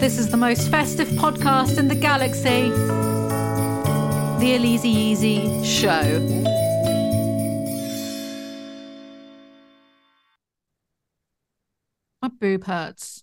This 0.00 0.18
is 0.18 0.28
the 0.28 0.36
most 0.36 0.70
festive 0.70 1.08
podcast 1.08 1.78
in 1.78 1.88
the 1.88 1.94
galaxy. 1.94 2.68
The 4.40 4.56
Elise 4.56 4.84
Easy 4.84 5.64
Show. 5.64 6.20
My 12.20 12.28
boob 12.28 12.64
hurts. 12.64 13.22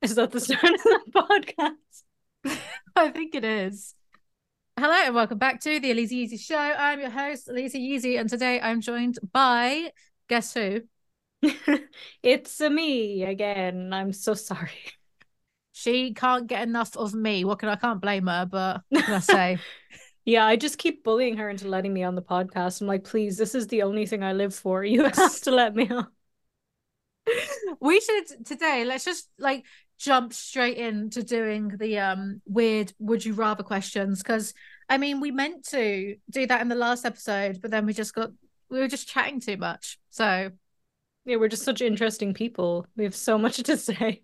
Is 0.00 0.16
that 0.16 0.32
the 0.32 0.40
start 0.40 0.64
of 0.64 0.82
the 0.82 1.00
podcast? 1.14 2.58
I 2.96 3.10
think 3.10 3.34
it 3.34 3.44
is. 3.44 3.94
Hello 4.78 4.94
and 4.94 5.14
welcome 5.14 5.38
back 5.38 5.60
to 5.60 5.78
the 5.78 5.90
Elise 5.92 6.10
Easy 6.10 6.36
Show. 6.36 6.56
I'm 6.56 6.98
your 6.98 7.10
host, 7.10 7.48
Elise 7.48 7.74
Easy, 7.74 8.16
and 8.16 8.28
today 8.28 8.60
I'm 8.60 8.80
joined 8.80 9.18
by 9.32 9.92
guess 10.28 10.54
who? 10.54 10.80
it's 12.22 12.60
me 12.60 13.22
again. 13.24 13.92
I'm 13.92 14.12
so 14.12 14.34
sorry. 14.34 14.70
She 15.72 16.12
can't 16.14 16.46
get 16.46 16.62
enough 16.62 16.96
of 16.96 17.14
me. 17.14 17.44
What 17.44 17.58
can 17.58 17.68
I 17.68 17.76
can't 17.76 18.00
blame 18.00 18.26
her, 18.26 18.46
but 18.46 18.82
what 18.90 19.04
can 19.04 19.14
I 19.14 19.18
say? 19.20 19.64
yeah, 20.24 20.46
I 20.46 20.56
just 20.56 20.78
keep 20.78 21.02
bullying 21.04 21.36
her 21.38 21.48
into 21.50 21.68
letting 21.68 21.92
me 21.92 22.04
on 22.04 22.14
the 22.14 22.22
podcast. 22.22 22.80
I'm 22.80 22.86
like, 22.86 23.04
please, 23.04 23.36
this 23.36 23.54
is 23.54 23.66
the 23.68 23.82
only 23.82 24.06
thing 24.06 24.22
I 24.22 24.32
live 24.32 24.54
for. 24.54 24.84
You 24.92 25.04
have 25.14 25.40
to 25.42 25.50
let 25.50 25.74
me 25.74 25.88
on. 25.88 26.06
we 27.80 28.00
should 28.00 28.46
today, 28.46 28.84
let's 28.84 29.04
just 29.04 29.28
like 29.38 29.64
jump 29.98 30.32
straight 30.32 30.76
into 30.78 31.22
doing 31.22 31.68
the 31.78 31.98
um 31.98 32.42
weird 32.46 32.92
would 32.98 33.24
you 33.24 33.34
rather 33.34 33.62
questions 33.62 34.20
because 34.20 34.52
I 34.88 34.98
mean 34.98 35.20
we 35.20 35.30
meant 35.30 35.64
to 35.68 36.16
do 36.28 36.46
that 36.46 36.60
in 36.60 36.68
the 36.68 36.74
last 36.74 37.04
episode, 37.04 37.60
but 37.62 37.70
then 37.70 37.86
we 37.86 37.92
just 37.92 38.14
got 38.14 38.30
we 38.68 38.78
were 38.80 38.88
just 38.88 39.08
chatting 39.08 39.40
too 39.40 39.56
much. 39.56 39.98
So 40.10 40.50
yeah, 41.24 41.36
we're 41.36 41.48
just 41.48 41.64
such 41.64 41.80
interesting 41.80 42.34
people. 42.34 42.86
We 42.96 43.04
have 43.04 43.14
so 43.14 43.38
much 43.38 43.56
to 43.58 43.76
say. 43.76 44.22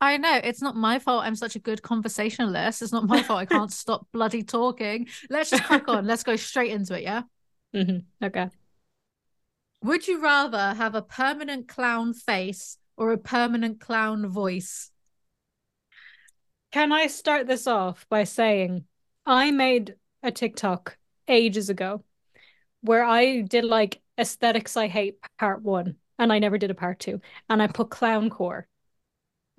I 0.00 0.16
know 0.16 0.40
it's 0.42 0.62
not 0.62 0.76
my 0.76 0.98
fault. 0.98 1.24
I'm 1.24 1.36
such 1.36 1.56
a 1.56 1.58
good 1.58 1.82
conversationalist. 1.82 2.80
It's 2.80 2.92
not 2.92 3.06
my 3.06 3.22
fault. 3.22 3.40
I 3.40 3.46
can't 3.46 3.72
stop 3.82 4.06
bloody 4.12 4.42
talking. 4.42 5.08
Let's 5.28 5.50
just 5.50 5.64
crack 5.64 5.88
on. 5.88 6.06
Let's 6.06 6.22
go 6.22 6.36
straight 6.36 6.70
into 6.70 6.94
it. 6.94 7.02
Yeah. 7.02 7.22
Mm-hmm. 7.74 8.26
Okay. 8.26 8.48
Would 9.82 10.08
you 10.08 10.22
rather 10.22 10.74
have 10.74 10.94
a 10.94 11.02
permanent 11.02 11.68
clown 11.68 12.14
face 12.14 12.78
or 12.96 13.12
a 13.12 13.18
permanent 13.18 13.80
clown 13.80 14.26
voice? 14.26 14.90
Can 16.72 16.92
I 16.92 17.06
start 17.08 17.46
this 17.46 17.66
off 17.66 18.06
by 18.08 18.24
saying 18.24 18.84
I 19.26 19.50
made 19.50 19.96
a 20.22 20.30
TikTok 20.30 20.96
ages 21.28 21.68
ago 21.68 22.04
where 22.82 23.04
I 23.04 23.40
did 23.40 23.64
like 23.64 24.00
aesthetics 24.18 24.76
I 24.76 24.86
hate 24.86 25.16
part 25.38 25.62
one, 25.62 25.96
and 26.18 26.32
I 26.32 26.38
never 26.38 26.58
did 26.58 26.70
a 26.70 26.74
part 26.74 26.98
two, 26.98 27.20
and 27.48 27.62
I 27.62 27.66
put 27.66 27.90
clown 27.90 28.30
core. 28.30 28.66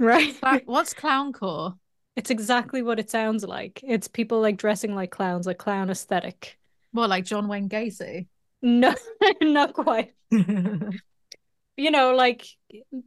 Right. 0.01 0.35
What's 0.65 0.95
clown 0.95 1.31
core? 1.31 1.75
It's 2.15 2.31
exactly 2.31 2.81
what 2.81 2.99
it 2.99 3.09
sounds 3.09 3.43
like. 3.43 3.79
It's 3.83 4.07
people 4.07 4.41
like 4.41 4.57
dressing 4.57 4.95
like 4.95 5.11
clowns, 5.11 5.45
like 5.45 5.59
clown 5.59 5.89
aesthetic. 5.89 6.57
More 6.91 7.07
like 7.07 7.23
John 7.23 7.47
Wayne 7.47 7.69
Gacy? 7.69 8.27
No, 8.61 8.95
not 9.41 9.73
quite. 9.73 10.13
you 10.31 11.91
know, 11.91 12.15
like, 12.15 12.47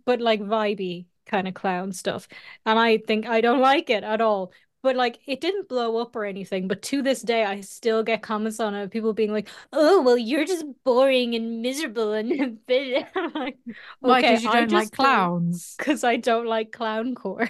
but 0.07 0.21
like 0.21 0.41
vibey 0.41 1.07
kind 1.27 1.49
of 1.49 1.55
clown 1.55 1.93
stuff. 1.93 2.29
And 2.65 2.79
I 2.79 2.99
think 2.99 3.27
I 3.27 3.41
don't 3.41 3.61
like 3.61 3.91
it 3.91 4.05
at 4.05 4.21
all. 4.21 4.53
But 4.85 4.97
like 4.97 5.19
it 5.25 5.41
didn't 5.41 5.71
blow 5.71 5.97
up 5.97 6.15
or 6.15 6.27
anything. 6.27 6.69
But 6.69 6.83
to 6.83 7.01
this 7.01 7.23
day, 7.23 7.43
I 7.43 7.63
still 7.63 8.03
get 8.03 8.21
comments 8.21 8.61
on 8.61 8.75
it. 8.75 8.91
People 8.91 9.15
being 9.15 9.33
like, 9.33 9.49
"Oh, 9.73 10.03
well, 10.03 10.19
you're 10.19 10.45
just 10.45 10.67
boring 10.85 11.35
and 11.35 11.63
miserable." 11.63 12.13
And 12.13 12.31
I'm 13.17 13.33
like, 13.33 13.57
why? 14.01 14.21
Because 14.21 14.45
you 14.45 14.53
don't 14.53 14.71
like 14.71 14.93
clowns? 14.93 15.75
Because 15.79 16.05
I 16.05 16.17
don't 16.17 16.47
like 16.47 16.71
clown 16.71 17.15
core. 17.15 17.49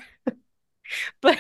but 1.21 1.37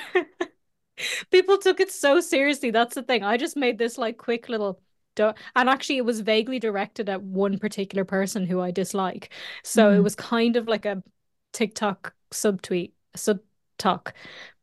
people 1.30 1.58
took 1.58 1.78
it 1.78 1.92
so 1.92 2.18
seriously. 2.18 2.72
That's 2.72 2.96
the 2.96 3.04
thing. 3.04 3.22
I 3.22 3.36
just 3.36 3.56
made 3.56 3.78
this 3.78 3.96
like 3.96 4.18
quick 4.18 4.48
little 4.48 4.80
and 5.16 5.68
actually 5.68 5.98
it 5.98 6.04
was 6.04 6.22
vaguely 6.22 6.58
directed 6.58 7.08
at 7.08 7.22
one 7.22 7.56
particular 7.58 8.04
person 8.04 8.46
who 8.46 8.60
I 8.60 8.72
dislike. 8.72 9.32
So 9.62 9.92
mm. 9.92 9.96
it 9.96 10.00
was 10.00 10.16
kind 10.16 10.56
of 10.56 10.66
like 10.66 10.86
a 10.86 11.04
TikTok 11.52 12.14
subtweet, 12.32 12.90
sub 13.14 13.38
talk. 13.78 14.14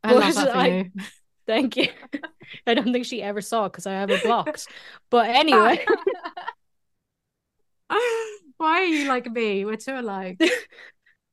I 0.03 0.13
love 0.13 0.36
that 0.36 0.52
for 0.52 0.58
I, 0.58 0.68
you. 0.68 0.92
Thank 1.51 1.75
you. 1.75 1.89
I 2.66 2.73
don't 2.73 2.94
think 2.94 3.06
she 3.06 3.22
ever 3.22 3.41
saw 3.41 3.67
because 3.67 3.85
I 3.85 3.91
have 3.91 4.09
it 4.09 4.23
blocked. 4.23 4.69
but 5.09 5.29
anyway. 5.29 5.85
Why 7.89 8.79
are 8.79 8.85
you 8.85 9.09
like 9.09 9.29
me? 9.29 9.66
We're 9.66 9.75
too 9.75 10.00
alike. 10.00 10.41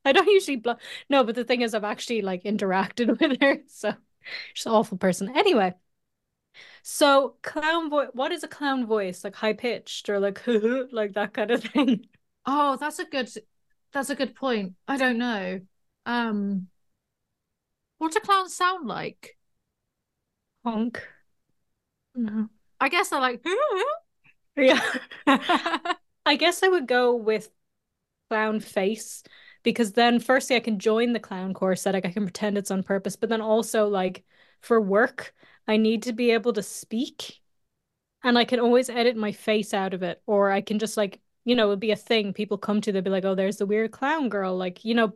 I 0.03 0.11
don't 0.11 0.27
usually 0.27 0.57
block. 0.57 0.81
No, 1.09 1.23
but 1.23 1.35
the 1.35 1.45
thing 1.45 1.61
is, 1.61 1.73
I've 1.73 1.85
actually 1.85 2.21
like 2.21 2.43
interacted 2.43 3.17
with 3.19 3.41
her, 3.41 3.59
so 3.67 3.93
she's 4.53 4.65
an 4.65 4.73
awful 4.73 4.97
person. 4.97 5.31
Anyway, 5.37 5.73
so 6.83 7.37
clown 7.41 7.89
voice. 7.89 8.09
What 8.11 8.33
is 8.33 8.43
a 8.43 8.49
clown 8.49 8.87
voice? 8.87 9.23
Like 9.23 9.35
high 9.35 9.53
pitched 9.53 10.09
or 10.09 10.19
like 10.19 10.45
like 10.91 11.13
that 11.13 11.33
kind 11.33 11.51
of 11.51 11.63
thing. 11.63 12.07
Oh, 12.45 12.75
that's 12.75 12.99
a 12.99 13.05
good. 13.05 13.29
That's 13.93 14.09
a 14.09 14.15
good 14.15 14.35
point. 14.35 14.73
I 14.85 14.97
don't 14.97 15.17
know. 15.17 15.61
Um, 16.05 16.67
what 17.99 18.11
do 18.11 18.19
clowns 18.19 18.53
sound 18.53 18.85
like? 18.85 19.38
Honk. 20.69 21.01
No. 22.15 22.49
I 22.79 22.89
guess 22.89 23.11
I 23.11 23.19
like. 23.19 23.43
yeah. 24.55 24.81
I 26.25 26.35
guess 26.35 26.61
I 26.63 26.67
would 26.67 26.87
go 26.87 27.15
with 27.15 27.49
clown 28.29 28.59
face 28.59 29.23
because 29.63 29.93
then 29.93 30.19
firstly 30.19 30.55
I 30.55 30.59
can 30.59 30.79
join 30.79 31.13
the 31.13 31.19
clown 31.19 31.53
that 31.53 31.93
like 31.93 32.05
I 32.05 32.11
can 32.11 32.23
pretend 32.23 32.57
it's 32.57 32.71
on 32.71 32.83
purpose, 32.83 33.15
but 33.15 33.29
then 33.29 33.41
also 33.41 33.87
like 33.87 34.23
for 34.61 34.79
work 34.79 35.33
I 35.67 35.77
need 35.77 36.03
to 36.03 36.13
be 36.13 36.31
able 36.31 36.53
to 36.53 36.63
speak 36.63 37.41
and 38.23 38.37
I 38.37 38.45
can 38.45 38.59
always 38.59 38.89
edit 38.89 39.15
my 39.17 39.31
face 39.31 39.73
out 39.73 39.93
of 39.93 40.03
it 40.03 40.21
or 40.27 40.51
I 40.51 40.61
can 40.61 40.79
just 40.79 40.97
like 40.97 41.19
you 41.45 41.55
know 41.55 41.67
it'd 41.69 41.79
be 41.79 41.91
a 41.91 41.95
thing 41.95 42.33
people 42.33 42.57
come 42.57 42.81
to 42.81 42.91
they'll 42.91 43.01
be 43.01 43.09
like 43.09 43.25
oh 43.25 43.35
there's 43.35 43.57
the 43.57 43.65
weird 43.65 43.91
clown 43.91 44.29
girl 44.29 44.57
like 44.57 44.85
you 44.85 44.95
know 44.95 45.13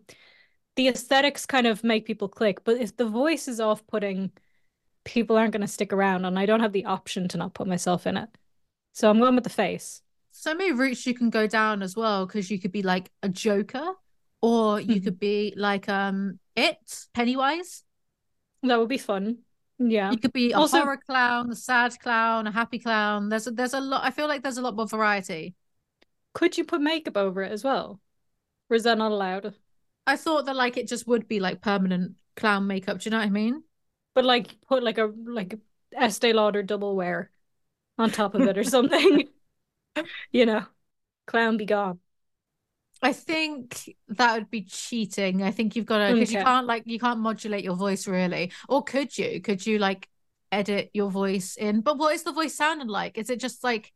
the 0.75 0.87
aesthetics 0.89 1.45
kind 1.45 1.67
of 1.67 1.83
make 1.83 2.05
people 2.05 2.29
click 2.29 2.63
but 2.63 2.77
if 2.77 2.95
the 2.97 3.05
voice 3.07 3.47
is 3.47 3.59
off-putting 3.59 4.31
people 5.03 5.37
aren't 5.37 5.51
going 5.51 5.61
to 5.61 5.67
stick 5.67 5.93
around 5.93 6.25
and 6.25 6.37
I 6.37 6.45
don't 6.45 6.59
have 6.59 6.73
the 6.73 6.85
option 6.85 7.27
to 7.29 7.37
not 7.37 7.53
put 7.53 7.67
myself 7.67 8.07
in 8.07 8.17
it. 8.17 8.29
So 8.93 9.09
I'm 9.09 9.19
going 9.19 9.35
with 9.35 9.43
the 9.43 9.49
face. 9.49 10.01
So 10.31 10.55
many 10.55 10.71
routes 10.71 11.05
you 11.05 11.13
can 11.13 11.29
go 11.29 11.47
down 11.47 11.81
as 11.81 11.95
well 11.95 12.25
because 12.25 12.49
you 12.49 12.59
could 12.59 12.71
be 12.71 12.83
like 12.83 13.11
a 13.21 13.29
Joker 13.29 13.93
or 14.41 14.79
you 14.79 14.95
mm-hmm. 14.95 15.03
could 15.03 15.19
be 15.19 15.53
like 15.55 15.89
um 15.89 16.39
it 16.55 16.77
Pennywise. 17.13 17.83
That 18.63 18.79
would 18.79 18.89
be 18.89 18.97
fun. 18.97 19.39
Yeah. 19.79 20.11
You 20.11 20.17
could 20.17 20.33
be 20.33 20.51
a 20.51 20.57
also, 20.57 20.79
horror 20.79 20.97
clown, 20.97 21.51
a 21.51 21.55
sad 21.55 21.99
clown, 21.99 22.47
a 22.47 22.51
happy 22.51 22.79
clown. 22.79 23.29
There's 23.29 23.47
a, 23.47 23.51
there's 23.51 23.73
a 23.73 23.81
lot 23.81 24.03
I 24.03 24.11
feel 24.11 24.27
like 24.27 24.43
there's 24.43 24.57
a 24.57 24.61
lot 24.61 24.75
more 24.75 24.87
variety. 24.87 25.55
Could 26.33 26.57
you 26.57 26.63
put 26.63 26.81
makeup 26.81 27.17
over 27.17 27.41
it 27.43 27.51
as 27.51 27.63
well? 27.63 27.99
Or 28.69 28.75
is 28.75 28.83
that 28.83 28.97
not 28.97 29.11
allowed? 29.11 29.53
I 30.05 30.17
thought 30.17 30.45
that 30.45 30.55
like 30.55 30.77
it 30.77 30.87
just 30.87 31.07
would 31.07 31.27
be 31.27 31.39
like 31.39 31.61
permanent 31.61 32.13
clown 32.35 32.67
makeup. 32.67 32.99
Do 32.99 33.07
you 33.07 33.11
know 33.11 33.19
what 33.19 33.27
I 33.27 33.29
mean? 33.29 33.63
But 34.13 34.25
like 34.25 34.55
put 34.67 34.83
like 34.83 34.97
a 34.97 35.11
like 35.25 35.57
Estee 35.95 36.33
Lauder 36.33 36.63
double 36.63 36.95
wear 36.95 37.31
on 37.97 38.11
top 38.11 38.35
of 38.35 38.41
it 38.41 38.57
or 38.57 38.63
something. 38.63 39.27
you 40.31 40.45
know, 40.45 40.65
clown 41.27 41.57
be 41.57 41.65
gone. 41.65 41.99
I 43.01 43.11
think 43.11 43.95
that 44.07 44.33
would 44.33 44.49
be 44.49 44.61
cheating. 44.61 45.43
I 45.43 45.51
think 45.51 45.75
you've 45.75 45.85
got 45.85 46.07
to 46.07 46.13
because 46.13 46.29
okay. 46.29 46.39
you 46.39 46.43
can't 46.45 46.65
like 46.65 46.83
you 46.85 46.99
can't 46.99 47.19
modulate 47.19 47.63
your 47.63 47.75
voice 47.75 48.07
really, 48.07 48.51
or 48.69 48.83
could 48.83 49.15
you? 49.17 49.41
Could 49.41 49.65
you 49.65 49.77
like 49.77 50.07
edit 50.51 50.89
your 50.93 51.11
voice 51.11 51.57
in? 51.57 51.81
But 51.81 51.97
what 51.97 52.15
is 52.15 52.23
the 52.23 52.31
voice 52.31 52.55
sounding 52.55 52.87
like? 52.87 53.17
Is 53.17 53.29
it 53.29 53.39
just 53.39 53.63
like 53.63 53.91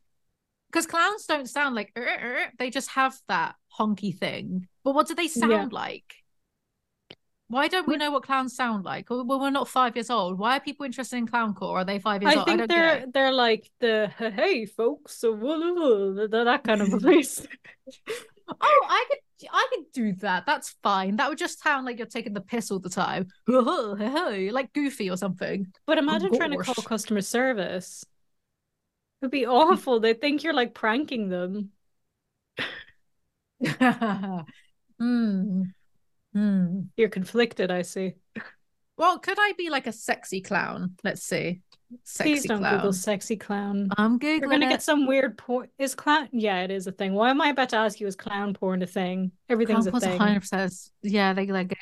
because 0.69 0.85
clowns 0.85 1.25
don't 1.25 1.49
sound 1.49 1.75
like 1.75 1.97
they 2.59 2.69
just 2.69 2.91
have 2.91 3.17
that 3.27 3.55
honky 3.79 4.17
thing. 4.17 4.67
But 4.83 4.95
what 4.95 5.07
do 5.07 5.15
they 5.15 5.27
sound 5.27 5.51
yeah. 5.51 5.67
like? 5.71 6.16
Why 7.49 7.69
don't 7.69 7.87
we 7.87 7.95
know 7.95 8.11
what 8.11 8.23
clowns 8.23 8.55
sound 8.55 8.83
like? 8.83 9.09
Well, 9.09 9.25
we're 9.25 9.49
not 9.49 9.69
five 9.69 9.95
years 9.95 10.09
old. 10.09 10.37
Why 10.37 10.57
are 10.57 10.59
people 10.59 10.85
interested 10.85 11.15
in 11.15 11.27
clowncore? 11.27 11.75
Are 11.75 11.85
they 11.85 11.97
five 11.97 12.21
years 12.21 12.35
I 12.35 12.39
old? 12.39 12.45
Think 12.47 12.61
I 12.61 12.67
think 12.67 12.69
they're 12.69 13.05
they're 13.13 13.31
like 13.31 13.71
the 13.79 14.11
hey 14.17 14.65
folks, 14.65 15.17
so 15.17 15.33
that 15.33 16.61
kind 16.65 16.81
of 16.81 16.89
voice. 17.01 17.47
oh, 18.49 18.85
I 18.89 19.05
could 19.09 19.49
I 19.49 19.67
could 19.73 19.91
do 19.93 20.13
that. 20.15 20.45
That's 20.45 20.75
fine. 20.83 21.15
That 21.15 21.29
would 21.29 21.37
just 21.37 21.63
sound 21.63 21.85
like 21.85 21.97
you're 21.97 22.07
taking 22.07 22.33
the 22.33 22.41
piss 22.41 22.69
all 22.69 22.79
the 22.79 22.89
time, 22.89 23.27
like 23.47 24.73
Goofy 24.73 25.09
or 25.09 25.15
something. 25.15 25.67
But 25.85 25.97
imagine 25.99 26.31
oh, 26.33 26.37
trying 26.37 26.51
to 26.51 26.57
call 26.57 26.75
customer 26.75 27.21
service. 27.21 28.03
It'd 29.21 29.31
be 29.31 29.47
awful. 29.47 29.99
they 30.01 30.13
think 30.13 30.43
you're 30.43 30.53
like 30.53 30.73
pranking 30.73 31.29
them. 31.29 31.71
Hmm. 34.99 35.65
Hmm. 36.37 36.81
You're 36.95 37.09
conflicted, 37.09 37.71
I 37.71 37.81
see. 37.81 38.13
Well, 38.95 39.17
could 39.17 39.39
I 39.39 39.53
be 39.57 39.71
like 39.71 39.87
a 39.87 39.91
sexy 39.91 40.39
clown? 40.39 40.95
Let's 41.03 41.23
see. 41.23 41.61
Sexy 42.03 42.33
Please 42.33 42.43
don't 42.43 42.59
clown. 42.59 42.75
Google 42.75 42.93
sexy 42.93 43.37
clown. 43.37 43.89
I'm 43.97 44.19
googling. 44.19 44.41
You're 44.41 44.49
gonna 44.49 44.67
it. 44.67 44.69
get 44.69 44.83
some 44.83 45.07
weird 45.07 45.35
porn. 45.39 45.69
Is 45.79 45.95
clown? 45.95 46.29
Yeah, 46.31 46.61
it 46.61 46.69
is 46.69 46.85
a 46.85 46.91
thing. 46.91 47.13
Why 47.15 47.31
am 47.31 47.41
I 47.41 47.49
about 47.49 47.69
to 47.69 47.77
ask 47.77 47.99
you? 47.99 48.05
Is 48.05 48.15
clown 48.15 48.53
porn 48.53 48.83
a 48.83 48.85
thing? 48.85 49.31
Everything's 49.49 49.87
clown 49.87 50.03
a 50.03 50.07
thing. 50.09 50.19
100%. 50.19 50.89
Yeah, 51.01 51.33
they 51.33 51.47
like 51.47 51.75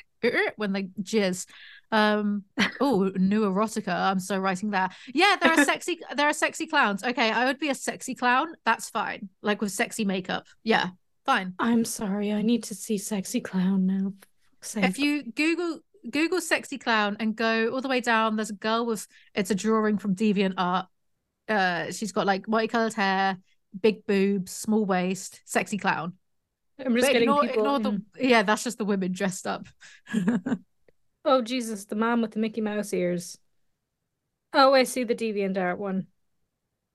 when 0.56 0.72
they 0.72 0.84
jizz. 1.02 1.46
Um, 1.92 2.44
oh, 2.80 3.12
new 3.14 3.42
erotica. 3.42 3.94
I'm 3.94 4.20
so 4.20 4.38
writing 4.38 4.70
that. 4.70 4.94
Yeah, 5.12 5.36
there 5.38 5.52
are 5.52 5.64
sexy 5.64 6.00
there 6.16 6.28
are 6.28 6.32
sexy 6.32 6.66
clowns. 6.66 7.04
Okay, 7.04 7.30
I 7.30 7.44
would 7.44 7.58
be 7.58 7.68
a 7.68 7.74
sexy 7.74 8.14
clown. 8.14 8.54
That's 8.64 8.88
fine. 8.88 9.28
Like 9.42 9.60
with 9.60 9.72
sexy 9.72 10.06
makeup. 10.06 10.46
Yeah, 10.64 10.88
fine. 11.26 11.52
I'm 11.58 11.84
sorry. 11.84 12.32
I 12.32 12.40
need 12.40 12.64
to 12.64 12.74
see 12.74 12.96
sexy 12.96 13.42
clown 13.42 13.84
now. 13.86 14.12
If 14.74 14.98
you 14.98 15.22
Google 15.22 15.80
Google 16.10 16.40
sexy 16.40 16.78
clown 16.78 17.16
and 17.20 17.34
go 17.34 17.72
all 17.72 17.80
the 17.80 17.88
way 17.88 18.00
down, 18.00 18.36
there's 18.36 18.50
a 18.50 18.54
girl 18.54 18.86
with 18.86 19.06
it's 19.34 19.50
a 19.50 19.54
drawing 19.54 19.98
from 19.98 20.14
Deviant 20.14 20.54
Art. 20.56 20.86
Uh, 21.48 21.92
she's 21.92 22.12
got 22.12 22.26
like 22.26 22.48
multicolored 22.48 22.94
hair, 22.94 23.38
big 23.80 24.06
boobs, 24.06 24.52
small 24.52 24.84
waist, 24.84 25.40
sexy 25.44 25.78
clown. 25.78 26.14
I'm 26.78 26.94
just 26.94 27.06
but 27.06 27.12
getting 27.12 27.28
ignore, 27.28 27.42
people. 27.42 27.76
Ignore 27.76 27.80
the, 27.80 28.02
yeah, 28.18 28.42
that's 28.42 28.64
just 28.64 28.78
the 28.78 28.84
women 28.84 29.12
dressed 29.12 29.46
up. 29.46 29.66
oh 31.24 31.42
Jesus, 31.42 31.86
the 31.86 31.96
man 31.96 32.20
with 32.20 32.32
the 32.32 32.38
Mickey 32.38 32.60
Mouse 32.60 32.92
ears. 32.92 33.38
Oh, 34.52 34.74
I 34.74 34.84
see 34.84 35.04
the 35.04 35.14
deviant 35.14 35.58
art 35.58 35.78
one. 35.78 36.06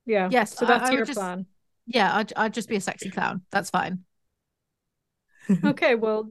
Yeah. 0.06 0.30
Yes. 0.32 0.56
So 0.56 0.66
that's 0.66 0.90
I, 0.90 0.94
I 0.94 0.96
your 0.96 1.06
just, 1.06 1.18
plan. 1.18 1.46
Yeah, 1.86 2.16
I'd, 2.16 2.34
I'd 2.36 2.54
just 2.54 2.70
be 2.70 2.76
a 2.76 2.82
sexy 2.82 3.10
clown. 3.10 3.42
That's 3.52 3.70
fine. 3.70 4.04
okay, 5.66 5.96
well, 5.96 6.30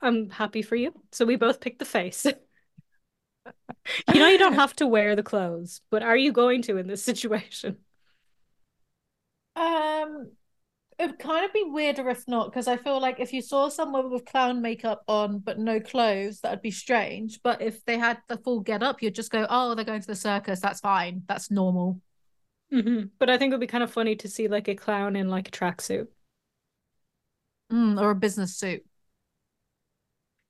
I'm 0.00 0.30
happy 0.30 0.62
for 0.62 0.76
you. 0.76 0.92
So 1.12 1.24
we 1.24 1.36
both 1.36 1.60
picked 1.60 1.78
the 1.78 1.84
face. 1.84 2.26
you 4.12 4.20
know, 4.20 4.28
you 4.28 4.38
don't 4.38 4.54
have 4.54 4.74
to 4.76 4.86
wear 4.86 5.16
the 5.16 5.22
clothes, 5.22 5.80
but 5.90 6.02
are 6.02 6.16
you 6.16 6.32
going 6.32 6.62
to 6.62 6.76
in 6.76 6.86
this 6.86 7.04
situation? 7.04 7.76
Um, 9.56 10.30
it'd 10.98 11.18
kind 11.18 11.44
of 11.44 11.52
be 11.52 11.64
weirder 11.64 12.08
if 12.08 12.26
not, 12.26 12.50
because 12.50 12.68
I 12.68 12.76
feel 12.76 13.00
like 13.00 13.20
if 13.20 13.32
you 13.32 13.42
saw 13.42 13.68
someone 13.68 14.10
with 14.10 14.24
clown 14.24 14.62
makeup 14.62 15.02
on 15.08 15.38
but 15.38 15.58
no 15.58 15.80
clothes, 15.80 16.40
that'd 16.40 16.62
be 16.62 16.70
strange. 16.70 17.40
But 17.42 17.62
if 17.62 17.84
they 17.84 17.98
had 17.98 18.18
the 18.28 18.36
full 18.38 18.60
get 18.60 18.82
up, 18.82 19.02
you'd 19.02 19.14
just 19.14 19.30
go, 19.30 19.46
oh, 19.48 19.74
they're 19.74 19.84
going 19.84 20.00
to 20.00 20.06
the 20.06 20.14
circus. 20.14 20.60
That's 20.60 20.80
fine. 20.80 21.22
That's 21.26 21.50
normal. 21.50 22.00
Mm-hmm. 22.72 23.06
But 23.18 23.30
I 23.30 23.38
think 23.38 23.50
it 23.50 23.54
would 23.54 23.60
be 23.60 23.66
kind 23.66 23.84
of 23.84 23.90
funny 23.90 24.16
to 24.16 24.28
see 24.28 24.48
like 24.48 24.68
a 24.68 24.74
clown 24.74 25.16
in 25.16 25.28
like 25.28 25.48
a 25.48 25.52
tracksuit. 25.52 26.08
Mm, 27.72 28.00
or 28.00 28.10
a 28.10 28.14
business 28.14 28.56
suit. 28.56 28.84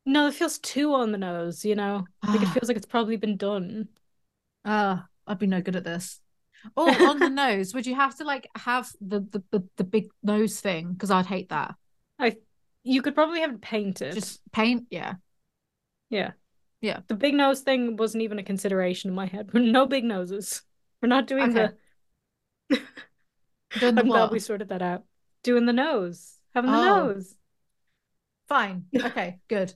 No, 0.07 0.29
it 0.29 0.35
feels 0.35 0.59
too 0.59 0.95
on 0.95 1.13
the 1.13 1.19
nose, 1.19 1.65
you 1.65 1.75
know? 1.75 2.07
Like 2.27 2.41
it 2.41 2.47
feels 2.47 2.69
like 2.69 2.77
it's 2.77 2.87
probably 2.87 3.17
been 3.17 3.37
done. 3.37 3.89
Ah, 4.65 5.03
uh, 5.03 5.03
I'd 5.27 5.39
be 5.39 5.47
no 5.47 5.61
good 5.61 5.77
at 5.77 5.85
this. 5.85 6.21
Oh, 6.77 7.09
on 7.09 7.21
the 7.21 7.29
nose. 7.29 7.73
Would 7.73 7.87
you 7.87 7.95
have 7.95 8.17
to 8.17 8.25
like 8.25 8.49
have 8.57 8.91
the 9.01 9.21
the 9.21 9.43
the, 9.53 9.69
the 9.77 9.85
big 9.85 10.09
nose 10.25 10.61
thing? 10.61 10.93
Because 10.93 11.13
I'd 11.13 11.25
hate 11.25 11.51
that. 11.51 11.77
I 12.19 12.37
you 12.83 13.01
could 13.01 13.15
probably 13.15 13.43
have 13.43 13.53
it 13.53 13.61
painted. 13.61 14.15
Just 14.15 14.41
paint, 14.51 14.87
yeah. 14.91 15.15
Yeah. 16.11 16.33
Yeah. 16.81 17.01
The 17.07 17.15
big 17.15 17.35
nose 17.35 17.61
thing 17.61 17.97
wasn't 17.97 18.23
even 18.23 18.41
a 18.41 18.43
consideration 18.43 19.09
in 19.11 19.15
my 19.15 19.27
head. 19.27 19.51
No 19.55 19.87
big 19.87 20.03
noses. 20.03 20.63
We're 21.01 21.09
not 21.09 21.29
doing 21.29 21.57
okay. 21.57 21.75
the 22.69 22.81
doing 23.79 23.95
the 23.95 24.01
I'm 24.01 24.09
what? 24.09 24.17
glad 24.17 24.31
we 24.33 24.41
sorted 24.41 24.71
that 24.71 24.83
out. 24.83 25.05
Doing 25.45 25.67
the 25.67 25.73
nose. 25.73 26.38
Having 26.59 26.73
the 26.73 26.79
oh. 26.79 27.07
nose. 27.07 27.35
Fine. 28.49 28.85
Okay, 28.95 29.39
good. 29.49 29.75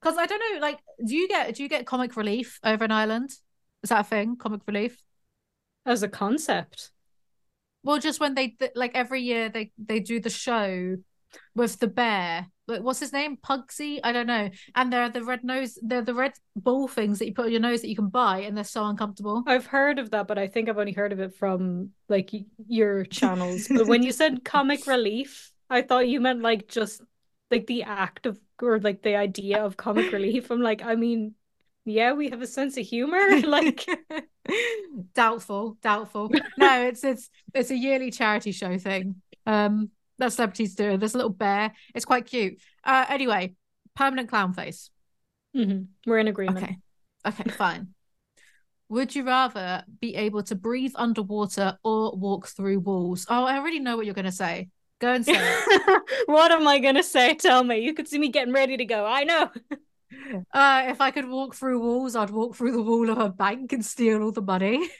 Because 0.00 0.16
I 0.16 0.26
don't 0.26 0.54
know, 0.54 0.60
like, 0.60 0.78
do 1.04 1.16
you 1.16 1.26
get 1.28 1.54
do 1.54 1.62
you 1.62 1.68
get 1.68 1.86
comic 1.86 2.16
relief 2.16 2.60
over 2.62 2.84
in 2.84 2.92
Ireland? 2.92 3.30
Is 3.82 3.90
that 3.90 4.00
a 4.00 4.04
thing? 4.04 4.36
Comic 4.36 4.60
relief? 4.66 4.96
as 5.88 6.02
a 6.02 6.08
concept. 6.08 6.90
Well, 7.82 7.98
just 7.98 8.20
when 8.20 8.34
they 8.34 8.56
like 8.74 8.92
every 8.94 9.22
year 9.22 9.48
they 9.48 9.72
they 9.78 10.00
do 10.00 10.20
the 10.20 10.30
show 10.30 10.96
with 11.54 11.78
the 11.78 11.86
bear. 11.86 12.46
What's 12.66 13.00
his 13.00 13.14
name? 13.14 13.38
Pugsy? 13.38 13.98
I 14.04 14.12
don't 14.12 14.26
know. 14.26 14.50
And 14.74 14.92
there 14.92 15.02
are 15.02 15.08
the 15.08 15.24
red 15.24 15.42
nose, 15.42 15.78
they're 15.80 16.02
the 16.02 16.14
red 16.14 16.32
ball 16.54 16.86
things 16.86 17.18
that 17.18 17.26
you 17.26 17.32
put 17.32 17.46
on 17.46 17.50
your 17.50 17.60
nose 17.60 17.80
that 17.80 17.88
you 17.88 17.96
can 17.96 18.08
buy, 18.08 18.40
and 18.40 18.54
they're 18.54 18.64
so 18.64 18.84
uncomfortable. 18.84 19.42
I've 19.46 19.64
heard 19.64 19.98
of 19.98 20.10
that, 20.10 20.28
but 20.28 20.36
I 20.36 20.48
think 20.48 20.68
I've 20.68 20.76
only 20.76 20.92
heard 20.92 21.12
of 21.12 21.20
it 21.20 21.34
from 21.34 21.90
like 22.10 22.30
your 22.66 23.04
channels. 23.04 23.68
but 23.68 23.86
when 23.86 24.02
you 24.02 24.12
said 24.12 24.44
comic 24.44 24.86
relief, 24.86 25.50
I 25.70 25.82
thought 25.82 26.08
you 26.08 26.20
meant 26.20 26.42
like 26.42 26.68
just 26.68 27.02
like 27.50 27.66
the 27.66 27.84
act 27.84 28.26
of 28.26 28.38
or 28.62 28.80
like 28.80 29.02
the 29.02 29.16
idea 29.16 29.64
of 29.64 29.76
comic 29.76 30.12
relief. 30.12 30.50
I'm 30.50 30.60
like, 30.62 30.82
I 30.82 30.94
mean, 30.94 31.34
yeah, 31.84 32.12
we 32.12 32.30
have 32.30 32.42
a 32.42 32.46
sense 32.46 32.76
of 32.76 32.86
humor. 32.86 33.18
Like 33.46 33.86
doubtful, 35.14 35.76
doubtful. 35.82 36.30
No, 36.56 36.86
it's 36.86 37.04
it's 37.04 37.28
it's 37.54 37.70
a 37.70 37.76
yearly 37.76 38.10
charity 38.10 38.52
show 38.52 38.78
thing. 38.78 39.16
Um 39.46 39.90
that 40.18 40.32
celebrities 40.32 40.74
do. 40.74 40.96
There's 40.96 41.14
a 41.14 41.18
little 41.18 41.30
bear. 41.30 41.72
It's 41.94 42.04
quite 42.04 42.26
cute. 42.26 42.58
Uh 42.82 43.04
anyway, 43.08 43.54
permanent 43.94 44.28
clown 44.28 44.52
face. 44.54 44.90
Mm-hmm. 45.56 45.84
We're 46.06 46.18
in 46.18 46.28
agreement. 46.28 46.64
Okay. 46.64 46.78
Okay, 47.26 47.50
fine. 47.50 47.88
Would 48.88 49.14
you 49.14 49.24
rather 49.24 49.84
be 50.00 50.14
able 50.14 50.42
to 50.44 50.54
breathe 50.54 50.92
underwater 50.94 51.78
or 51.84 52.16
walk 52.16 52.46
through 52.46 52.80
walls? 52.80 53.26
Oh, 53.28 53.44
I 53.44 53.58
already 53.58 53.80
know 53.80 53.96
what 53.96 54.06
you're 54.06 54.14
gonna 54.14 54.32
say. 54.32 54.68
Go 55.00 55.14
and 55.14 55.24
say 55.24 55.34
it. 55.36 56.02
what 56.26 56.50
am 56.50 56.66
I 56.66 56.78
gonna 56.78 57.02
say? 57.02 57.34
Tell 57.34 57.62
me. 57.62 57.78
You 57.78 57.94
could 57.94 58.08
see 58.08 58.18
me 58.18 58.28
getting 58.28 58.52
ready 58.52 58.76
to 58.76 58.84
go. 58.84 59.04
I 59.04 59.24
know. 59.24 59.50
Uh, 60.52 60.84
if 60.88 61.00
I 61.02 61.10
could 61.10 61.28
walk 61.28 61.54
through 61.54 61.80
walls, 61.80 62.16
I'd 62.16 62.30
walk 62.30 62.56
through 62.56 62.72
the 62.72 62.82
wall 62.82 63.10
of 63.10 63.18
a 63.18 63.28
bank 63.28 63.72
and 63.72 63.84
steal 63.84 64.22
all 64.22 64.32
the 64.32 64.42
money. 64.42 64.88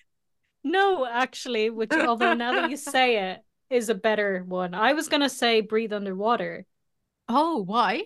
No, 0.64 1.06
actually, 1.06 1.70
which 1.70 1.92
although 1.92 2.34
now 2.34 2.52
that 2.52 2.70
you 2.70 2.76
say 2.76 3.30
it 3.30 3.44
is 3.70 3.88
a 3.88 3.94
better 3.94 4.44
one. 4.46 4.74
I 4.74 4.92
was 4.92 5.08
gonna 5.08 5.28
say 5.28 5.60
breathe 5.60 5.92
underwater. 5.92 6.66
Oh, 7.28 7.62
why? 7.62 8.04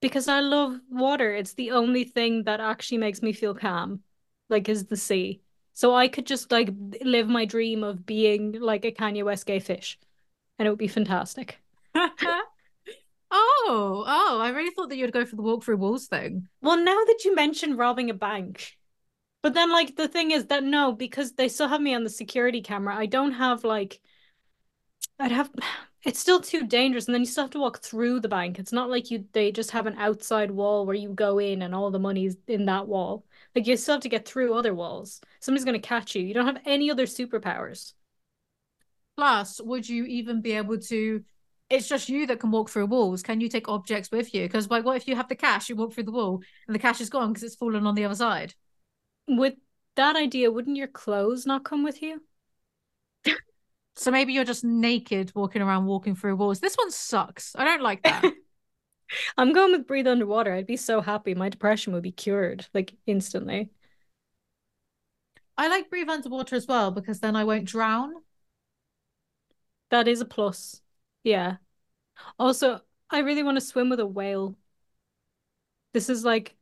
Because 0.00 0.26
I 0.26 0.40
love 0.40 0.80
water. 0.90 1.32
It's 1.34 1.54
the 1.54 1.72
only 1.72 2.04
thing 2.04 2.44
that 2.44 2.58
actually 2.58 2.98
makes 2.98 3.22
me 3.22 3.32
feel 3.32 3.54
calm, 3.54 4.00
like 4.48 4.68
is 4.68 4.86
the 4.86 4.96
sea. 4.96 5.42
So 5.74 5.94
I 5.94 6.08
could 6.08 6.26
just 6.26 6.50
like 6.50 6.70
live 7.02 7.28
my 7.28 7.44
dream 7.44 7.84
of 7.84 8.04
being 8.06 8.52
like 8.60 8.84
a 8.84 8.92
Kanye 8.92 9.22
West 9.22 9.46
gay 9.46 9.60
fish, 9.60 9.98
and 10.60 10.66
it 10.68 10.70
would 10.70 10.78
be 10.78 10.88
fantastic. 10.88 11.58
Oh, 13.32 14.04
oh, 14.06 14.40
I 14.40 14.50
really 14.50 14.70
thought 14.70 14.88
that 14.88 14.96
you'd 14.96 15.12
go 15.12 15.24
for 15.24 15.36
the 15.36 15.42
walk 15.42 15.64
through 15.64 15.76
walls 15.76 16.06
thing. 16.08 16.48
Well, 16.62 16.76
now 16.76 16.96
that 17.04 17.22
you 17.24 17.34
mention 17.34 17.76
robbing 17.76 18.10
a 18.10 18.14
bank, 18.14 18.76
but 19.42 19.54
then 19.54 19.72
like 19.72 19.96
the 19.96 20.08
thing 20.08 20.32
is 20.32 20.46
that 20.46 20.64
no, 20.64 20.92
because 20.92 21.32
they 21.34 21.48
still 21.48 21.68
have 21.68 21.80
me 21.80 21.94
on 21.94 22.04
the 22.04 22.10
security 22.10 22.62
camera, 22.62 22.96
I 22.96 23.06
don't 23.06 23.32
have 23.32 23.64
like 23.64 24.00
I'd 25.18 25.32
have 25.32 25.50
it's 26.04 26.18
still 26.18 26.40
too 26.40 26.66
dangerous 26.66 27.06
and 27.06 27.14
then 27.14 27.20
you 27.22 27.26
still 27.26 27.44
have 27.44 27.50
to 27.52 27.60
walk 27.60 27.80
through 27.82 28.20
the 28.20 28.28
bank. 28.28 28.58
It's 28.58 28.72
not 28.72 28.90
like 28.90 29.10
you 29.10 29.26
they 29.32 29.52
just 29.52 29.70
have 29.72 29.86
an 29.86 29.96
outside 29.98 30.50
wall 30.50 30.86
where 30.86 30.96
you 30.96 31.10
go 31.10 31.38
in 31.38 31.62
and 31.62 31.74
all 31.74 31.90
the 31.90 31.98
money's 31.98 32.36
in 32.48 32.64
that 32.66 32.88
wall. 32.88 33.24
Like 33.54 33.66
you 33.66 33.76
still 33.76 33.94
have 33.94 34.02
to 34.02 34.08
get 34.08 34.26
through 34.26 34.54
other 34.54 34.74
walls. 34.74 35.20
Somebody's 35.40 35.64
gonna 35.64 35.78
catch 35.78 36.14
you. 36.14 36.22
You 36.22 36.34
don't 36.34 36.46
have 36.46 36.62
any 36.66 36.90
other 36.90 37.06
superpowers. 37.06 37.92
Plus, 39.16 39.60
would 39.60 39.88
you 39.88 40.04
even 40.04 40.40
be 40.40 40.52
able 40.52 40.78
to 40.78 41.22
it's 41.70 41.88
just 41.88 42.08
you 42.08 42.26
that 42.26 42.40
can 42.40 42.50
walk 42.50 42.68
through 42.68 42.86
walls. 42.86 43.22
Can 43.22 43.40
you 43.40 43.48
take 43.48 43.68
objects 43.68 44.10
with 44.10 44.34
you? 44.34 44.42
Because 44.42 44.68
like, 44.68 44.84
what 44.84 44.96
if 44.96 45.06
you 45.06 45.14
have 45.14 45.28
the 45.28 45.36
cash? 45.36 45.68
You 45.68 45.76
walk 45.76 45.94
through 45.94 46.04
the 46.04 46.10
wall 46.10 46.42
and 46.66 46.74
the 46.74 46.80
cash 46.80 47.00
is 47.00 47.08
gone 47.08 47.28
because 47.28 47.44
it's 47.44 47.54
fallen 47.54 47.86
on 47.86 47.94
the 47.94 48.04
other 48.04 48.16
side. 48.16 48.54
With 49.28 49.54
that 49.94 50.16
idea, 50.16 50.50
wouldn't 50.50 50.76
your 50.76 50.88
clothes 50.88 51.46
not 51.46 51.64
come 51.64 51.84
with 51.84 52.02
you? 52.02 52.22
so 53.94 54.10
maybe 54.10 54.32
you're 54.32 54.44
just 54.44 54.64
naked 54.64 55.30
walking 55.34 55.62
around, 55.62 55.86
walking 55.86 56.16
through 56.16 56.36
walls. 56.36 56.58
This 56.58 56.74
one 56.74 56.90
sucks. 56.90 57.54
I 57.54 57.64
don't 57.64 57.82
like 57.82 58.02
that. 58.02 58.24
I'm 59.38 59.52
going 59.52 59.72
with 59.72 59.86
breathe 59.86 60.08
underwater. 60.08 60.52
I'd 60.52 60.66
be 60.66 60.76
so 60.76 61.00
happy. 61.00 61.34
My 61.34 61.48
depression 61.48 61.92
would 61.92 62.02
be 62.02 62.12
cured 62.12 62.66
like 62.74 62.94
instantly. 63.06 63.70
I 65.56 65.68
like 65.68 65.90
breathe 65.90 66.08
underwater 66.08 66.56
as 66.56 66.66
well 66.66 66.90
because 66.90 67.20
then 67.20 67.36
I 67.36 67.44
won't 67.44 67.66
drown. 67.66 68.14
That 69.90 70.08
is 70.08 70.20
a 70.20 70.24
plus. 70.24 70.80
Yeah. 71.24 71.56
Also, 72.38 72.80
I 73.10 73.20
really 73.20 73.42
want 73.42 73.56
to 73.56 73.60
swim 73.60 73.90
with 73.90 74.00
a 74.00 74.06
whale. 74.06 74.56
This 75.92 76.08
is 76.08 76.24
like 76.24 76.56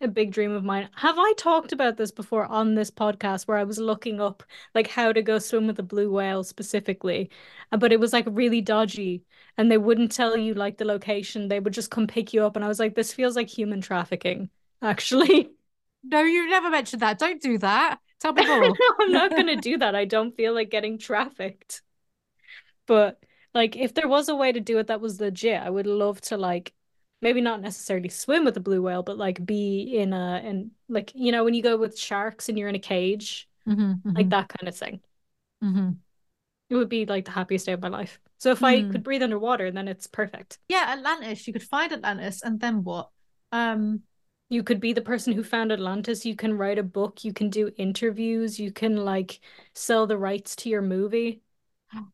a 0.00 0.08
big 0.08 0.32
dream 0.32 0.52
of 0.52 0.64
mine. 0.64 0.90
Have 0.96 1.16
I 1.18 1.32
talked 1.36 1.72
about 1.72 1.96
this 1.96 2.10
before 2.12 2.46
on 2.46 2.74
this 2.74 2.90
podcast 2.90 3.46
where 3.48 3.56
I 3.58 3.64
was 3.64 3.78
looking 3.78 4.20
up 4.20 4.42
like 4.74 4.88
how 4.88 5.12
to 5.12 5.22
go 5.22 5.38
swim 5.38 5.66
with 5.66 5.78
a 5.78 5.82
blue 5.82 6.12
whale 6.12 6.44
specifically, 6.44 7.30
uh, 7.72 7.76
but 7.78 7.92
it 7.92 8.00
was 8.00 8.12
like 8.12 8.26
really 8.28 8.60
dodgy 8.60 9.24
and 9.56 9.70
they 9.70 9.78
wouldn't 9.78 10.12
tell 10.12 10.36
you 10.36 10.54
like 10.54 10.78
the 10.78 10.84
location. 10.84 11.48
They 11.48 11.60
would 11.60 11.72
just 11.74 11.90
come 11.90 12.06
pick 12.06 12.32
you 12.32 12.44
up 12.44 12.56
and 12.56 12.64
I 12.64 12.68
was 12.68 12.78
like 12.80 12.94
this 12.94 13.12
feels 13.14 13.36
like 13.36 13.48
human 13.48 13.80
trafficking 13.80 14.50
actually. 14.82 15.50
No, 16.04 16.22
you 16.22 16.48
never 16.48 16.70
mentioned 16.70 17.02
that. 17.02 17.18
Don't 17.18 17.42
do 17.42 17.58
that. 17.58 17.98
Tell 18.20 18.32
more. 18.32 18.46
no, 18.46 18.74
I'm 19.00 19.12
not 19.12 19.34
going 19.34 19.46
to 19.48 19.56
do 19.56 19.78
that. 19.78 19.94
I 19.94 20.04
don't 20.04 20.34
feel 20.36 20.54
like 20.54 20.70
getting 20.70 20.98
trafficked. 20.98 21.82
But 22.88 23.22
like 23.54 23.76
if 23.76 23.94
there 23.94 24.08
was 24.08 24.28
a 24.28 24.34
way 24.34 24.50
to 24.50 24.60
do 24.60 24.78
it 24.78 24.88
that 24.88 25.00
was 25.00 25.20
legit, 25.20 25.62
I 25.62 25.70
would 25.70 25.86
love 25.86 26.20
to 26.22 26.36
like 26.36 26.72
maybe 27.22 27.40
not 27.40 27.60
necessarily 27.60 28.08
swim 28.08 28.44
with 28.44 28.56
a 28.56 28.60
blue 28.60 28.82
whale, 28.82 29.04
but 29.04 29.18
like 29.18 29.44
be 29.46 29.96
in 29.96 30.12
a 30.12 30.40
and 30.44 30.72
like 30.88 31.12
you 31.14 31.30
know 31.30 31.44
when 31.44 31.54
you 31.54 31.62
go 31.62 31.76
with 31.76 31.96
sharks 31.96 32.48
and 32.48 32.58
you're 32.58 32.68
in 32.68 32.74
a 32.74 32.80
cage, 32.80 33.48
mm-hmm, 33.68 33.82
mm-hmm. 33.82 34.10
like 34.10 34.30
that 34.30 34.48
kind 34.48 34.68
of 34.68 34.76
thing. 34.76 35.00
Mm-hmm. 35.62 35.90
It 36.70 36.74
would 36.74 36.88
be 36.88 37.06
like 37.06 37.24
the 37.24 37.30
happiest 37.30 37.66
day 37.66 37.72
of 37.72 37.80
my 37.80 37.88
life. 37.88 38.18
So 38.38 38.50
if 38.50 38.62
I 38.62 38.82
hmm. 38.82 38.92
could 38.92 39.02
breathe 39.02 39.22
underwater, 39.22 39.70
then 39.70 39.88
it's 39.88 40.06
perfect. 40.06 40.58
Yeah, 40.68 40.84
Atlantis. 40.96 41.46
You 41.46 41.52
could 41.52 41.62
find 41.62 41.92
Atlantis, 41.92 42.42
and 42.42 42.60
then 42.60 42.84
what? 42.84 43.10
Um, 43.52 44.02
You 44.50 44.62
could 44.62 44.80
be 44.80 44.92
the 44.92 45.00
person 45.02 45.32
who 45.32 45.42
found 45.42 45.72
Atlantis. 45.72 46.24
You 46.24 46.36
can 46.36 46.56
write 46.56 46.78
a 46.78 46.82
book. 46.82 47.24
You 47.24 47.32
can 47.32 47.50
do 47.50 47.70
interviews. 47.76 48.60
You 48.60 48.70
can 48.70 48.96
like 48.96 49.40
sell 49.74 50.06
the 50.06 50.18
rights 50.18 50.56
to 50.56 50.68
your 50.68 50.82
movie. 50.82 51.42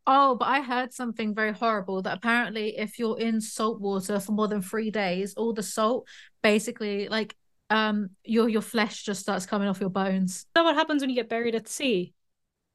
Oh, 0.07 0.37
but 0.37 0.47
I 0.47 0.61
heard 0.61 0.93
something 0.93 1.35
very 1.35 1.53
horrible 1.53 2.03
that 2.03 2.17
apparently 2.17 2.79
if 2.79 2.99
you're 2.99 3.19
in 3.19 3.41
salt 3.41 3.81
water 3.81 4.21
for 4.21 4.33
more 4.33 4.49
than 4.49 4.63
three 4.63 4.91
days, 4.91 5.35
all 5.35 5.53
the 5.53 5.63
salt 5.63 6.07
basically 6.43 7.09
like 7.09 7.35
um 7.71 8.11
your 8.25 8.49
your 8.49 8.61
flesh 8.63 9.03
just 9.03 9.21
starts 9.21 9.47
coming 9.47 9.69
off 9.69 9.81
your 9.81 9.91
bones. 9.91 10.37
Is 10.37 10.47
that 10.55 10.65
what 10.65 10.77
happens 10.77 11.03
when 11.03 11.11
you 11.11 11.17
get 11.17 11.29
buried 11.29 11.55
at 11.55 11.69
sea? 11.69 12.15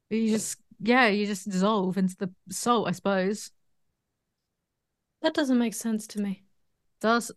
You 0.10 0.29
just 0.29 0.58
yeah, 0.82 1.08
you 1.08 1.25
just 1.25 1.50
dissolve 1.50 1.98
into 1.98 2.15
the 2.18 2.32
salt, 2.50 2.88
I 2.88 2.91
suppose. 2.91 3.51
That 5.22 5.34
doesn't 5.34 5.60
make 5.60 5.74
sense 5.74 6.08
to 6.08 6.22
me. 6.22 6.44
Does 7.01 7.32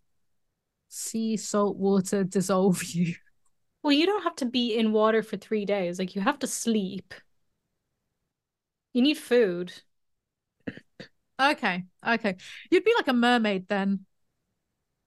sea 0.88 1.37
salt 1.37 1.76
water 1.76 2.25
dissolve 2.25 2.83
you? 2.85 3.14
Well, 3.83 3.92
you 3.92 4.07
don't 4.07 4.23
have 4.23 4.37
to 4.37 4.47
be 4.47 4.76
in 4.76 4.92
water 4.92 5.23
for 5.23 5.37
three 5.37 5.64
days. 5.64 5.99
Like 5.99 6.14
you 6.14 6.23
have 6.23 6.38
to 6.40 6.47
sleep. 6.47 7.14
You 8.92 9.02
need 9.02 9.18
food. 9.18 9.72
Okay, 11.40 11.84
okay. 12.06 12.37
You'd 12.70 12.84
be 12.84 12.94
like 12.96 13.08
a 13.08 13.12
mermaid 13.12 13.68
then. 13.68 14.06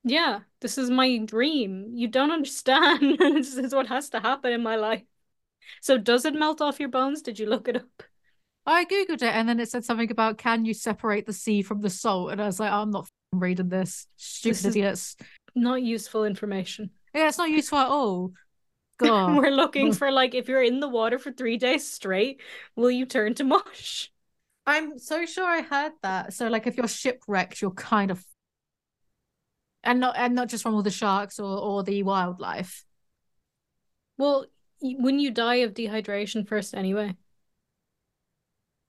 Yeah, 0.03 0.41
this 0.61 0.77
is 0.77 0.89
my 0.89 1.17
dream. 1.17 1.91
You 1.93 2.07
don't 2.07 2.31
understand. 2.31 3.17
this 3.19 3.55
is 3.55 3.73
what 3.73 3.87
has 3.87 4.09
to 4.09 4.19
happen 4.19 4.51
in 4.53 4.61
my 4.61 4.75
life. 4.75 5.03
So, 5.81 5.97
does 5.97 6.25
it 6.25 6.35
melt 6.35 6.61
off 6.61 6.79
your 6.79 6.89
bones? 6.89 7.21
Did 7.21 7.39
you 7.39 7.47
look 7.47 7.67
it 7.67 7.77
up? 7.77 8.03
I 8.67 8.85
googled 8.85 9.21
it 9.21 9.23
and 9.23 9.47
then 9.47 9.59
it 9.59 9.69
said 9.69 9.85
something 9.85 10.09
about 10.09 10.37
can 10.37 10.65
you 10.65 10.73
separate 10.73 11.25
the 11.25 11.33
sea 11.33 11.61
from 11.61 11.81
the 11.81 11.89
salt? 11.89 12.31
And 12.31 12.41
I 12.41 12.45
was 12.45 12.59
like, 12.59 12.71
oh, 12.71 12.81
I'm 12.81 12.91
not 12.91 13.07
reading 13.31 13.69
this. 13.69 14.07
Stupid 14.15 14.57
this 14.57 14.65
idiots. 14.65 15.15
Not 15.55 15.81
useful 15.83 16.25
information. 16.25 16.89
Yeah, 17.13 17.27
it's 17.27 17.37
not 17.37 17.49
useful 17.49 17.77
at 17.77 17.87
all. 17.87 18.33
God. 18.97 19.37
We're 19.41 19.51
looking 19.51 19.93
for 19.93 20.11
like 20.11 20.35
if 20.35 20.47
you're 20.47 20.63
in 20.63 20.79
the 20.79 20.87
water 20.89 21.19
for 21.19 21.31
three 21.31 21.57
days 21.57 21.87
straight, 21.87 22.41
will 22.75 22.91
you 22.91 23.05
turn 23.05 23.33
to 23.35 23.43
mush? 23.43 24.11
I'm 24.65 24.97
so 24.97 25.25
sure 25.25 25.45
I 25.45 25.61
heard 25.61 25.93
that. 26.01 26.33
So 26.33 26.47
like 26.47 26.67
if 26.67 26.77
you're 26.77 26.87
shipwrecked, 26.87 27.61
you're 27.61 27.71
kind 27.71 28.11
of 28.11 28.25
and 29.83 29.99
not 29.99 30.17
and 30.17 30.33
not 30.33 30.49
just 30.49 30.63
from 30.63 30.73
all 30.73 30.81
the 30.81 30.91
sharks 30.91 31.39
or 31.39 31.57
or 31.57 31.83
the 31.83 32.03
wildlife. 32.03 32.83
Well, 34.17 34.47
when 34.81 35.19
you 35.19 35.31
die 35.31 35.55
of 35.55 35.73
dehydration 35.73 36.47
first 36.47 36.73
anyway? 36.73 37.15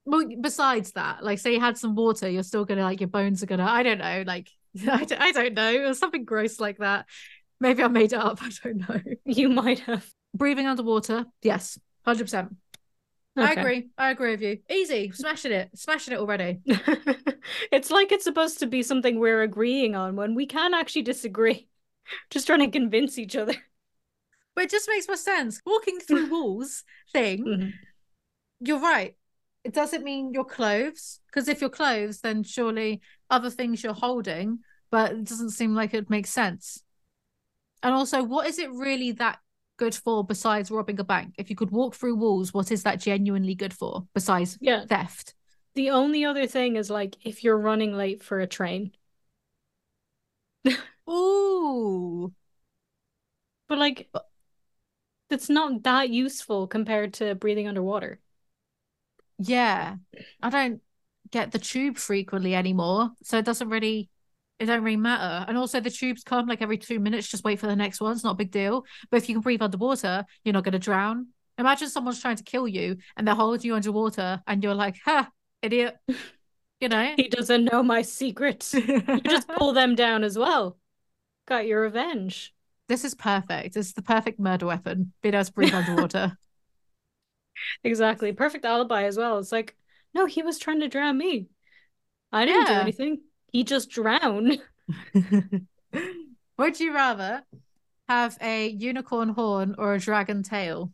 Well, 0.05 0.29
besides 0.41 0.93
that, 0.93 1.25
like 1.25 1.39
say 1.39 1.53
you 1.53 1.61
had 1.61 1.77
some 1.77 1.97
water, 1.97 2.29
you're 2.29 2.45
still 2.45 2.65
gonna 2.65 2.83
like 2.83 3.01
your 3.01 3.09
bones 3.09 3.43
are 3.43 3.47
gonna. 3.47 3.65
I 3.65 3.83
don't 3.83 3.99
know, 3.99 4.25
like 4.27 4.51
I 4.89 5.05
don't, 5.05 5.21
I 5.21 5.33
don't 5.33 5.55
know, 5.55 5.89
or 5.89 5.95
something 5.95 6.25
gross 6.25 6.61
like 6.61 6.79
that. 6.79 7.07
Maybe 7.61 7.83
I 7.83 7.89
made 7.89 8.13
it 8.13 8.19
up. 8.19 8.39
I 8.43 8.51
don't 8.63 8.89
know. 8.89 9.01
You 9.25 9.49
might 9.49 9.81
have. 9.81 10.07
Breathing 10.35 10.67
underwater, 10.67 11.25
yes, 11.43 11.79
hundred 12.05 12.25
percent. 12.25 12.57
Okay. 13.39 13.49
I 13.49 13.53
agree. 13.53 13.89
I 13.99 14.11
agree 14.11 14.31
with 14.31 14.43
you. 14.43 14.59
Easy, 14.71 15.11
smashing 15.13 15.53
it, 15.53 15.71
smashing 15.75 16.15
it 16.15 16.21
already. 16.21 16.61
it's 17.71 17.91
like 17.91 18.13
it's 18.13 18.25
supposed 18.25 18.61
to 18.61 18.67
be 18.67 18.83
something 18.83 19.19
we're 19.19 19.43
agreeing 19.43 19.95
on 19.95 20.17
when 20.17 20.35
we 20.35 20.47
can 20.47 20.73
actually 20.73 21.03
disagree. 21.03 21.69
Just 22.31 22.47
trying 22.47 22.61
to 22.61 22.71
convince 22.71 23.19
each 23.19 23.37
other. 23.37 23.55
But 24.55 24.65
it 24.65 24.71
just 24.71 24.89
makes 24.89 25.07
more 25.07 25.19
sense. 25.19 25.61
Walking 25.67 25.99
through 25.99 26.31
walls 26.31 26.83
thing, 27.13 27.45
mm-hmm. 27.45 27.69
you're 28.61 28.81
right. 28.81 29.15
It 29.65 29.75
doesn't 29.75 30.03
mean 30.03 30.33
your 30.33 30.47
clothes, 30.47 31.21
because 31.27 31.49
if 31.49 31.61
you're 31.61 31.69
clothes, 31.69 32.21
then 32.21 32.43
surely 32.43 33.03
other 33.29 33.51
things 33.51 33.83
you're 33.83 33.93
holding, 33.93 34.61
but 34.91 35.13
it 35.13 35.25
doesn't 35.25 35.51
seem 35.51 35.75
like 35.75 35.93
it 35.93 36.09
makes 36.09 36.31
sense. 36.31 36.83
And 37.87 37.95
also, 37.95 38.25
what 38.25 38.49
is 38.49 38.59
it 38.59 38.69
really 38.73 39.12
that 39.12 39.38
good 39.76 39.95
for 39.95 40.25
besides 40.25 40.73
robbing 40.73 40.99
a 40.99 41.05
bank? 41.05 41.37
If 41.38 41.50
you 41.50 41.55
could 41.55 41.71
walk 41.71 41.95
through 41.95 42.16
walls, 42.16 42.52
what 42.52 42.73
is 42.73 42.83
that 42.83 42.99
genuinely 42.99 43.55
good 43.55 43.73
for 43.73 44.09
besides 44.12 44.59
yeah. 44.61 44.87
theft? 44.87 45.35
The 45.76 45.90
only 45.90 46.25
other 46.25 46.49
thing 46.49 46.75
is 46.75 46.90
like 46.90 47.16
if 47.25 47.45
you're 47.45 47.57
running 47.57 47.97
late 47.97 48.25
for 48.25 48.40
a 48.40 48.47
train. 48.49 48.90
Ooh. 51.09 52.35
But 53.69 53.78
like 53.78 54.11
it's 55.31 55.49
not 55.49 55.85
that 55.85 56.11
useful 56.11 56.66
compared 56.66 57.14
to 57.14 57.37
breathing 57.37 57.69
underwater. 57.69 58.19
Yeah. 59.38 59.95
I 60.43 60.50
don't 60.50 60.83
get 61.31 61.52
the 61.52 61.61
tube 61.61 61.99
frequently 61.99 62.57
anymore. 62.57 63.12
So 63.23 63.38
it 63.38 63.45
doesn't 63.45 63.69
really 63.69 64.11
it 64.59 64.67
don't 64.67 64.83
really 64.83 64.97
matter. 64.97 65.45
And 65.49 65.59
also 65.59 65.81
the 65.81 65.91
tubes 65.91 66.23
come 66.23 66.47
like 66.47 66.63
every 66.63 66.79
two 66.79 66.99
minutes, 66.99 67.29
just 67.29 67.45
wait 67.45 67.59
for 67.59 67.67
the 67.67 67.77
next 67.77 68.01
one. 68.01 68.13
It's 68.13 68.25
not 68.25 68.33
a 68.33 68.37
big 68.37 68.51
deal. 68.51 68.85
But 69.11 69.19
if 69.19 69.29
you 69.29 69.35
can 69.35 69.43
breathe 69.43 69.63
underwater, 69.63 70.25
you're 70.45 70.53
not 70.55 70.65
gonna 70.65 70.79
drown. 70.79 71.29
Imagine 71.59 71.89
someone's 71.89 72.21
trying 72.21 72.37
to 72.37 72.45
kill 72.45 72.69
you 72.69 72.97
and 73.17 73.27
they're 73.27 73.35
holding 73.35 73.67
you 73.67 73.75
underwater 73.75 74.43
and 74.47 74.63
you're 74.63 74.75
like, 74.75 74.97
ha, 75.05 75.29
idiot. 75.63 75.97
You 76.79 76.91
know? 76.91 77.15
He 77.17 77.29
doesn't 77.29 77.65
know 77.65 77.83
my 77.83 78.03
secret. 78.03 78.71
you 78.75 79.21
just 79.23 79.49
pull 79.49 79.73
them 79.73 79.95
down 79.95 80.25
as 80.25 80.37
well. 80.37 80.77
Got 81.49 81.67
your 81.67 81.81
revenge. 81.81 82.53
This 82.87 83.05
is 83.05 83.15
perfect. 83.15 83.77
It's 83.77 83.95
the 83.95 84.03
perfect 84.03 84.39
murder 84.39 84.67
weapon. 84.67 85.13
Being 85.23 85.35
able 85.35 85.45
to 85.45 85.53
breathe 85.53 85.73
underwater. 85.73 86.37
exactly. 87.85 88.33
Perfect 88.33 88.67
alibi 88.67 89.05
as 89.05 89.17
well. 89.17 89.39
It's 89.39 89.53
like, 89.53 89.75
no, 90.15 90.27
he 90.27 90.43
was 90.43 90.59
trying 90.59 90.81
to 90.81 90.89
drown 90.89 91.17
me. 91.17 91.47
I 92.31 92.45
didn't 92.45 92.67
yeah. 92.67 92.75
do 92.75 92.81
anything. 92.81 93.21
He 93.53 93.65
just 93.65 93.91
drowned. 93.91 94.61
Would 96.59 96.81
you 96.81 96.95
rather 96.95 97.45
have 98.09 98.38
a 98.41 98.69
unicorn 98.69 99.31
horn 99.31 99.75
or 99.79 99.95
a 99.95 99.99
dragon 99.99 100.43
tail? 100.43 100.93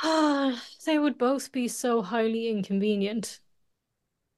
Ah, 0.00 0.62
they 0.84 0.98
would 0.98 1.18
both 1.18 1.52
be 1.52 1.68
so 1.68 2.02
highly 2.02 2.48
inconvenient. 2.48 3.40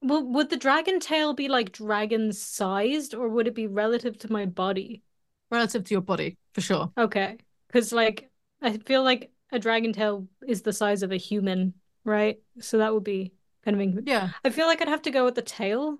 Well, 0.00 0.22
would 0.24 0.50
the 0.50 0.56
dragon 0.56 1.00
tail 1.00 1.34
be 1.34 1.48
like 1.48 1.72
dragon 1.72 2.32
sized 2.32 3.14
or 3.14 3.28
would 3.28 3.48
it 3.48 3.54
be 3.54 3.66
relative 3.66 4.16
to 4.18 4.32
my 4.32 4.46
body? 4.46 5.02
Relative 5.50 5.84
to 5.84 5.94
your 5.94 6.02
body, 6.02 6.36
for 6.52 6.60
sure. 6.60 6.92
Okay. 6.96 7.38
Because, 7.66 7.92
like, 7.92 8.30
I 8.62 8.78
feel 8.78 9.02
like 9.02 9.32
a 9.50 9.58
dragon 9.58 9.92
tail 9.92 10.28
is 10.46 10.62
the 10.62 10.72
size 10.72 11.02
of 11.02 11.10
a 11.10 11.16
human, 11.16 11.74
right? 12.04 12.40
So 12.60 12.78
that 12.78 12.94
would 12.94 13.04
be 13.04 13.32
kind 13.68 13.98
of 13.98 14.06
Yeah. 14.06 14.30
I 14.44 14.50
feel 14.50 14.66
like 14.66 14.80
I'd 14.80 14.88
have 14.88 15.02
to 15.02 15.10
go 15.10 15.24
with 15.24 15.34
the 15.34 15.42
tail. 15.42 15.98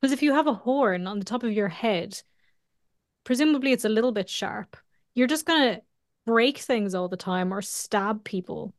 Because 0.00 0.12
if 0.12 0.22
you 0.22 0.34
have 0.34 0.46
a 0.46 0.54
horn 0.54 1.06
on 1.06 1.18
the 1.18 1.24
top 1.24 1.42
of 1.42 1.52
your 1.52 1.68
head, 1.68 2.20
presumably 3.24 3.72
it's 3.72 3.84
a 3.84 3.90
little 3.90 4.12
bit 4.12 4.28
sharp. 4.28 4.76
You're 5.14 5.26
just 5.26 5.46
gonna 5.46 5.82
break 6.26 6.58
things 6.58 6.94
all 6.94 7.08
the 7.08 7.16
time 7.16 7.52
or 7.52 7.62
stab 7.62 8.24
people. 8.24 8.74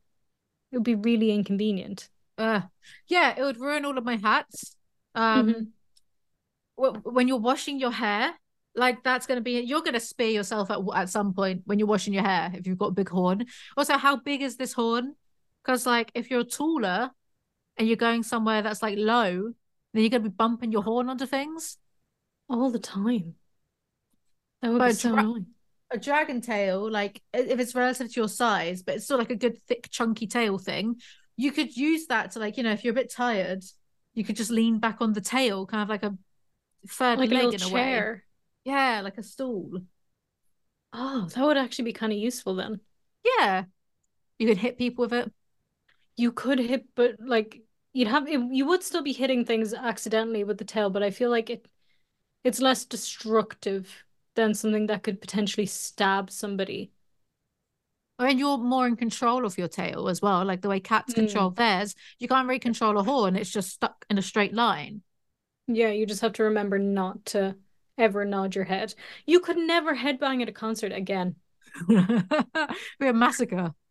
It 0.71 0.77
would 0.77 0.83
be 0.83 0.95
really 0.95 1.31
inconvenient. 1.31 2.09
Uh, 2.37 2.61
yeah, 3.07 3.35
it 3.37 3.43
would 3.43 3.59
ruin 3.59 3.85
all 3.85 3.97
of 3.97 4.03
my 4.03 4.15
hats. 4.15 4.75
Um, 5.13 5.73
mm-hmm. 6.79 6.99
when 7.03 7.27
you're 7.27 7.37
washing 7.37 7.79
your 7.79 7.91
hair, 7.91 8.33
like 8.73 9.03
that's 9.03 9.27
going 9.27 9.37
to 9.37 9.43
be 9.43 9.59
you're 9.59 9.81
going 9.81 9.93
to 9.93 9.99
spear 9.99 10.29
yourself 10.29 10.71
at 10.71 10.79
at 10.95 11.09
some 11.09 11.33
point 11.33 11.61
when 11.65 11.77
you're 11.77 11.87
washing 11.87 12.13
your 12.13 12.23
hair 12.23 12.51
if 12.55 12.65
you've 12.65 12.77
got 12.77 12.87
a 12.87 12.93
big 12.93 13.09
horn. 13.09 13.45
Also, 13.77 13.97
how 13.97 14.15
big 14.15 14.41
is 14.41 14.57
this 14.57 14.73
horn? 14.73 15.13
Because 15.63 15.85
like 15.85 16.11
if 16.15 16.31
you're 16.31 16.45
taller 16.45 17.11
and 17.81 17.87
you're 17.87 17.97
going 17.97 18.21
somewhere 18.21 18.61
that's 18.61 18.83
like 18.83 18.99
low, 18.99 19.53
then 19.93 20.03
you're 20.03 20.11
going 20.11 20.21
to 20.23 20.29
be 20.29 20.35
bumping 20.35 20.71
your 20.71 20.83
horn 20.83 21.09
onto 21.09 21.25
things 21.25 21.79
all 22.47 22.69
the 22.69 22.77
time. 22.77 23.33
That 24.61 24.71
would 24.71 24.79
but 24.79 24.87
be 24.87 24.93
so 24.93 25.09
dra- 25.09 25.23
annoying. 25.23 25.47
A 25.91 25.97
dragon 25.97 26.41
tail, 26.41 26.91
like 26.91 27.23
if 27.33 27.59
it's 27.59 27.75
relative 27.75 28.13
to 28.13 28.19
your 28.19 28.29
size, 28.29 28.83
but 28.83 28.95
it's 28.95 29.05
still 29.05 29.17
like 29.17 29.31
a 29.31 29.35
good 29.35 29.57
thick 29.63 29.89
chunky 29.89 30.27
tail 30.27 30.59
thing, 30.59 31.01
you 31.37 31.51
could 31.51 31.75
use 31.75 32.05
that 32.07 32.31
to 32.31 32.39
like 32.39 32.57
you 32.57 32.63
know 32.63 32.71
if 32.71 32.83
you're 32.83 32.91
a 32.91 32.95
bit 32.95 33.11
tired, 33.11 33.63
you 34.13 34.23
could 34.23 34.35
just 34.35 34.51
lean 34.51 34.79
back 34.79 34.97
on 35.01 35.13
the 35.13 35.21
tail, 35.21 35.65
kind 35.65 35.83
of 35.83 35.89
like 35.89 36.03
a 36.03 36.15
third 36.87 37.19
like 37.19 37.31
leg 37.31 37.45
a 37.45 37.47
in 37.49 37.55
a 37.55 37.57
chair. 37.57 38.13
way. 38.13 38.73
Yeah, 38.73 39.01
like 39.01 39.17
a 39.17 39.23
stool. 39.23 39.81
Oh, 40.93 41.27
that 41.33 41.43
would 41.43 41.57
actually 41.57 41.85
be 41.85 41.93
kind 41.93 42.13
of 42.13 42.19
useful 42.19 42.55
then. 42.55 42.79
Yeah, 43.25 43.65
you 44.39 44.47
could 44.47 44.57
hit 44.57 44.77
people 44.77 45.03
with 45.03 45.13
it. 45.13 45.31
You 46.17 46.31
could 46.31 46.59
hit, 46.59 46.85
but 46.95 47.15
like 47.19 47.61
you'd 47.93 48.07
have 48.07 48.27
you 48.27 48.65
would 48.65 48.83
still 48.83 49.03
be 49.03 49.13
hitting 49.13 49.45
things 49.45 49.73
accidentally 49.73 50.43
with 50.43 50.57
the 50.57 50.65
tail, 50.65 50.89
but 50.89 51.03
I 51.03 51.11
feel 51.11 51.29
like 51.29 51.49
it 51.49 51.67
it's 52.43 52.61
less 52.61 52.85
destructive 52.85 54.03
than 54.35 54.53
something 54.53 54.87
that 54.87 55.03
could 55.03 55.21
potentially 55.21 55.65
stab 55.65 56.31
somebody. 56.31 56.91
And 58.17 58.39
you're 58.39 58.57
more 58.57 58.87
in 58.87 58.95
control 58.95 59.45
of 59.45 59.57
your 59.57 59.67
tail 59.67 60.07
as 60.07 60.21
well, 60.21 60.45
like 60.45 60.61
the 60.61 60.69
way 60.69 60.79
cats 60.79 61.13
mm. 61.13 61.15
control 61.15 61.49
theirs. 61.49 61.95
You 62.19 62.27
can't 62.27 62.47
really 62.47 62.59
control 62.59 62.97
a 62.97 63.03
horn; 63.03 63.35
it's 63.35 63.51
just 63.51 63.69
stuck 63.69 64.05
in 64.09 64.17
a 64.17 64.21
straight 64.21 64.53
line. 64.53 65.01
Yeah, 65.67 65.89
you 65.89 66.05
just 66.05 66.21
have 66.21 66.33
to 66.33 66.43
remember 66.43 66.77
not 66.77 67.25
to 67.27 67.55
ever 67.97 68.25
nod 68.25 68.55
your 68.55 68.65
head. 68.65 68.93
You 69.25 69.39
could 69.39 69.57
never 69.57 69.95
headbang 69.95 70.41
at 70.41 70.49
a 70.49 70.53
concert 70.53 70.91
again. 70.91 71.35
Be 71.87 73.07
a 73.07 73.13
massacre. 73.13 73.73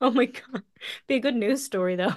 Oh 0.00 0.10
my 0.10 0.24
god. 0.24 0.64
Be 1.06 1.14
a 1.14 1.20
good 1.20 1.36
news 1.36 1.62
story 1.64 1.94
though. 1.94 2.16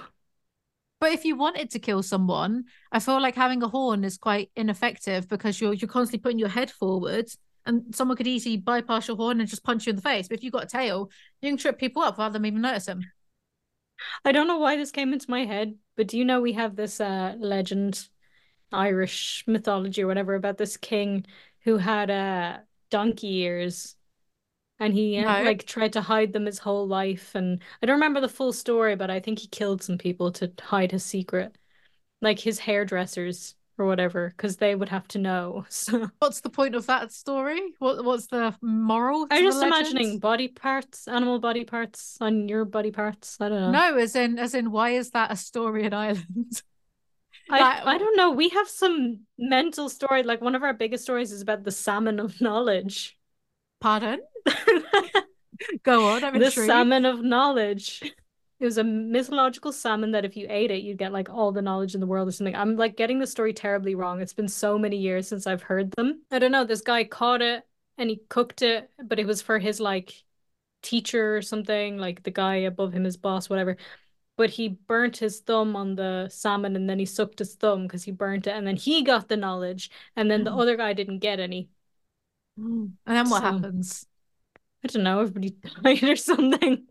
But 0.98 1.12
if 1.12 1.24
you 1.24 1.36
wanted 1.36 1.70
to 1.70 1.78
kill 1.78 2.02
someone, 2.02 2.64
I 2.90 3.00
feel 3.00 3.20
like 3.20 3.34
having 3.34 3.62
a 3.62 3.68
horn 3.68 4.02
is 4.02 4.16
quite 4.16 4.50
ineffective 4.56 5.28
because 5.28 5.60
you're 5.60 5.74
you're 5.74 5.88
constantly 5.88 6.22
putting 6.22 6.38
your 6.38 6.48
head 6.48 6.70
forward 6.70 7.26
and 7.66 7.94
someone 7.94 8.16
could 8.16 8.26
easily 8.26 8.56
bypass 8.56 9.08
your 9.08 9.16
horn 9.16 9.40
and 9.40 9.48
just 9.48 9.64
punch 9.64 9.86
you 9.86 9.90
in 9.90 9.96
the 9.96 10.02
face. 10.02 10.28
But 10.28 10.38
if 10.38 10.44
you've 10.44 10.52
got 10.52 10.64
a 10.64 10.68
tail, 10.68 11.10
you 11.42 11.50
can 11.50 11.58
trip 11.58 11.78
people 11.78 12.02
up 12.02 12.16
without 12.16 12.32
them 12.32 12.46
even 12.46 12.62
notice 12.62 12.86
them. 12.86 13.02
I 14.24 14.32
don't 14.32 14.46
know 14.46 14.58
why 14.58 14.76
this 14.76 14.90
came 14.90 15.12
into 15.12 15.30
my 15.30 15.44
head, 15.44 15.74
but 15.96 16.08
do 16.08 16.18
you 16.18 16.24
know 16.24 16.40
we 16.40 16.52
have 16.52 16.76
this 16.76 17.00
uh, 17.00 17.34
legend, 17.38 18.06
Irish 18.72 19.44
mythology 19.46 20.02
or 20.02 20.06
whatever, 20.06 20.34
about 20.34 20.58
this 20.58 20.76
king 20.76 21.26
who 21.60 21.76
had 21.76 22.10
uh, 22.10 22.58
donkey 22.90 23.38
ears 23.38 23.96
and 24.78 24.94
he 24.94 25.18
uh, 25.18 25.38
no. 25.38 25.44
like 25.44 25.64
tried 25.64 25.92
to 25.92 26.00
hide 26.00 26.32
them 26.32 26.46
his 26.46 26.58
whole 26.58 26.86
life 26.86 27.34
and 27.34 27.62
i 27.82 27.86
don't 27.86 27.96
remember 27.96 28.20
the 28.20 28.28
full 28.28 28.52
story 28.52 28.96
but 28.96 29.10
i 29.10 29.20
think 29.20 29.38
he 29.38 29.48
killed 29.48 29.82
some 29.82 29.98
people 29.98 30.30
to 30.30 30.50
hide 30.60 30.92
his 30.92 31.04
secret 31.04 31.56
like 32.22 32.38
his 32.38 32.58
hairdressers 32.58 33.54
or 33.78 33.86
whatever 33.86 34.32
because 34.36 34.56
they 34.56 34.74
would 34.74 34.88
have 34.88 35.06
to 35.08 35.18
know 35.18 35.64
so. 35.68 36.10
What's 36.18 36.40
the 36.40 36.50
point 36.50 36.74
of 36.74 36.86
that 36.86 37.12
story? 37.12 37.60
What 37.78 38.04
what's 38.04 38.26
the 38.26 38.54
moral 38.62 39.26
i'm 39.30 39.44
just 39.44 39.62
imagining 39.62 40.18
body 40.18 40.48
parts 40.48 41.08
animal 41.08 41.38
body 41.38 41.64
parts 41.64 42.16
on 42.20 42.48
your 42.48 42.64
body 42.64 42.90
parts 42.90 43.36
i 43.40 43.48
don't 43.48 43.60
know. 43.60 43.70
No 43.70 43.98
as 43.98 44.16
in 44.16 44.38
as 44.38 44.54
in 44.54 44.70
why 44.70 44.90
is 44.90 45.10
that 45.10 45.30
a 45.30 45.36
story 45.36 45.84
in 45.84 45.92
ireland? 45.92 46.62
I. 47.50 47.82
I 47.84 47.98
don't 47.98 48.16
know 48.16 48.32
we 48.32 48.48
have 48.50 48.68
some 48.68 49.20
mental 49.38 49.88
story 49.88 50.22
like 50.24 50.40
one 50.40 50.54
of 50.54 50.64
our 50.64 50.74
biggest 50.74 51.04
stories 51.04 51.30
is 51.30 51.42
about 51.42 51.62
the 51.62 51.70
salmon 51.70 52.18
of 52.18 52.40
knowledge 52.40 53.15
pardon 53.86 54.20
Go 55.84 56.08
on, 56.08 56.24
I'm 56.24 56.38
The 56.38 56.46
intrigued. 56.46 56.66
salmon 56.66 57.04
of 57.04 57.22
knowledge. 57.22 58.02
It 58.58 58.64
was 58.64 58.78
a 58.78 58.84
mythological 58.84 59.72
salmon 59.72 60.10
that 60.10 60.24
if 60.24 60.36
you 60.36 60.46
ate 60.50 60.72
it, 60.72 60.82
you'd 60.82 60.98
get 60.98 61.12
like 61.12 61.30
all 61.30 61.52
the 61.52 61.62
knowledge 61.62 61.94
in 61.94 62.00
the 62.00 62.06
world 62.06 62.26
or 62.26 62.32
something. 62.32 62.56
I'm 62.56 62.76
like 62.76 62.96
getting 62.96 63.20
the 63.20 63.28
story 63.28 63.52
terribly 63.52 63.94
wrong. 63.94 64.20
It's 64.20 64.32
been 64.32 64.48
so 64.48 64.76
many 64.76 64.96
years 64.96 65.28
since 65.28 65.46
I've 65.46 65.62
heard 65.62 65.92
them. 65.92 66.22
I 66.32 66.40
don't 66.40 66.50
know. 66.50 66.64
This 66.64 66.80
guy 66.80 67.04
caught 67.04 67.42
it 67.42 67.62
and 67.96 68.10
he 68.10 68.20
cooked 68.28 68.62
it, 68.62 68.90
but 69.04 69.20
it 69.20 69.26
was 69.26 69.40
for 69.40 69.60
his 69.60 69.78
like 69.78 70.14
teacher 70.82 71.36
or 71.36 71.42
something, 71.42 71.96
like 71.96 72.24
the 72.24 72.32
guy 72.32 72.56
above 72.56 72.92
him, 72.92 73.04
his 73.04 73.16
boss, 73.16 73.48
whatever. 73.48 73.76
But 74.36 74.50
he 74.50 74.68
burnt 74.68 75.16
his 75.18 75.40
thumb 75.40 75.76
on 75.76 75.94
the 75.94 76.28
salmon 76.28 76.74
and 76.74 76.90
then 76.90 76.98
he 76.98 77.06
sucked 77.06 77.38
his 77.38 77.54
thumb 77.54 77.84
because 77.84 78.02
he 78.02 78.10
burnt 78.10 78.48
it. 78.48 78.50
And 78.50 78.66
then 78.66 78.76
he 78.76 79.02
got 79.04 79.28
the 79.28 79.36
knowledge. 79.36 79.90
And 80.16 80.28
then 80.28 80.42
the 80.42 80.50
mm. 80.50 80.60
other 80.60 80.76
guy 80.76 80.92
didn't 80.92 81.20
get 81.20 81.38
any. 81.38 81.70
And 82.56 82.96
then 83.04 83.28
what 83.28 83.42
so, 83.42 83.52
happens? 83.52 84.06
I 84.84 84.88
don't 84.88 85.02
know, 85.02 85.20
everybody 85.20 85.50
died 85.82 86.04
or 86.04 86.16
something. 86.16 86.86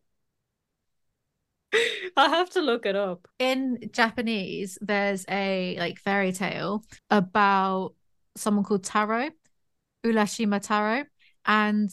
I'll 2.17 2.29
have 2.29 2.49
to 2.51 2.61
look 2.61 2.85
it 2.85 2.95
up. 2.95 3.27
In 3.39 3.79
Japanese, 3.91 4.77
there's 4.81 5.25
a 5.29 5.75
like 5.79 5.99
fairy 5.99 6.31
tale 6.31 6.83
about 7.09 7.93
someone 8.35 8.63
called 8.63 8.83
Taro, 8.83 9.29
Urashima 10.05 10.61
Taro. 10.61 11.05
And 11.45 11.89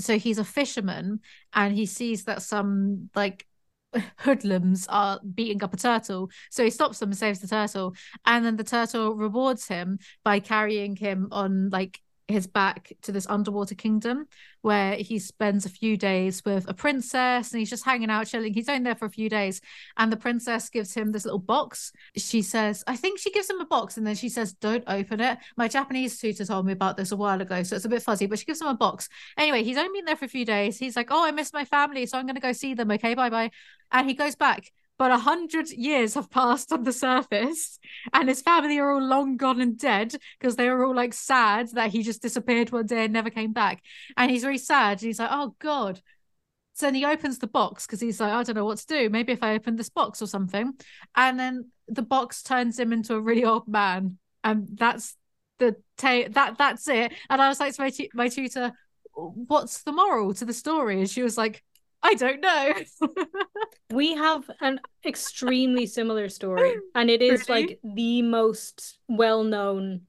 so 0.00 0.18
he's 0.18 0.38
a 0.38 0.44
fisherman 0.44 1.20
and 1.52 1.74
he 1.74 1.86
sees 1.86 2.24
that 2.24 2.42
some 2.42 3.10
like 3.14 3.46
hoodlums 4.18 4.86
are 4.88 5.20
beating 5.20 5.62
up 5.62 5.74
a 5.74 5.76
turtle. 5.76 6.30
So 6.50 6.64
he 6.64 6.70
stops 6.70 6.98
them 6.98 7.10
and 7.10 7.18
saves 7.18 7.40
the 7.40 7.48
turtle. 7.48 7.94
And 8.26 8.44
then 8.44 8.56
the 8.56 8.64
turtle 8.64 9.14
rewards 9.14 9.68
him 9.68 9.98
by 10.24 10.40
carrying 10.40 10.96
him 10.96 11.28
on 11.30 11.70
like 11.70 12.00
his 12.28 12.46
back 12.46 12.92
to 13.02 13.12
this 13.12 13.26
underwater 13.28 13.74
kingdom 13.74 14.26
where 14.62 14.94
he 14.94 15.18
spends 15.18 15.66
a 15.66 15.68
few 15.68 15.96
days 15.96 16.44
with 16.44 16.68
a 16.68 16.74
princess 16.74 17.52
and 17.52 17.58
he's 17.58 17.70
just 17.70 17.84
hanging 17.84 18.10
out 18.10 18.26
chilling. 18.26 18.54
He's 18.54 18.68
only 18.68 18.84
there 18.84 18.94
for 18.94 19.06
a 19.06 19.10
few 19.10 19.28
days. 19.28 19.60
And 19.96 20.10
the 20.10 20.16
princess 20.16 20.68
gives 20.68 20.94
him 20.94 21.12
this 21.12 21.24
little 21.24 21.38
box. 21.38 21.92
She 22.16 22.42
says 22.42 22.84
i 22.86 22.96
think 22.96 23.18
she 23.18 23.30
gives 23.30 23.50
him 23.50 23.60
a 23.60 23.66
box. 23.66 23.96
And 23.96 24.06
then 24.06 24.14
she 24.14 24.28
says 24.28 24.52
don't 24.54 24.84
open 24.86 25.20
it. 25.20 25.38
My 25.56 25.68
japanese 25.68 26.18
tutor 26.18 26.44
told 26.44 26.66
me 26.66 26.72
about 26.72 26.96
this 26.96 27.12
a 27.12 27.16
while 27.16 27.40
ago 27.40 27.62
so 27.62 27.76
it's 27.76 27.84
a 27.84 27.88
bit 27.88 28.02
fuzzy 28.02 28.26
but 28.26 28.38
she 28.38 28.44
gives 28.44 28.60
him 28.60 28.68
a 28.68 28.74
box. 28.74 29.08
Anyway 29.36 29.62
he's 29.62 29.76
only 29.76 29.90
been 29.98 30.04
there 30.04 30.16
for 30.16 30.24
a 30.24 30.28
few 30.28 30.44
days. 30.44 30.78
He's 30.78 30.96
like 30.96 31.10
oh 31.10 31.24
i 31.24 31.30
miss 31.30 31.52
my 31.52 31.64
family 31.64 32.06
so 32.06 32.18
i'm 32.18 32.26
going 32.26 32.36
to 32.36 32.40
go 32.40 32.52
see 32.52 32.74
them. 32.74 32.90
Okay 32.90 33.14
bye 33.14 33.30
bye 33.30 33.50
and 33.90 34.08
he 34.08 34.14
goes 34.14 34.36
back 34.36 34.72
but 35.02 35.10
a 35.10 35.18
hundred 35.18 35.68
years 35.68 36.14
have 36.14 36.30
passed 36.30 36.72
on 36.72 36.84
the 36.84 36.92
surface, 36.92 37.80
and 38.12 38.28
his 38.28 38.40
family 38.40 38.78
are 38.78 38.92
all 38.92 39.02
long 39.02 39.36
gone 39.36 39.60
and 39.60 39.76
dead 39.76 40.14
because 40.38 40.54
they 40.54 40.68
were 40.68 40.84
all 40.84 40.94
like 40.94 41.12
sad 41.12 41.68
that 41.72 41.90
he 41.90 42.04
just 42.04 42.22
disappeared 42.22 42.70
one 42.70 42.86
day 42.86 43.02
and 43.02 43.12
never 43.12 43.28
came 43.28 43.52
back. 43.52 43.82
And 44.16 44.30
he's 44.30 44.44
very 44.44 44.58
sad. 44.58 44.92
And 44.92 45.08
he's 45.08 45.18
like, 45.18 45.30
"Oh 45.32 45.56
God." 45.58 46.00
So 46.74 46.86
then 46.86 46.94
he 46.94 47.04
opens 47.04 47.40
the 47.40 47.48
box 47.48 47.84
because 47.84 48.00
he's 48.00 48.20
like, 48.20 48.32
I 48.32 48.44
don't 48.44 48.54
know 48.54 48.64
what 48.64 48.78
to 48.78 48.86
do. 48.86 49.10
Maybe 49.10 49.32
if 49.32 49.42
I 49.42 49.54
open 49.54 49.74
this 49.74 49.88
box 49.88 50.22
or 50.22 50.28
something. 50.28 50.72
And 51.16 51.36
then 51.36 51.72
the 51.88 52.02
box 52.02 52.44
turns 52.44 52.78
him 52.78 52.92
into 52.92 53.16
a 53.16 53.20
really 53.20 53.44
old 53.44 53.66
man. 53.66 54.18
And 54.44 54.68
that's 54.72 55.16
the 55.58 55.74
ta- 55.96 56.28
that 56.30 56.58
that's 56.58 56.86
it. 56.86 57.12
And 57.28 57.42
I 57.42 57.48
was 57.48 57.58
like 57.58 57.74
to 57.74 57.82
my, 57.82 57.90
t- 57.90 58.10
my 58.14 58.28
tutor, 58.28 58.70
what's 59.14 59.82
the 59.82 59.90
moral 59.90 60.32
to 60.34 60.44
the 60.44 60.54
story? 60.54 61.00
And 61.00 61.10
she 61.10 61.24
was 61.24 61.36
like, 61.36 61.64
I 62.02 62.14
don't 62.14 62.40
know. 62.40 62.74
we 63.92 64.14
have 64.14 64.50
an 64.60 64.80
extremely 65.06 65.86
similar 65.86 66.28
story, 66.28 66.74
and 66.94 67.08
it 67.10 67.22
is 67.22 67.48
really? 67.48 67.62
like 67.62 67.80
the 67.82 68.22
most 68.22 68.98
well 69.08 69.44
known 69.44 70.02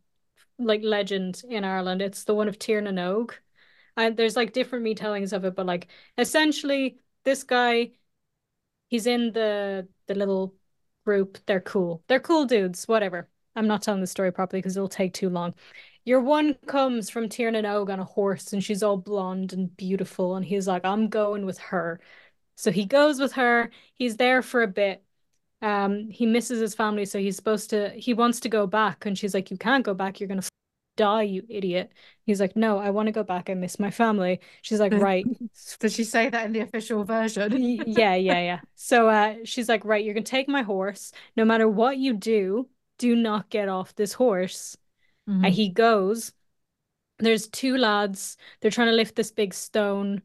like 0.59 0.81
legend 0.83 1.41
in 1.47 1.63
Ireland. 1.63 2.01
It's 2.01 2.23
the 2.23 2.35
one 2.35 2.47
of 2.47 2.59
Tir 2.59 2.81
na 2.81 2.91
nÓg. 2.91 3.31
And 3.95 4.17
there's 4.17 4.35
like 4.35 4.53
different 4.53 4.85
retellings 4.85 5.33
of 5.33 5.45
it, 5.45 5.55
but 5.55 5.65
like 5.65 5.87
essentially 6.17 6.97
this 7.25 7.43
guy, 7.43 7.91
he's 8.87 9.05
in 9.05 9.31
the 9.33 9.87
the 10.07 10.15
little 10.15 10.55
group. 11.05 11.37
They're 11.45 11.61
cool. 11.61 12.03
They're 12.07 12.19
cool 12.19 12.45
dudes, 12.45 12.87
whatever. 12.87 13.29
I'm 13.55 13.67
not 13.67 13.83
telling 13.83 14.01
the 14.01 14.07
story 14.07 14.31
properly 14.31 14.61
because 14.61 14.75
it'll 14.75 14.89
take 14.89 15.13
too 15.13 15.29
long. 15.29 15.53
Your 16.05 16.19
one 16.21 16.55
comes 16.67 17.09
from 17.09 17.29
Tir 17.29 17.51
na 17.51 17.59
nÓg 17.61 17.89
on 17.89 17.99
a 17.99 18.03
horse 18.05 18.53
and 18.53 18.63
she's 18.63 18.83
all 18.83 18.97
blonde 18.97 19.53
and 19.53 19.75
beautiful. 19.75 20.35
And 20.35 20.45
he's 20.45 20.67
like, 20.67 20.83
I'm 20.85 21.07
going 21.09 21.45
with 21.45 21.57
her. 21.59 21.99
So 22.55 22.71
he 22.71 22.85
goes 22.85 23.19
with 23.19 23.33
her. 23.33 23.71
He's 23.95 24.17
there 24.17 24.41
for 24.41 24.63
a 24.63 24.67
bit. 24.67 25.03
Um, 25.61 26.09
he 26.09 26.25
misses 26.25 26.59
his 26.59 26.75
family, 26.75 27.05
so 27.05 27.19
he's 27.19 27.37
supposed 27.37 27.69
to. 27.69 27.89
He 27.91 28.13
wants 28.13 28.41
to 28.41 28.49
go 28.49 28.67
back, 28.67 29.05
and 29.05 29.17
she's 29.17 29.33
like, 29.33 29.49
"You 29.49 29.57
can't 29.57 29.85
go 29.85 29.93
back. 29.93 30.19
You're 30.19 30.27
gonna 30.27 30.39
f- 30.39 30.49
die, 30.97 31.23
you 31.23 31.43
idiot." 31.47 31.91
He's 32.25 32.41
like, 32.41 32.55
"No, 32.57 32.79
I 32.79 32.89
want 32.89 33.07
to 33.07 33.13
go 33.13 33.23
back. 33.23 33.49
I 33.49 33.53
miss 33.53 33.79
my 33.79 33.89
family." 33.89 34.41
She's 34.61 34.81
like, 34.81 34.91
"Right." 35.01 35.25
Does 35.79 35.93
she 35.93 36.03
say 36.03 36.29
that 36.29 36.45
in 36.47 36.51
the 36.51 36.59
official 36.59 37.05
version? 37.05 37.53
yeah, 37.87 38.15
yeah, 38.15 38.41
yeah. 38.41 38.59
So 38.75 39.07
uh, 39.07 39.35
she's 39.45 39.69
like, 39.69 39.85
"Right, 39.85 40.03
you're 40.03 40.13
gonna 40.13 40.25
take 40.25 40.49
my 40.49 40.63
horse. 40.63 41.13
No 41.37 41.45
matter 41.45 41.67
what 41.67 41.97
you 41.97 42.13
do, 42.13 42.67
do 42.97 43.15
not 43.15 43.49
get 43.49 43.69
off 43.69 43.95
this 43.95 44.11
horse." 44.13 44.77
Mm-hmm. 45.29 45.45
And 45.45 45.53
he 45.53 45.69
goes. 45.69 46.33
There's 47.19 47.47
two 47.47 47.77
lads. 47.77 48.37
They're 48.59 48.71
trying 48.71 48.87
to 48.87 48.93
lift 48.93 49.15
this 49.15 49.31
big 49.31 49.53
stone. 49.53 50.21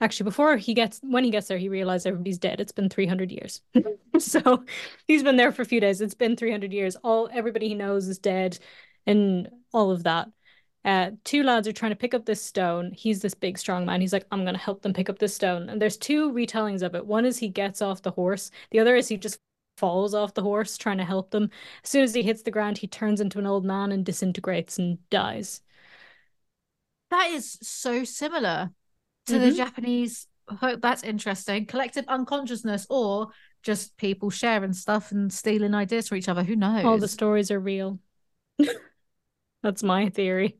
Actually, 0.00 0.24
before 0.24 0.56
he 0.56 0.74
gets 0.74 1.00
when 1.02 1.24
he 1.24 1.30
gets 1.30 1.48
there, 1.48 1.58
he 1.58 1.68
realizes 1.68 2.06
everybody's 2.06 2.38
dead. 2.38 2.60
It's 2.60 2.72
been 2.72 2.88
300 2.88 3.32
years. 3.32 3.60
so 4.18 4.64
he's 5.06 5.24
been 5.24 5.36
there 5.36 5.50
for 5.50 5.62
a 5.62 5.66
few 5.66 5.80
days. 5.80 6.00
It's 6.00 6.14
been 6.14 6.36
300 6.36 6.72
years. 6.72 6.96
All 6.96 7.28
everybody 7.32 7.68
he 7.68 7.74
knows 7.74 8.06
is 8.06 8.18
dead, 8.18 8.58
and 9.06 9.48
all 9.72 9.90
of 9.90 10.04
that. 10.04 10.28
Uh, 10.84 11.10
two 11.24 11.42
lads 11.42 11.66
are 11.66 11.72
trying 11.72 11.90
to 11.90 11.96
pick 11.96 12.14
up 12.14 12.24
this 12.24 12.42
stone. 12.42 12.92
He's 12.94 13.20
this 13.20 13.34
big, 13.34 13.58
strong 13.58 13.84
man. 13.84 14.00
He's 14.00 14.12
like, 14.12 14.26
I'm 14.30 14.44
going 14.44 14.54
to 14.54 14.60
help 14.60 14.82
them 14.82 14.94
pick 14.94 15.10
up 15.10 15.18
this 15.18 15.34
stone. 15.34 15.68
And 15.68 15.82
there's 15.82 15.96
two 15.98 16.32
retellings 16.32 16.82
of 16.82 16.94
it. 16.94 17.04
One 17.04 17.26
is 17.26 17.36
he 17.36 17.48
gets 17.48 17.82
off 17.82 18.00
the 18.02 18.12
horse, 18.12 18.50
the 18.70 18.78
other 18.78 18.96
is 18.96 19.08
he 19.08 19.16
just 19.16 19.40
falls 19.78 20.14
off 20.14 20.34
the 20.34 20.42
horse 20.42 20.76
trying 20.76 20.98
to 20.98 21.04
help 21.04 21.30
them. 21.30 21.50
As 21.84 21.90
soon 21.90 22.02
as 22.02 22.14
he 22.14 22.22
hits 22.22 22.42
the 22.42 22.50
ground, 22.50 22.78
he 22.78 22.86
turns 22.86 23.20
into 23.20 23.38
an 23.38 23.46
old 23.46 23.64
man 23.64 23.92
and 23.92 24.04
disintegrates 24.04 24.78
and 24.78 24.98
dies. 25.10 25.60
That 27.10 27.30
is 27.30 27.58
so 27.62 28.04
similar 28.04 28.70
to 29.26 29.32
mm-hmm. 29.32 29.44
the 29.44 29.52
Japanese. 29.52 30.26
Hope 30.48 30.80
That's 30.80 31.02
interesting. 31.02 31.66
Collective 31.66 32.04
unconsciousness, 32.08 32.86
or 32.90 33.28
just 33.62 33.96
people 33.96 34.30
sharing 34.30 34.72
stuff 34.72 35.12
and 35.12 35.32
stealing 35.32 35.74
ideas 35.74 36.08
from 36.08 36.18
each 36.18 36.28
other. 36.28 36.42
Who 36.42 36.56
knows? 36.56 36.84
All 36.84 36.98
the 36.98 37.08
stories 37.08 37.50
are 37.50 37.60
real. 37.60 37.98
That's 39.62 39.82
my 39.82 40.08
theory. 40.08 40.58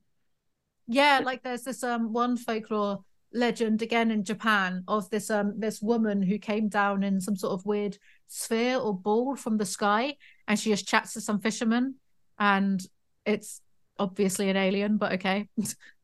Yeah, 0.86 1.20
like 1.24 1.42
there's 1.42 1.62
this 1.62 1.82
um 1.82 2.12
one 2.12 2.36
folklore 2.36 3.04
legend 3.32 3.82
again 3.82 4.10
in 4.10 4.24
Japan 4.24 4.82
of 4.88 5.08
this 5.10 5.30
um 5.30 5.54
this 5.58 5.82
woman 5.82 6.22
who 6.22 6.38
came 6.38 6.68
down 6.68 7.02
in 7.02 7.20
some 7.20 7.36
sort 7.36 7.52
of 7.52 7.66
weird 7.66 7.98
sphere 8.28 8.78
or 8.78 8.94
ball 8.94 9.36
from 9.36 9.58
the 9.58 9.66
sky 9.66 10.16
and 10.46 10.58
she 10.58 10.70
just 10.70 10.88
chats 10.88 11.12
to 11.12 11.20
some 11.20 11.40
fishermen 11.40 11.94
and 12.38 12.86
it's 13.26 13.60
obviously 13.98 14.48
an 14.48 14.56
alien 14.56 14.96
but 14.96 15.12
okay. 15.12 15.48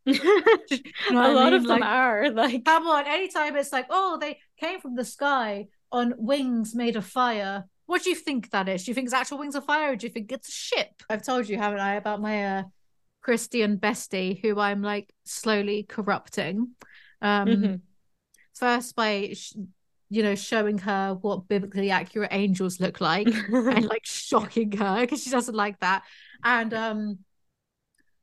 You 0.06 1.12
know 1.12 1.32
a 1.32 1.32
lot 1.32 1.44
mean? 1.46 1.54
of 1.54 1.62
them 1.62 1.80
like, 1.80 1.88
are 1.88 2.30
like 2.30 2.64
come 2.66 2.87
on 2.87 3.06
anytime 3.06 3.56
it's 3.56 3.72
like 3.72 3.87
oh 3.88 4.18
they 4.20 4.38
came 4.60 4.78
from 4.78 4.96
the 4.96 5.04
sky 5.04 5.68
on 5.90 6.12
wings 6.18 6.74
made 6.74 6.96
of 6.96 7.06
fire. 7.06 7.64
What 7.87 8.02
do 8.02 8.10
you 8.10 8.16
think 8.16 8.50
that 8.50 8.68
is? 8.68 8.84
Do 8.84 8.90
you 8.90 8.94
think 8.94 9.06
it's 9.06 9.14
actual 9.14 9.38
wings 9.38 9.54
of 9.54 9.64
fire 9.64 9.92
or 9.92 9.96
do 9.96 10.06
you 10.06 10.12
think 10.12 10.30
it's 10.30 10.48
a 10.48 10.52
ship? 10.52 10.90
I've 11.08 11.22
told 11.22 11.48
you 11.48 11.56
haven't 11.56 11.80
i 11.80 11.94
about 11.94 12.20
my 12.20 12.44
uh 12.44 12.62
christian 13.24 13.78
bestie 13.78 14.38
who 14.42 14.60
i'm 14.60 14.82
like 14.82 15.10
slowly 15.24 15.82
corrupting 15.82 16.68
um 17.24 17.48
mm-hmm. 17.48 17.74
first 18.54 18.94
by 18.94 19.34
you 20.10 20.22
know, 20.22 20.37
showing 20.37 20.78
her 20.78 21.18
what 21.22 21.48
biblically 21.48 21.90
accurate 21.90 22.32
angels 22.32 22.78
look 22.78 23.00
like 23.00 23.26
and 23.26 23.84
like 23.88 24.04
shocking 24.04 24.70
her 24.70 25.00
because 25.00 25.24
she 25.24 25.30
doesn't 25.30 25.56
like 25.56 25.80
that. 25.80 26.04
And 26.44 26.72
um 26.72 27.18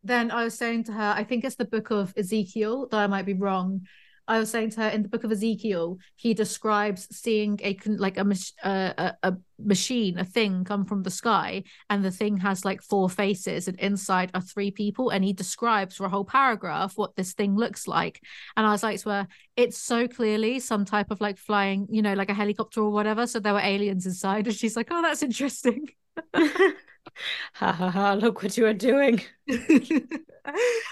then 0.03 0.31
I 0.31 0.45
was 0.45 0.57
saying 0.57 0.85
to 0.85 0.93
her, 0.93 1.13
I 1.15 1.23
think 1.23 1.43
it's 1.43 1.57
the 1.57 1.65
book 1.65 1.91
of 1.91 2.13
Ezekiel, 2.17 2.87
though 2.89 2.97
I 2.97 3.07
might 3.07 3.25
be 3.25 3.33
wrong. 3.33 3.81
I 4.27 4.39
was 4.39 4.49
saying 4.49 4.71
to 4.71 4.81
her 4.81 4.89
in 4.89 5.03
the 5.03 5.09
book 5.09 5.23
of 5.23 5.31
Ezekiel, 5.31 5.97
he 6.15 6.33
describes 6.33 7.07
seeing 7.15 7.59
a 7.63 7.77
like 7.85 8.17
a, 8.17 8.25
a, 8.63 9.13
a 9.23 9.37
machine, 9.59 10.17
a 10.19 10.25
thing 10.25 10.63
come 10.63 10.85
from 10.85 11.03
the 11.03 11.09
sky, 11.09 11.63
and 11.89 12.03
the 12.03 12.11
thing 12.11 12.37
has 12.37 12.63
like 12.65 12.81
four 12.81 13.09
faces, 13.09 13.67
and 13.67 13.79
inside 13.79 14.31
are 14.33 14.41
three 14.41 14.71
people, 14.71 15.09
and 15.09 15.23
he 15.23 15.33
describes 15.33 15.95
for 15.95 16.05
a 16.05 16.09
whole 16.09 16.25
paragraph 16.25 16.93
what 16.95 17.15
this 17.15 17.33
thing 17.33 17.55
looks 17.55 17.87
like. 17.87 18.21
And 18.55 18.65
I 18.65 18.71
was 18.71 18.83
like 18.83 19.01
her, 19.03 19.27
it's 19.55 19.77
so 19.77 20.07
clearly 20.07 20.59
some 20.59 20.85
type 20.85 21.11
of 21.11 21.21
like 21.21 21.37
flying, 21.37 21.87
you 21.89 22.01
know, 22.01 22.13
like 22.13 22.29
a 22.29 22.33
helicopter 22.33 22.81
or 22.81 22.91
whatever. 22.91 23.27
So 23.27 23.39
there 23.39 23.53
were 23.53 23.59
aliens 23.59 24.05
inside, 24.05 24.47
and 24.47 24.55
she's 24.55 24.75
like, 24.75 24.87
oh, 24.91 25.01
that's 25.01 25.23
interesting. 25.23 25.89
ha 26.33 27.71
ha 27.71 27.89
ha! 27.89 28.13
Look 28.13 28.43
what 28.43 28.57
you 28.57 28.65
are 28.65 28.73
doing. 28.73 29.21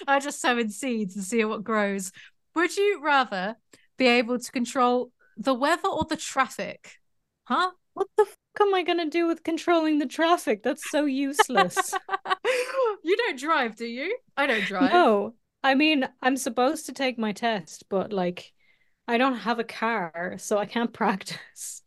I 0.08 0.20
just 0.20 0.42
sow 0.42 0.58
in 0.58 0.70
seeds 0.70 1.16
and 1.16 1.24
see 1.24 1.44
what 1.46 1.64
grows. 1.64 2.12
Would 2.60 2.76
you 2.76 3.00
rather 3.02 3.56
be 3.98 4.06
able 4.06 4.38
to 4.38 4.52
control 4.52 5.14
the 5.38 5.54
weather 5.54 5.88
or 5.88 6.04
the 6.04 6.18
traffic? 6.18 6.98
Huh? 7.46 7.72
What 7.94 8.08
the 8.18 8.26
fuck 8.26 8.68
am 8.68 8.76
I 8.76 8.84
gonna 8.84 9.10
do 9.10 9.28
with 9.28 9.46
controlling 9.46 9.98
the 9.98 10.06
traffic? 10.06 10.62
That's 10.62 10.92
so 10.92 11.06
useless. 11.06 11.94
you 13.06 13.16
don't 13.16 13.40
drive, 13.40 13.78
do 13.78 13.86
you? 13.86 14.14
I 14.36 14.46
don't 14.46 14.66
drive. 14.66 14.92
No. 14.92 15.36
I 15.64 15.76
mean, 15.76 16.06
I'm 16.22 16.36
supposed 16.36 16.88
to 16.88 16.92
take 16.92 17.18
my 17.18 17.32
test, 17.32 17.86
but 17.88 18.12
like 18.12 18.52
I 19.08 19.18
don't 19.18 19.38
have 19.38 19.60
a 19.60 19.64
car, 19.64 20.36
so 20.38 20.58
I 20.58 20.66
can't 20.66 20.92
practice. 21.02 21.82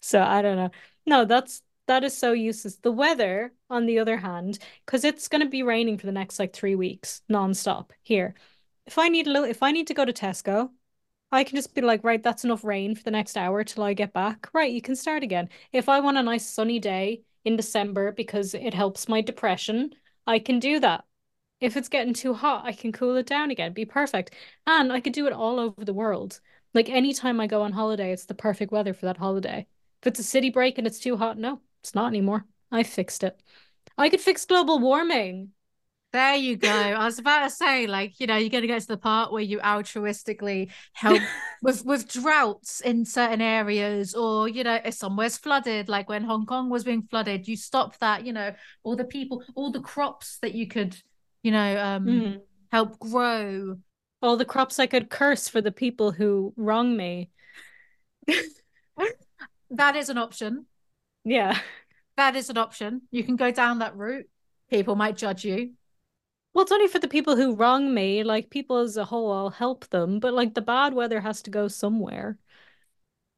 So 0.00 0.20
I 0.20 0.42
don't 0.42 0.56
know. 0.56 0.70
No, 1.06 1.26
that's 1.26 1.62
that 1.86 2.02
is 2.02 2.18
so 2.18 2.32
useless. 2.32 2.78
The 2.78 2.90
weather, 2.90 3.52
on 3.70 3.86
the 3.86 4.00
other 4.00 4.16
hand, 4.16 4.58
because 4.84 5.04
it's 5.04 5.28
going 5.28 5.42
to 5.42 5.48
be 5.48 5.62
raining 5.62 5.96
for 5.96 6.06
the 6.06 6.12
next 6.12 6.40
like 6.40 6.52
three 6.52 6.74
weeks 6.74 7.22
nonstop 7.30 7.90
here. 8.02 8.34
If 8.86 8.98
I 8.98 9.08
need 9.08 9.26
a 9.26 9.30
little, 9.30 9.48
if 9.48 9.62
I 9.62 9.72
need 9.72 9.86
to 9.88 9.94
go 9.94 10.04
to 10.04 10.12
Tesco, 10.12 10.70
I 11.32 11.44
can 11.44 11.56
just 11.56 11.74
be 11.74 11.80
like, 11.80 12.04
right, 12.04 12.22
that's 12.22 12.44
enough 12.44 12.64
rain 12.64 12.94
for 12.94 13.02
the 13.02 13.10
next 13.10 13.36
hour 13.36 13.64
till 13.64 13.84
I 13.84 13.94
get 13.94 14.12
back. 14.12 14.48
Right, 14.54 14.72
you 14.72 14.82
can 14.82 14.96
start 14.96 15.22
again. 15.22 15.48
If 15.72 15.88
I 15.88 16.00
want 16.00 16.18
a 16.18 16.22
nice 16.22 16.48
sunny 16.48 16.78
day 16.80 17.22
in 17.44 17.56
December 17.56 18.12
because 18.12 18.54
it 18.54 18.74
helps 18.74 19.08
my 19.08 19.20
depression, 19.20 19.94
I 20.26 20.38
can 20.38 20.58
do 20.60 20.80
that. 20.80 21.04
If 21.60 21.76
it's 21.76 21.88
getting 21.88 22.14
too 22.14 22.34
hot, 22.34 22.64
I 22.66 22.72
can 22.72 22.92
cool 22.92 23.16
it 23.16 23.26
down 23.26 23.50
again. 23.50 23.72
Be 23.72 23.84
perfect. 23.86 24.34
And 24.66 24.92
I 24.92 25.00
could 25.00 25.14
do 25.14 25.26
it 25.26 25.32
all 25.32 25.58
over 25.60 25.84
the 25.84 25.94
world. 25.94 26.40
Like 26.74 26.88
anytime 26.90 27.40
I 27.40 27.46
go 27.46 27.62
on 27.62 27.72
holiday, 27.72 28.12
it's 28.12 28.26
the 28.26 28.34
perfect 28.34 28.72
weather 28.72 28.94
for 28.94 29.06
that 29.06 29.16
holiday. 29.16 29.66
If 30.02 30.08
it's 30.08 30.20
a 30.20 30.24
city 30.24 30.50
break 30.50 30.78
and 30.78 30.86
it's 30.86 31.00
too 31.00 31.16
hot, 31.16 31.38
no, 31.38 31.60
it's 31.82 31.94
not 31.94 32.08
anymore. 32.08 32.44
I 32.70 32.82
fixed 32.82 33.24
it. 33.24 33.40
I 33.98 34.10
could 34.10 34.20
fix 34.20 34.44
global 34.46 34.78
warming. 34.78 35.53
There 36.14 36.36
you 36.36 36.56
go. 36.56 36.68
I 36.68 37.04
was 37.06 37.18
about 37.18 37.42
to 37.42 37.50
say, 37.50 37.88
like, 37.88 38.20
you 38.20 38.28
know, 38.28 38.36
you're 38.36 38.48
going 38.48 38.62
to 38.62 38.68
get 38.68 38.82
to 38.82 38.86
the 38.86 38.96
part 38.96 39.32
where 39.32 39.42
you 39.42 39.58
altruistically 39.58 40.70
help 40.92 41.20
with 41.62 41.84
with 41.84 42.06
droughts 42.06 42.80
in 42.80 43.04
certain 43.04 43.40
areas, 43.40 44.14
or 44.14 44.48
you 44.48 44.62
know, 44.62 44.78
if 44.84 44.94
somewhere's 44.94 45.36
flooded, 45.36 45.88
like 45.88 46.08
when 46.08 46.22
Hong 46.22 46.46
Kong 46.46 46.70
was 46.70 46.84
being 46.84 47.02
flooded, 47.02 47.48
you 47.48 47.56
stop 47.56 47.98
that. 47.98 48.24
You 48.24 48.32
know, 48.32 48.54
all 48.84 48.94
the 48.94 49.04
people, 49.04 49.42
all 49.56 49.72
the 49.72 49.80
crops 49.80 50.38
that 50.40 50.54
you 50.54 50.68
could, 50.68 50.96
you 51.42 51.50
know, 51.50 51.82
um, 51.82 52.06
mm. 52.06 52.40
help 52.70 52.96
grow. 53.00 53.76
All 54.22 54.36
the 54.36 54.44
crops 54.44 54.78
I 54.78 54.86
could 54.86 55.10
curse 55.10 55.48
for 55.48 55.60
the 55.60 55.72
people 55.72 56.12
who 56.12 56.54
wrong 56.56 56.96
me. 56.96 57.30
that 59.70 59.96
is 59.96 60.10
an 60.10 60.18
option. 60.18 60.66
Yeah. 61.24 61.58
That 62.16 62.36
is 62.36 62.50
an 62.50 62.56
option. 62.56 63.02
You 63.10 63.24
can 63.24 63.34
go 63.34 63.50
down 63.50 63.80
that 63.80 63.96
route. 63.96 64.26
People 64.70 64.94
might 64.94 65.16
judge 65.16 65.44
you. 65.44 65.72
Well, 66.54 66.62
it's 66.62 66.72
only 66.72 66.86
for 66.86 67.00
the 67.00 67.08
people 67.08 67.36
who 67.36 67.54
wrong 67.56 67.92
me. 67.92 68.22
Like 68.22 68.48
people 68.48 68.78
as 68.78 68.96
a 68.96 69.04
whole, 69.04 69.32
I'll 69.32 69.50
help 69.50 69.88
them. 69.88 70.20
But 70.20 70.34
like 70.34 70.54
the 70.54 70.62
bad 70.62 70.94
weather 70.94 71.20
has 71.20 71.42
to 71.42 71.50
go 71.50 71.68
somewhere. 71.68 72.38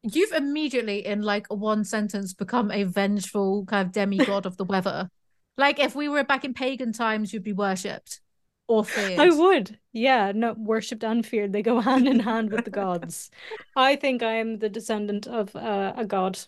You've 0.03 0.31
immediately, 0.31 1.05
in 1.05 1.23
like 1.23 1.47
one 1.47 1.83
sentence, 1.83 2.33
become 2.33 2.71
a 2.71 2.83
vengeful 2.83 3.65
kind 3.65 3.87
of 3.87 3.91
demigod 3.91 4.45
of 4.45 4.57
the 4.57 4.63
weather. 4.63 5.09
Like 5.57 5.79
if 5.79 5.95
we 5.95 6.07
were 6.07 6.23
back 6.23 6.45
in 6.45 6.53
pagan 6.53 6.93
times, 6.93 7.33
you'd 7.33 7.43
be 7.43 7.53
worshipped 7.53 8.21
or 8.67 8.85
feared. 8.85 9.19
I 9.19 9.29
would. 9.31 9.79
Yeah, 9.91 10.31
no, 10.33 10.53
worshipped 10.53 11.03
and 11.03 11.25
feared. 11.25 11.51
They 11.51 11.63
go 11.63 11.81
hand 11.81 12.07
in 12.07 12.19
hand 12.19 12.51
with 12.51 12.65
the 12.65 12.71
gods. 12.71 13.31
I 13.75 13.95
think 13.95 14.21
I 14.21 14.33
am 14.33 14.59
the 14.59 14.69
descendant 14.69 15.25
of 15.25 15.55
uh, 15.55 15.93
a 15.97 16.05
god. 16.05 16.39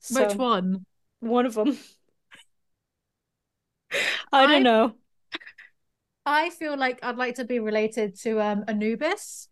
So, 0.00 0.24
Which 0.24 0.36
one? 0.38 0.86
One 1.20 1.46
of 1.46 1.54
them. 1.54 1.78
I 4.32 4.46
don't 4.46 4.56
I, 4.56 4.58
know. 4.60 4.94
I 6.26 6.50
feel 6.50 6.76
like 6.76 7.00
I'd 7.02 7.16
like 7.16 7.36
to 7.36 7.44
be 7.44 7.58
related 7.58 8.18
to 8.20 8.40
um 8.40 8.64
Anubis. 8.68 9.48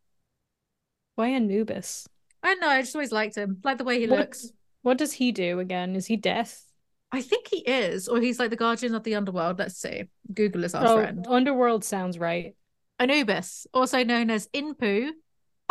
Why 1.14 1.28
Anubis? 1.28 2.08
I 2.42 2.48
don't 2.48 2.60
know. 2.60 2.68
I 2.68 2.80
just 2.80 2.94
always 2.94 3.12
liked 3.12 3.36
him. 3.36 3.58
Like 3.62 3.78
the 3.78 3.84
way 3.84 4.00
he 4.00 4.06
what, 4.06 4.18
looks. 4.18 4.52
What 4.82 4.98
does 4.98 5.12
he 5.12 5.32
do 5.32 5.60
again? 5.60 5.94
Is 5.94 6.06
he 6.06 6.16
death? 6.16 6.64
I 7.12 7.20
think 7.20 7.48
he 7.48 7.58
is, 7.58 8.08
or 8.08 8.20
he's 8.20 8.38
like 8.38 8.48
the 8.50 8.56
guardian 8.56 8.94
of 8.94 9.04
the 9.04 9.14
underworld. 9.14 9.58
Let's 9.58 9.76
see. 9.76 10.04
Google 10.32 10.64
is 10.64 10.74
our 10.74 10.86
oh, 10.86 10.96
friend. 10.96 11.26
Underworld 11.28 11.84
sounds 11.84 12.18
right. 12.18 12.56
Anubis, 12.98 13.66
also 13.74 14.02
known 14.02 14.30
as 14.30 14.48
Inpu, 14.48 15.10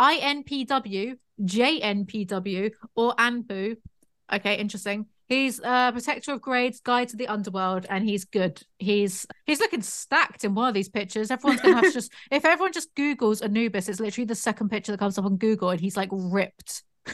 INPW, 0.00 1.16
JNPW, 1.40 2.70
or 2.94 3.16
Anpu. 3.16 3.76
Okay, 4.32 4.56
interesting. 4.56 5.06
He's 5.28 5.60
a 5.60 5.90
protector 5.92 6.32
of 6.32 6.40
grades, 6.40 6.80
guide 6.80 7.08
to 7.08 7.16
the 7.16 7.28
underworld, 7.28 7.86
and 7.88 8.04
he's 8.04 8.24
good. 8.24 8.62
He's 8.78 9.26
he's 9.46 9.60
looking 9.60 9.82
stacked 9.82 10.44
in 10.44 10.54
one 10.54 10.68
of 10.68 10.74
these 10.74 10.88
pictures. 10.88 11.30
Everyone's 11.30 11.60
gonna 11.60 11.76
have 11.76 11.84
to 11.84 11.92
just 11.92 12.12
if 12.30 12.44
everyone 12.44 12.72
just 12.72 12.94
Googles 12.94 13.42
Anubis, 13.42 13.88
it's 13.88 14.00
literally 14.00 14.26
the 14.26 14.34
second 14.34 14.68
picture 14.70 14.92
that 14.92 14.98
comes 14.98 15.18
up 15.18 15.24
on 15.24 15.36
Google, 15.36 15.70
and 15.70 15.80
he's 15.80 15.96
like 15.96 16.10
ripped. 16.12 16.82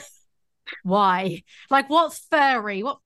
Why? 0.82 1.42
Like 1.70 1.88
what 1.88 2.18
furry? 2.30 2.82
What 2.82 2.98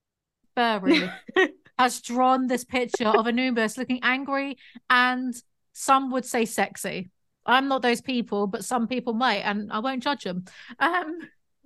furry 0.54 1.10
has 1.78 2.00
drawn 2.00 2.46
this 2.46 2.64
picture 2.64 3.08
of 3.08 3.26
Anubis 3.26 3.76
looking 3.78 4.00
angry 4.02 4.58
and 4.88 5.34
some 5.72 6.10
would 6.10 6.24
say 6.24 6.44
sexy. 6.44 7.10
I'm 7.44 7.66
not 7.68 7.82
those 7.82 8.00
people, 8.00 8.46
but 8.46 8.64
some 8.64 8.86
people 8.86 9.14
might, 9.14 9.38
and 9.38 9.72
I 9.72 9.80
won't 9.80 10.02
judge 10.02 10.24
them. 10.24 10.44
Um 10.78 11.18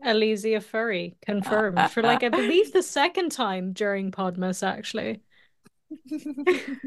Elysia 0.04 0.62
Furry 0.62 1.16
confirmed 1.22 1.90
for 1.90 2.02
like 2.02 2.22
I 2.22 2.28
believe 2.28 2.72
the 2.72 2.82
second 2.82 3.32
time 3.32 3.72
during 3.72 4.10
Podmas 4.10 4.66
actually. 4.66 5.20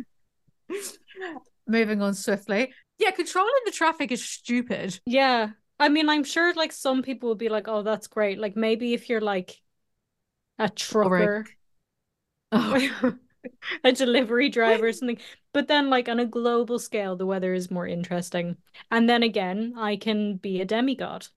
Moving 1.67 2.01
on 2.01 2.13
swiftly. 2.13 2.73
Yeah, 2.97 3.11
controlling 3.11 3.51
the 3.65 3.71
traffic 3.71 4.11
is 4.11 4.23
stupid. 4.23 4.99
Yeah. 5.05 5.51
I 5.79 5.89
mean, 5.89 6.09
I'm 6.09 6.23
sure 6.23 6.53
like 6.53 6.71
some 6.71 7.01
people 7.01 7.29
will 7.29 7.35
be 7.35 7.49
like, 7.49 7.67
oh, 7.67 7.83
that's 7.83 8.07
great. 8.07 8.39
Like 8.39 8.55
maybe 8.55 8.93
if 8.93 9.09
you're 9.09 9.21
like 9.21 9.61
a 10.57 10.69
trucker, 10.69 11.45
oh. 12.51 13.13
a 13.83 13.91
delivery 13.91 14.49
driver 14.49 14.87
or 14.87 14.93
something. 14.93 15.19
But 15.53 15.67
then, 15.67 15.89
like 15.89 16.09
on 16.09 16.19
a 16.19 16.25
global 16.25 16.79
scale, 16.79 17.15
the 17.15 17.25
weather 17.25 17.53
is 17.53 17.71
more 17.71 17.87
interesting. 17.87 18.57
And 18.91 19.09
then 19.09 19.23
again, 19.23 19.73
I 19.77 19.95
can 19.95 20.35
be 20.35 20.61
a 20.61 20.65
demigod. 20.65 21.27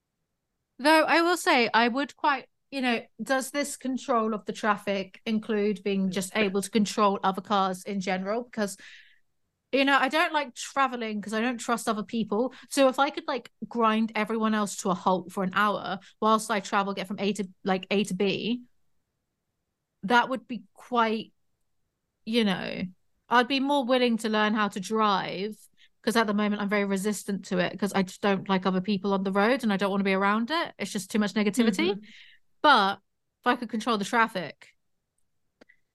Though 0.83 1.05
I 1.05 1.21
will 1.21 1.37
say, 1.37 1.69
I 1.73 1.87
would 1.87 2.17
quite, 2.17 2.47
you 2.69 2.81
know, 2.81 2.99
does 3.21 3.51
this 3.51 3.77
control 3.77 4.33
of 4.33 4.43
the 4.43 4.51
traffic 4.51 5.21
include 5.25 5.81
being 5.81 6.11
just 6.11 6.35
able 6.35 6.61
to 6.61 6.69
control 6.69 7.21
other 7.23 7.39
cars 7.39 7.83
in 7.85 8.01
general? 8.01 8.43
Because, 8.43 8.75
you 9.71 9.85
know, 9.85 9.97
I 9.97 10.09
don't 10.09 10.33
like 10.33 10.53
traveling 10.55 11.21
because 11.21 11.33
I 11.33 11.39
don't 11.39 11.57
trust 11.57 11.87
other 11.87 12.03
people. 12.03 12.53
So 12.69 12.89
if 12.89 12.99
I 12.99 13.11
could 13.11 13.23
like 13.29 13.49
grind 13.65 14.11
everyone 14.13 14.53
else 14.53 14.75
to 14.77 14.89
a 14.89 14.93
halt 14.93 15.31
for 15.31 15.45
an 15.45 15.53
hour 15.53 15.99
whilst 16.19 16.51
I 16.51 16.59
travel, 16.59 16.93
get 16.93 17.07
from 17.07 17.19
A 17.19 17.31
to 17.31 17.47
like 17.63 17.87
A 17.89 18.03
to 18.03 18.13
B, 18.13 18.63
that 20.03 20.27
would 20.27 20.49
be 20.49 20.63
quite, 20.73 21.31
you 22.25 22.43
know, 22.43 22.81
I'd 23.29 23.47
be 23.47 23.61
more 23.61 23.85
willing 23.85 24.17
to 24.17 24.27
learn 24.27 24.53
how 24.53 24.67
to 24.67 24.81
drive 24.81 25.55
because 26.03 26.17
at 26.17 26.27
the 26.27 26.33
moment 26.33 26.61
I'm 26.61 26.69
very 26.69 26.83
resistant 26.83 27.45
to 27.45 27.59
it 27.59 27.71
because 27.71 27.93
I 27.93 28.03
just 28.03 28.21
don't 28.21 28.49
like 28.49 28.65
other 28.65 28.81
people 28.81 29.13
on 29.13 29.23
the 29.23 29.31
road 29.31 29.63
and 29.63 29.71
I 29.71 29.77
don't 29.77 29.89
want 29.89 30.01
to 30.01 30.05
be 30.05 30.13
around 30.13 30.51
it. 30.51 30.73
It's 30.77 30.91
just 30.91 31.09
too 31.09 31.19
much 31.19 31.33
negativity. 31.33 31.91
Mm-hmm. 31.91 31.99
But 32.61 32.99
if 33.41 33.47
I 33.47 33.55
could 33.55 33.69
control 33.69 33.97
the 33.97 34.05
traffic. 34.05 34.69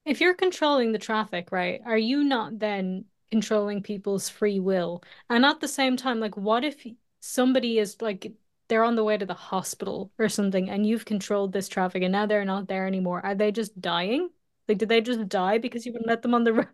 If 0.05 0.19
you're 0.19 0.33
controlling 0.33 0.91
the 0.91 0.99
traffic, 0.99 1.51
right, 1.51 1.81
are 1.85 1.97
you 1.97 2.23
not 2.23 2.57
then 2.57 3.05
controlling 3.29 3.83
people's 3.83 4.29
free 4.29 4.59
will? 4.59 5.03
And 5.29 5.45
at 5.45 5.59
the 5.59 5.67
same 5.67 5.95
time, 5.95 6.19
like, 6.19 6.35
what 6.35 6.63
if 6.63 6.83
somebody 7.19 7.77
is 7.77 8.01
like, 8.01 8.31
they're 8.67 8.83
on 8.83 8.95
the 8.95 9.03
way 9.03 9.17
to 9.17 9.25
the 9.25 9.33
hospital 9.35 10.11
or 10.17 10.29
something 10.29 10.69
and 10.69 10.85
you've 10.85 11.05
controlled 11.05 11.53
this 11.53 11.67
traffic 11.67 12.01
and 12.01 12.11
now 12.11 12.25
they're 12.25 12.45
not 12.45 12.67
there 12.67 12.87
anymore? 12.87 13.23
Are 13.23 13.35
they 13.35 13.51
just 13.51 13.79
dying? 13.79 14.29
Like, 14.67 14.79
did 14.79 14.89
they 14.89 15.01
just 15.01 15.29
die 15.29 15.59
because 15.59 15.85
you 15.85 15.91
wouldn't 15.91 16.07
let 16.07 16.23
them 16.23 16.33
on 16.33 16.43
the 16.43 16.53
road? 16.61 16.67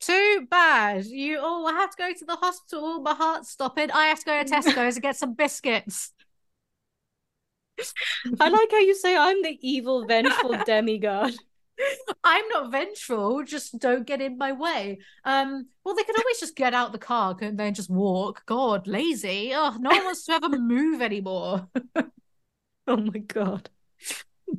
Too 0.00 0.46
bad. 0.48 1.06
You 1.06 1.40
all 1.40 1.66
oh, 1.66 1.72
have 1.72 1.90
to 1.90 1.96
go 1.96 2.12
to 2.12 2.24
the 2.24 2.36
hospital. 2.36 3.00
My 3.00 3.14
heart's 3.14 3.50
stopping. 3.50 3.90
I 3.90 4.06
have 4.06 4.20
to 4.20 4.24
go 4.24 4.42
to 4.42 4.48
Tesco's 4.48 4.96
and 4.96 5.02
get 5.02 5.16
some 5.16 5.34
biscuits. 5.34 6.12
I 8.40 8.48
like 8.48 8.70
how 8.70 8.78
you 8.78 8.94
say 8.94 9.16
I'm 9.16 9.42
the 9.42 9.58
evil, 9.60 10.06
vengeful 10.06 10.56
demigod. 10.66 11.34
I'm 12.24 12.48
not 12.48 12.72
vengeful, 12.72 13.44
just 13.44 13.78
don't 13.78 14.06
get 14.06 14.20
in 14.20 14.36
my 14.36 14.50
way. 14.50 14.98
Um, 15.24 15.68
well, 15.84 15.94
they 15.94 16.02
could 16.02 16.18
always 16.18 16.40
just 16.40 16.56
get 16.56 16.74
out 16.74 16.90
the 16.90 16.98
car 16.98 17.36
and 17.40 17.58
then 17.58 17.74
just 17.74 17.90
walk. 17.90 18.44
God, 18.46 18.88
lazy. 18.88 19.52
Oh, 19.54 19.76
no 19.78 19.90
one 19.90 20.04
wants 20.04 20.24
to 20.24 20.32
ever 20.32 20.48
move 20.58 21.00
anymore. 21.00 21.68
oh 22.86 22.96
my 22.96 23.18
god. 23.18 23.70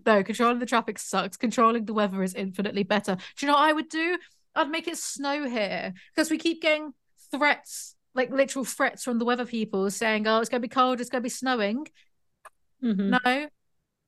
No, 0.06 0.24
controlling 0.24 0.60
the 0.60 0.66
traffic 0.66 0.98
sucks. 0.98 1.36
Controlling 1.36 1.86
the 1.86 1.94
weather 1.94 2.24
is 2.24 2.36
infinitely 2.36 2.84
better. 2.84 3.16
Do 3.16 3.46
you 3.46 3.48
know 3.48 3.56
what 3.58 3.70
I 3.70 3.74
would 3.74 3.90
do? 3.90 4.18
I'd 4.60 4.70
make 4.70 4.88
it 4.88 4.98
snow 4.98 5.48
here 5.48 5.94
because 6.14 6.30
we 6.30 6.38
keep 6.38 6.62
getting 6.62 6.94
threats, 7.32 7.96
like 8.14 8.30
literal 8.30 8.66
threats 8.66 9.04
from 9.04 9.18
the 9.18 9.26
weather 9.26 9.46
people 9.46 9.90
saying, 9.90 10.28
"Oh, 10.28 10.40
it's 10.40 10.50
gonna 10.50 10.62
be 10.62 10.68
cold. 10.68 11.00
It's 11.00 11.10
gonna 11.10 11.22
be 11.22 11.30
snowing." 11.30 11.88
Mm-hmm. 12.84 13.10
No, 13.10 13.48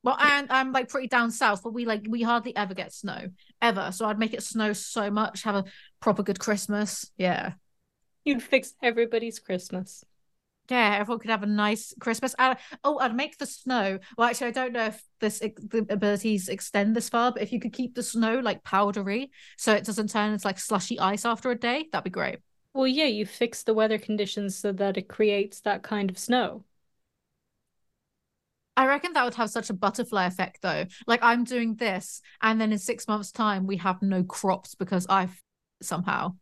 well, 0.04 0.18
and 0.20 0.52
I'm 0.52 0.72
like 0.72 0.90
pretty 0.90 1.08
down 1.08 1.32
south, 1.32 1.64
but 1.64 1.74
we 1.74 1.86
like 1.86 2.06
we 2.10 2.22
hardly 2.22 2.56
ever 2.56 2.74
get 2.74 2.92
snow 2.94 3.30
ever. 3.62 3.92
So 3.92 4.06
I'd 4.06 4.20
make 4.20 4.34
it 4.34 4.44
snow 4.44 4.74
so 4.74 5.10
much, 5.10 5.44
have 5.44 5.56
a 5.56 5.66
proper 6.00 6.24
good 6.24 6.40
Christmas. 6.40 7.10
Yeah, 7.18 7.54
you'd 8.26 8.44
fix 8.44 8.74
everybody's 8.82 9.40
Christmas. 9.40 10.04
Yeah, 10.70 10.98
everyone 11.00 11.20
could 11.20 11.32
have 11.32 11.44
a 11.44 11.48
nice 11.48 11.94
Christmas. 12.00 12.34
Uh, 12.40 12.56
oh, 12.84 12.98
I'd 13.00 13.16
make 13.16 13.38
the 13.38 13.46
snow. 13.46 14.00
Well, 14.18 14.30
actually, 14.30 14.48
I 14.48 14.52
don't 14.52 14.72
know 14.74 14.86
if 14.86 15.04
this 15.20 15.40
the 15.40 15.86
abilities 15.90 16.48
extend 16.48 16.96
this 16.96 17.10
far, 17.10 17.32
but 17.34 17.42
if 17.42 17.52
you 17.52 17.60
could 17.60 17.74
keep 17.74 17.94
the 17.94 18.04
snow 18.04 18.40
like 18.40 18.64
powdery, 18.64 19.32
so 19.58 19.74
it 19.74 19.84
doesn't 19.84 20.10
turn 20.12 20.32
into 20.32 20.48
like 20.48 20.60
slushy 20.60 20.98
ice 21.00 21.26
after 21.26 21.52
a 21.52 21.60
day, 21.60 21.88
that'd 21.92 22.06
be 22.06 22.10
great. 22.10 22.40
Well, 22.74 22.88
yeah, 22.88 23.06
you 23.06 23.26
fix 23.26 23.64
the 23.64 23.74
weather 23.74 23.98
conditions 23.98 24.58
so 24.58 24.72
that 24.74 24.98
it 24.98 25.10
creates 25.10 25.60
that 25.62 25.84
kind 25.84 26.10
of 26.10 26.18
snow. 26.18 26.64
I 28.78 28.88
reckon 28.88 29.14
that 29.14 29.26
would 29.26 29.36
have 29.36 29.50
such 29.50 29.70
a 29.70 29.74
butterfly 29.74 30.26
effect 30.26 30.62
though. 30.62 30.86
Like 31.06 31.20
I'm 31.22 31.44
doing 31.44 31.76
this, 31.76 32.22
and 32.42 32.62
then 32.62 32.72
in 32.72 32.80
six 32.80 33.08
months' 33.08 33.32
time, 33.32 33.68
we 33.68 33.78
have 33.78 34.02
no 34.02 34.24
crops 34.24 34.76
because 34.76 35.06
I've 35.10 35.42
somehow. 35.82 36.36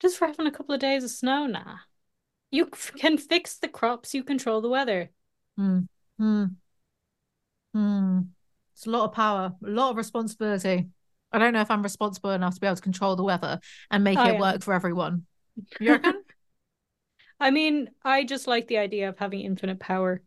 Just 0.00 0.18
for 0.18 0.26
having 0.26 0.46
a 0.46 0.50
couple 0.50 0.74
of 0.74 0.80
days 0.80 1.04
of 1.04 1.10
snow 1.10 1.46
now. 1.46 1.80
You 2.54 2.66
can 2.66 3.18
fix 3.18 3.56
the 3.56 3.66
crops, 3.66 4.14
you 4.14 4.22
control 4.22 4.60
the 4.60 4.68
weather. 4.68 5.10
Hmm. 5.56 5.80
Hmm. 6.20 6.44
Hmm. 7.72 8.20
It's 8.76 8.86
a 8.86 8.90
lot 8.90 9.06
of 9.06 9.12
power, 9.12 9.54
a 9.60 9.68
lot 9.68 9.90
of 9.90 9.96
responsibility. 9.96 10.86
I 11.32 11.38
don't 11.40 11.52
know 11.52 11.62
if 11.62 11.70
I'm 11.72 11.82
responsible 11.82 12.30
enough 12.30 12.54
to 12.54 12.60
be 12.60 12.68
able 12.68 12.76
to 12.76 12.82
control 12.82 13.16
the 13.16 13.24
weather 13.24 13.58
and 13.90 14.04
make 14.04 14.20
it 14.20 14.38
work 14.38 14.62
for 14.62 14.72
everyone. 14.72 15.26
You 15.80 15.94
reckon? 15.94 16.22
I 17.40 17.50
mean, 17.50 17.90
I 18.04 18.22
just 18.22 18.46
like 18.46 18.68
the 18.68 18.78
idea 18.78 19.08
of 19.08 19.18
having 19.18 19.40
infinite 19.40 19.80
power. 19.80 20.22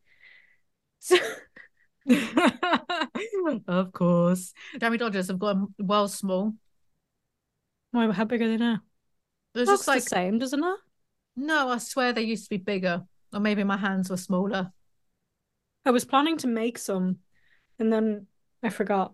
So... 0.99 1.15
of 3.69 3.93
course. 3.93 4.53
Jammy 4.81 4.97
Dodgers 4.97 5.29
have 5.29 5.39
gone 5.39 5.73
well 5.79 6.09
small. 6.09 6.55
Why, 7.91 8.11
how 8.11 8.25
big 8.25 8.41
are 8.41 8.49
they 8.49 8.57
now? 8.57 8.81
They're 9.53 9.63
just 9.63 9.87
like 9.87 10.03
the 10.03 10.09
same, 10.09 10.39
doesn't 10.39 10.61
it? 10.61 10.77
No, 11.37 11.69
I 11.69 11.77
swear 11.77 12.11
they 12.11 12.23
used 12.23 12.45
to 12.45 12.49
be 12.49 12.57
bigger. 12.57 13.05
Or 13.31 13.39
maybe 13.39 13.63
my 13.63 13.77
hands 13.77 14.09
were 14.09 14.17
smaller. 14.17 14.71
I 15.85 15.91
was 15.91 16.03
planning 16.03 16.37
to 16.39 16.47
make 16.47 16.77
some 16.77 17.19
and 17.79 17.93
then 17.93 18.27
I 18.63 18.69
forgot. 18.69 19.13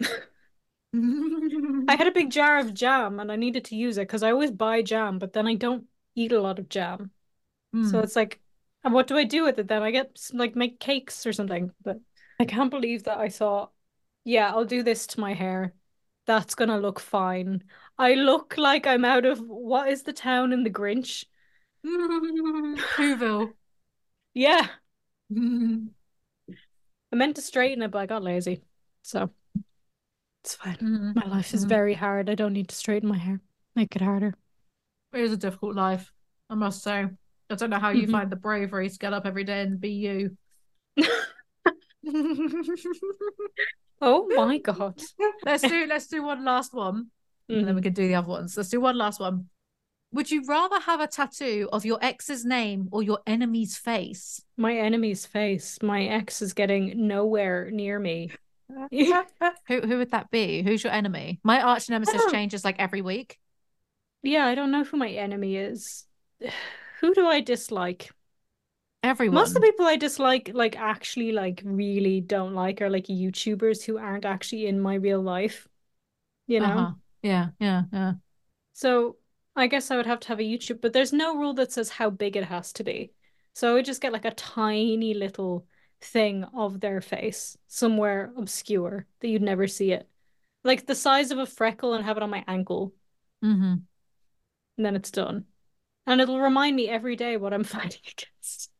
I 0.00 1.94
had 1.94 2.06
a 2.06 2.12
big 2.12 2.30
jar 2.30 2.58
of 2.58 2.72
jam 2.72 3.20
and 3.20 3.30
I 3.30 3.36
needed 3.36 3.66
to 3.66 3.76
use 3.76 3.98
it 3.98 4.08
because 4.08 4.22
I 4.22 4.30
always 4.30 4.50
buy 4.50 4.82
jam, 4.82 5.18
but 5.18 5.32
then 5.32 5.46
I 5.46 5.54
don't 5.54 5.84
eat 6.14 6.32
a 6.32 6.40
lot 6.40 6.58
of 6.58 6.68
jam. 6.68 7.10
Mm. 7.74 7.90
So 7.90 8.00
it's 8.00 8.16
like, 8.16 8.40
and 8.82 8.94
what 8.94 9.06
do 9.06 9.16
I 9.16 9.24
do 9.24 9.44
with 9.44 9.58
it 9.58 9.68
then? 9.68 9.82
I 9.82 9.90
get 9.90 10.18
like 10.32 10.56
make 10.56 10.80
cakes 10.80 11.26
or 11.26 11.32
something. 11.32 11.70
But 11.82 12.00
I 12.40 12.46
can't 12.46 12.70
believe 12.70 13.04
that 13.04 13.18
I 13.18 13.28
thought, 13.28 13.72
yeah, 14.24 14.50
I'll 14.50 14.64
do 14.64 14.82
this 14.82 15.06
to 15.08 15.20
my 15.20 15.34
hair. 15.34 15.74
That's 16.26 16.54
gonna 16.54 16.78
look 16.78 16.98
fine. 16.98 17.64
I 17.98 18.14
look 18.14 18.56
like 18.58 18.86
I'm 18.86 19.04
out 19.04 19.24
of 19.24 19.38
what 19.40 19.88
is 19.88 20.02
the 20.02 20.12
town 20.12 20.52
in 20.52 20.64
the 20.64 20.70
Grinch? 20.70 21.24
Whoville. 21.86 23.52
Yeah. 24.34 24.66
I 25.36 27.16
meant 27.16 27.36
to 27.36 27.42
straighten 27.42 27.82
it, 27.82 27.90
but 27.90 27.98
I 27.98 28.06
got 28.06 28.22
lazy. 28.22 28.62
So 29.02 29.30
it's 30.44 30.56
fine. 30.56 30.76
Mm-hmm. 30.76 31.12
My 31.14 31.26
life 31.26 31.54
is 31.54 31.60
mm-hmm. 31.62 31.70
very 31.70 31.94
hard. 31.94 32.28
I 32.28 32.34
don't 32.34 32.52
need 32.52 32.68
to 32.68 32.74
straighten 32.74 33.08
my 33.08 33.16
hair. 33.16 33.40
Make 33.74 33.96
it 33.96 34.02
harder. 34.02 34.34
It 35.14 35.20
is 35.20 35.32
a 35.32 35.36
difficult 35.36 35.74
life, 35.74 36.12
I 36.50 36.54
must 36.54 36.82
say. 36.82 37.06
I 37.48 37.54
don't 37.54 37.70
know 37.70 37.78
how 37.78 37.90
you 37.90 38.02
mm-hmm. 38.02 38.12
find 38.12 38.30
the 38.30 38.36
bravery 38.36 38.90
to 38.90 38.98
get 38.98 39.12
up 39.12 39.24
every 39.24 39.44
day 39.44 39.62
and 39.62 39.80
be 39.80 39.90
you. 39.90 40.36
oh 44.00 44.26
my 44.34 44.58
god. 44.58 45.00
let's 45.44 45.62
do 45.62 45.86
let's 45.88 46.06
do 46.08 46.22
one 46.22 46.44
last 46.44 46.74
one 46.74 47.06
mm-hmm. 47.50 47.58
and 47.58 47.68
then 47.68 47.74
we 47.74 47.80
mm-hmm. 47.80 47.86
can 47.86 47.92
do 47.94 48.08
the 48.08 48.14
other 48.14 48.28
ones. 48.28 48.56
Let's 48.56 48.68
do 48.68 48.80
one 48.80 48.98
last 48.98 49.20
one. 49.20 49.48
Would 50.12 50.30
you 50.30 50.44
rather 50.46 50.80
have 50.80 51.00
a 51.00 51.06
tattoo 51.06 51.68
of 51.72 51.84
your 51.84 51.98
ex's 52.00 52.44
name 52.44 52.88
or 52.92 53.02
your 53.02 53.18
enemy's 53.26 53.76
face? 53.76 54.40
My 54.56 54.76
enemy's 54.76 55.26
face. 55.26 55.78
My 55.82 56.04
ex 56.04 56.40
is 56.40 56.52
getting 56.52 57.06
nowhere 57.06 57.70
near 57.70 57.98
me. 57.98 58.30
who 58.90 59.80
who 59.80 59.98
would 59.98 60.10
that 60.10 60.30
be? 60.30 60.62
Who's 60.62 60.82
your 60.82 60.92
enemy? 60.92 61.40
My 61.42 61.60
arch 61.60 61.88
nemesis 61.88 62.30
changes 62.30 62.64
like 62.64 62.76
every 62.78 63.02
week. 63.02 63.38
Yeah, 64.22 64.46
I 64.46 64.54
don't 64.54 64.70
know 64.70 64.84
who 64.84 64.96
my 64.96 65.10
enemy 65.10 65.56
is. 65.56 66.06
who 67.00 67.14
do 67.14 67.26
I 67.26 67.40
dislike? 67.40 68.10
Everyone. 69.02 69.34
Most 69.34 69.50
of 69.50 69.54
the 69.54 69.60
people 69.60 69.86
I 69.86 69.96
dislike, 69.96 70.50
like 70.52 70.76
actually, 70.76 71.32
like 71.32 71.62
really 71.64 72.20
don't 72.20 72.54
like, 72.54 72.82
are 72.82 72.90
like 72.90 73.06
YouTubers 73.06 73.84
who 73.84 73.98
aren't 73.98 74.24
actually 74.24 74.66
in 74.66 74.80
my 74.80 74.94
real 74.94 75.20
life. 75.20 75.68
You 76.46 76.60
know. 76.60 76.66
Uh-huh. 76.66 76.92
Yeah, 77.26 77.48
yeah, 77.58 77.82
yeah. 77.92 78.12
So 78.72 79.16
I 79.56 79.66
guess 79.66 79.90
I 79.90 79.96
would 79.96 80.06
have 80.06 80.20
to 80.20 80.28
have 80.28 80.38
a 80.38 80.44
YouTube, 80.44 80.80
but 80.80 80.92
there's 80.92 81.12
no 81.12 81.36
rule 81.36 81.54
that 81.54 81.72
says 81.72 81.90
how 81.90 82.10
big 82.10 82.36
it 82.36 82.44
has 82.44 82.72
to 82.74 82.84
be. 82.84 83.12
So 83.54 83.70
I 83.70 83.74
would 83.74 83.84
just 83.84 84.00
get 84.00 84.12
like 84.12 84.24
a 84.24 84.30
tiny 84.30 85.14
little 85.14 85.66
thing 86.00 86.44
of 86.54 86.80
their 86.80 87.00
face 87.00 87.56
somewhere 87.66 88.32
obscure 88.36 89.06
that 89.20 89.28
you'd 89.28 89.42
never 89.42 89.66
see 89.66 89.92
it. 89.92 90.08
Like 90.62 90.86
the 90.86 90.94
size 90.94 91.30
of 91.30 91.38
a 91.38 91.46
freckle 91.46 91.94
and 91.94 92.04
have 92.04 92.16
it 92.16 92.22
on 92.22 92.30
my 92.30 92.44
ankle. 92.46 92.94
Mm-hmm. 93.44 93.74
And 94.76 94.86
then 94.86 94.94
it's 94.94 95.10
done. 95.10 95.46
And 96.06 96.20
it'll 96.20 96.40
remind 96.40 96.76
me 96.76 96.88
every 96.88 97.16
day 97.16 97.36
what 97.36 97.52
I'm 97.52 97.64
fighting 97.76 98.02
against. 98.04 98.70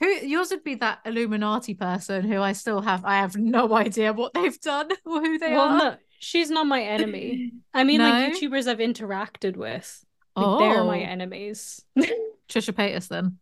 Who 0.00 0.06
yours 0.06 0.50
would 0.50 0.64
be 0.64 0.76
that 0.76 1.00
Illuminati 1.04 1.74
person 1.74 2.24
who 2.24 2.40
I 2.40 2.52
still 2.52 2.80
have 2.80 3.04
I 3.04 3.16
have 3.16 3.36
no 3.36 3.74
idea 3.74 4.12
what 4.12 4.32
they've 4.32 4.60
done 4.60 4.90
or 5.04 5.20
who 5.20 5.38
they 5.38 5.52
well, 5.52 5.60
are. 5.60 5.78
No, 5.78 5.96
she's 6.18 6.50
not 6.50 6.66
my 6.66 6.82
enemy. 6.82 7.52
I 7.74 7.84
mean 7.84 7.98
no? 7.98 8.08
like 8.08 8.34
YouTubers 8.34 8.66
I've 8.66 8.78
interacted 8.78 9.56
with. 9.56 10.04
Like, 10.36 10.46
oh. 10.46 10.58
They're 10.58 10.84
my 10.84 11.00
oh. 11.00 11.06
enemies. 11.06 11.82
Trisha 12.48 12.72
Paytas 12.72 13.08
then. 13.08 13.38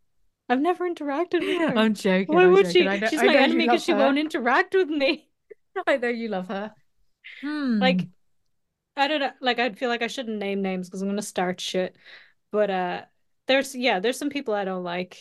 I've 0.49 0.61
never 0.61 0.89
interacted 0.89 1.41
with 1.41 1.59
her. 1.59 1.79
I'm 1.79 1.95
joking. 1.95 2.35
Why 2.35 2.45
I'm 2.45 2.53
would 2.53 2.67
joking. 2.67 2.83
she? 2.91 3.01
Know, 3.01 3.07
She's 3.09 3.23
my 3.23 3.37
enemy 3.37 3.67
because 3.67 3.85
she 3.85 3.95
won't 3.95 4.19
interact 4.19 4.75
with 4.75 4.89
me. 4.89 5.29
I 5.87 5.97
know 5.97 6.09
you 6.09 6.29
love 6.29 6.49
her. 6.49 6.75
Hmm. 7.41 7.79
Like, 7.79 8.03
I 8.97 9.09
don't 9.09 9.21
know. 9.21 9.31
Like, 9.41 9.59
I'd 9.59 9.79
feel 9.79 9.89
like 9.89 10.03
I 10.03 10.09
shouldn't 10.09 10.39
name 10.39 10.61
names 10.61 10.89
because 10.89 11.01
I'm 11.01 11.09
gonna 11.09 11.23
start 11.23 11.61
shit. 11.61 11.97
But 12.51 12.71
uh, 12.71 13.03
there's 13.47 13.75
yeah, 13.75 14.01
there's 14.01 14.19
some 14.19 14.29
people 14.31 14.55
I 14.55 14.65
don't 14.65 14.85
like 14.85 15.19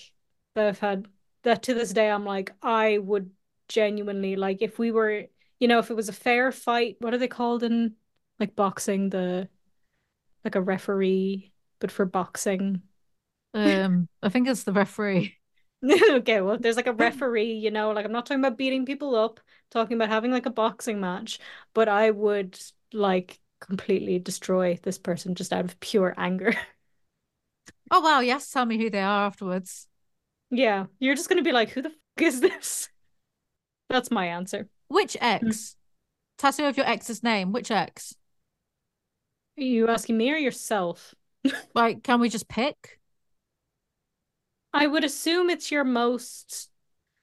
that 0.55 0.67
I've 0.67 0.79
had 0.79 1.05
that 1.43 1.63
to 1.63 1.73
this 1.73 1.91
day 1.91 2.09
I'm 2.09 2.25
like 2.25 2.53
I 2.61 2.97
would 2.97 3.31
genuinely 3.67 4.35
like 4.35 4.61
if 4.61 4.77
we 4.77 4.91
were 4.91 5.25
you 5.61 5.69
know 5.69 5.79
if 5.79 5.91
it 5.91 5.95
was 5.95 6.09
a 6.09 6.13
fair 6.13 6.51
fight 6.51 6.97
what 6.99 7.13
are 7.13 7.19
they 7.19 7.29
called 7.29 7.63
in 7.63 7.95
like 8.39 8.55
boxing? 8.57 9.11
The 9.11 9.49
like 10.43 10.55
a 10.55 10.61
referee 10.61 11.53
but 11.79 11.91
for 11.91 12.05
boxing. 12.05 12.83
Um 13.53 14.07
I 14.21 14.29
think 14.29 14.47
it's 14.47 14.63
the 14.63 14.73
referee. 14.73 15.37
Okay 16.11 16.41
well 16.41 16.57
there's 16.59 16.75
like 16.75 16.87
a 16.87 16.93
referee 16.93 17.53
you 17.53 17.71
know 17.71 17.91
like 17.91 18.05
I'm 18.05 18.11
not 18.11 18.25
talking 18.27 18.43
about 18.43 18.57
beating 18.57 18.85
people 18.85 19.15
up 19.15 19.39
talking 19.71 19.97
about 19.97 20.09
having 20.09 20.31
like 20.31 20.45
a 20.45 20.51
boxing 20.51 20.99
match 20.99 21.39
but 21.73 21.89
I 21.89 22.11
would 22.11 22.59
like 22.93 23.39
completely 23.59 24.19
destroy 24.19 24.79
this 24.83 24.97
person 24.99 25.35
just 25.35 25.53
out 25.53 25.65
of 25.65 25.79
pure 25.79 26.13
anger. 26.17 26.53
Oh 27.91 27.99
wow 28.01 28.19
yes 28.21 28.49
tell 28.49 28.65
me 28.65 28.77
who 28.77 28.89
they 28.89 28.99
are 29.01 29.25
afterwards. 29.27 29.87
Yeah, 30.49 30.87
you're 30.99 31.15
just 31.15 31.29
gonna 31.29 31.41
be 31.43 31.51
like, 31.53 31.69
who 31.69 31.81
the 31.81 31.89
fuck 31.89 31.97
is 32.21 32.41
this? 32.41 32.89
That's 33.89 34.11
my 34.11 34.27
answer. 34.27 34.69
Which 34.91 35.15
ex? 35.21 35.43
Mm. 35.43 35.75
Tattoo 36.37 36.65
of 36.65 36.75
your 36.75 36.85
ex's 36.85 37.23
name. 37.23 37.53
Which 37.53 37.71
ex? 37.71 38.13
Are 39.57 39.63
you 39.63 39.87
asking 39.87 40.17
me 40.17 40.31
or 40.31 40.35
yourself? 40.35 41.15
like, 41.73 42.03
can 42.03 42.19
we 42.19 42.27
just 42.27 42.49
pick? 42.49 42.99
I 44.73 44.87
would 44.87 45.05
assume 45.05 45.49
it's 45.49 45.71
your 45.71 45.85
most 45.85 46.69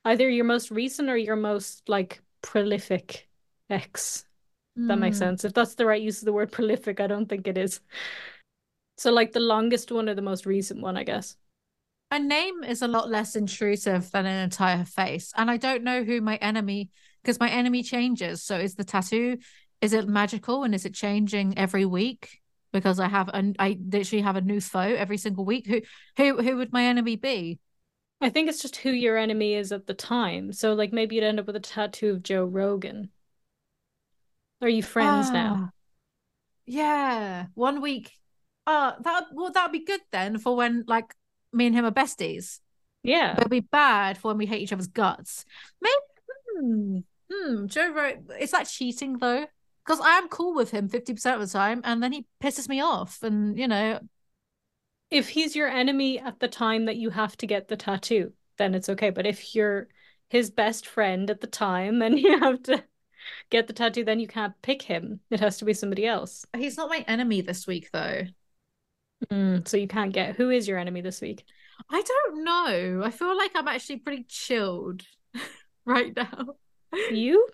either 0.04 0.30
your 0.30 0.46
most 0.46 0.70
recent 0.70 1.10
or 1.10 1.16
your 1.16 1.36
most 1.36 1.86
like 1.88 2.22
prolific 2.40 3.28
ex. 3.68 4.24
Mm. 4.78 4.88
That 4.88 4.98
makes 4.98 5.18
hmm. 5.18 5.24
sense. 5.24 5.44
If 5.44 5.52
that's 5.52 5.74
the 5.74 5.84
right 5.84 6.00
use 6.00 6.20
of 6.20 6.24
the 6.24 6.32
word 6.32 6.50
prolific, 6.50 7.00
I 7.00 7.06
don't 7.06 7.28
think 7.28 7.46
it 7.46 7.58
is. 7.58 7.80
So 8.96 9.12
like 9.12 9.32
the 9.32 9.40
longest 9.40 9.92
one 9.92 10.08
or 10.08 10.14
the 10.14 10.22
most 10.22 10.46
recent 10.46 10.80
one, 10.80 10.96
I 10.96 11.04
guess. 11.04 11.36
a 12.10 12.18
name 12.18 12.64
is 12.64 12.80
a 12.80 12.88
lot 12.88 13.10
less 13.10 13.36
intrusive 13.36 14.10
than 14.10 14.24
an 14.24 14.42
entire 14.42 14.86
face. 14.86 15.34
And 15.36 15.50
I 15.50 15.58
don't 15.58 15.84
know 15.84 16.02
who 16.02 16.22
my 16.22 16.36
enemy 16.36 16.90
because 17.28 17.38
my 17.38 17.50
enemy 17.50 17.82
changes. 17.82 18.42
So 18.42 18.56
is 18.56 18.74
the 18.74 18.84
tattoo 18.84 19.36
is 19.82 19.92
it 19.92 20.08
magical 20.08 20.64
and 20.64 20.74
is 20.74 20.86
it 20.86 20.94
changing 20.94 21.58
every 21.58 21.84
week? 21.84 22.40
Because 22.72 22.98
I 22.98 23.06
have 23.06 23.28
an 23.34 23.54
I 23.58 23.78
literally 23.86 24.22
have 24.22 24.36
a 24.36 24.40
new 24.40 24.62
foe 24.62 24.80
every 24.80 25.18
single 25.18 25.44
week. 25.44 25.66
Who 25.66 25.82
who 26.16 26.42
who 26.42 26.56
would 26.56 26.72
my 26.72 26.84
enemy 26.84 27.16
be? 27.16 27.58
I 28.22 28.30
think 28.30 28.48
it's 28.48 28.62
just 28.62 28.76
who 28.76 28.90
your 28.90 29.18
enemy 29.18 29.52
is 29.52 29.72
at 29.72 29.86
the 29.86 29.92
time. 29.92 30.54
So 30.54 30.72
like 30.72 30.90
maybe 30.90 31.16
you'd 31.16 31.24
end 31.24 31.38
up 31.38 31.46
with 31.46 31.56
a 31.56 31.60
tattoo 31.60 32.12
of 32.12 32.22
Joe 32.22 32.46
Rogan. 32.46 33.10
Are 34.62 34.68
you 34.68 34.82
friends 34.82 35.26
ah, 35.28 35.32
now? 35.32 35.70
Yeah. 36.64 37.46
One 37.52 37.82
week. 37.82 38.10
Uh 38.66 38.92
that 39.02 39.24
well 39.34 39.52
that'd 39.52 39.70
be 39.70 39.84
good 39.84 40.00
then 40.12 40.38
for 40.38 40.56
when 40.56 40.84
like 40.86 41.14
me 41.52 41.66
and 41.66 41.74
him 41.74 41.84
are 41.84 41.90
besties. 41.90 42.60
Yeah. 43.02 43.34
But 43.34 43.42
it'd 43.42 43.50
be 43.50 43.60
bad 43.60 44.16
for 44.16 44.28
when 44.28 44.38
we 44.38 44.46
hate 44.46 44.62
each 44.62 44.72
other's 44.72 44.86
guts. 44.88 45.44
Maybe 45.82 45.94
hmm, 46.58 46.98
hmm 47.30 47.66
Joe 47.66 47.92
wrote, 47.92 48.18
is 48.38 48.50
that 48.52 48.64
cheating 48.68 49.18
though? 49.18 49.46
Because 49.84 50.00
I 50.00 50.18
am 50.18 50.28
cool 50.28 50.54
with 50.54 50.70
him 50.70 50.88
50% 50.88 51.40
of 51.40 51.48
the 51.48 51.52
time 51.52 51.80
and 51.84 52.02
then 52.02 52.12
he 52.12 52.26
pisses 52.42 52.68
me 52.68 52.80
off 52.80 53.22
and 53.22 53.58
you 53.58 53.68
know 53.68 54.00
if 55.10 55.28
he's 55.30 55.56
your 55.56 55.68
enemy 55.68 56.18
at 56.18 56.40
the 56.40 56.48
time 56.48 56.84
that 56.86 56.96
you 56.96 57.10
have 57.10 57.36
to 57.38 57.46
get 57.46 57.68
the 57.68 57.76
tattoo, 57.76 58.32
then 58.58 58.74
it's 58.74 58.88
okay. 58.90 59.10
But 59.10 59.26
if 59.26 59.54
you're 59.54 59.88
his 60.28 60.50
best 60.50 60.86
friend 60.86 61.30
at 61.30 61.40
the 61.40 61.46
time 61.46 62.02
and 62.02 62.18
you 62.20 62.38
have 62.38 62.62
to 62.64 62.84
get 63.50 63.66
the 63.66 63.72
tattoo, 63.72 64.04
then 64.04 64.20
you 64.20 64.28
can't 64.28 64.60
pick 64.62 64.82
him. 64.82 65.20
It 65.30 65.40
has 65.40 65.58
to 65.58 65.64
be 65.64 65.74
somebody 65.74 66.06
else. 66.06 66.46
He's 66.56 66.76
not 66.76 66.90
my 66.90 67.04
enemy 67.08 67.40
this 67.40 67.66
week, 67.66 67.90
though. 67.92 68.24
Mm, 69.30 69.66
so 69.66 69.76
you 69.76 69.88
can't 69.88 70.12
get 70.12 70.36
who 70.36 70.50
is 70.50 70.68
your 70.68 70.78
enemy 70.78 71.00
this 71.00 71.20
week? 71.20 71.44
I 71.90 72.02
don't 72.02 72.44
know. 72.44 73.02
I 73.04 73.10
feel 73.10 73.36
like 73.36 73.52
I'm 73.54 73.68
actually 73.68 73.98
pretty 73.98 74.24
chilled 74.24 75.02
right 75.84 76.14
now. 76.14 76.56
You? 76.92 77.46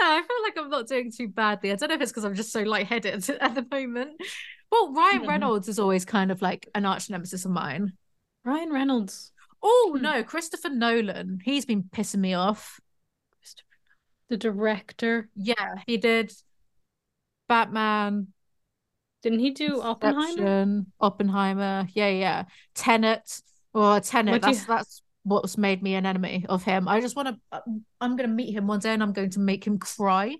Yeah, 0.00 0.06
I 0.06 0.22
feel 0.22 0.42
like 0.42 0.58
I'm 0.58 0.70
not 0.70 0.88
doing 0.88 1.12
too 1.12 1.28
badly. 1.28 1.70
I 1.70 1.76
don't 1.76 1.88
know 1.88 1.94
if 1.94 2.00
it's 2.00 2.10
because 2.10 2.24
I'm 2.24 2.34
just 2.34 2.52
so 2.52 2.62
lightheaded 2.62 3.28
at 3.40 3.54
the 3.54 3.66
moment. 3.70 4.20
Well, 4.70 4.92
Ryan 4.92 5.20
mm-hmm. 5.20 5.28
Reynolds 5.28 5.68
is 5.68 5.78
always 5.78 6.04
kind 6.04 6.30
of 6.32 6.42
like 6.42 6.68
an 6.74 6.86
arch 6.86 7.10
nemesis 7.10 7.44
of 7.44 7.50
mine. 7.50 7.92
Ryan 8.44 8.72
Reynolds. 8.72 9.32
Oh 9.62 9.92
hmm. 9.94 10.02
no, 10.02 10.22
Christopher 10.24 10.70
Nolan. 10.70 11.40
He's 11.44 11.64
been 11.64 11.84
pissing 11.84 12.20
me 12.20 12.34
off. 12.34 12.80
The 14.28 14.36
director. 14.36 15.28
Yeah, 15.36 15.76
he 15.86 15.98
did 15.98 16.32
Batman. 17.48 18.28
Didn't 19.22 19.40
he 19.40 19.50
do 19.50 19.80
Oppenheimer? 19.80 20.82
Oppenheimer. 21.00 21.86
Yeah, 21.92 22.08
yeah. 22.08 22.44
Tenet. 22.74 23.42
Or 23.74 24.00
Tenet. 24.00 24.42
That's 24.42 24.60
you... 24.60 24.66
that's 24.66 25.02
what's 25.24 25.56
made 25.56 25.82
me 25.82 25.94
an 25.94 26.06
enemy 26.06 26.46
of 26.48 26.62
him. 26.62 26.88
I 26.88 27.00
just 27.00 27.16
want 27.16 27.28
to. 27.28 27.38
Uh, 27.50 27.60
I'm 28.00 28.16
going 28.16 28.28
to 28.28 28.34
meet 28.34 28.54
him 28.54 28.66
one 28.66 28.80
day, 28.80 28.92
and 28.92 29.02
I'm 29.02 29.12
going 29.12 29.30
to 29.30 29.40
make 29.40 29.66
him 29.66 29.78
cry. 29.78 30.36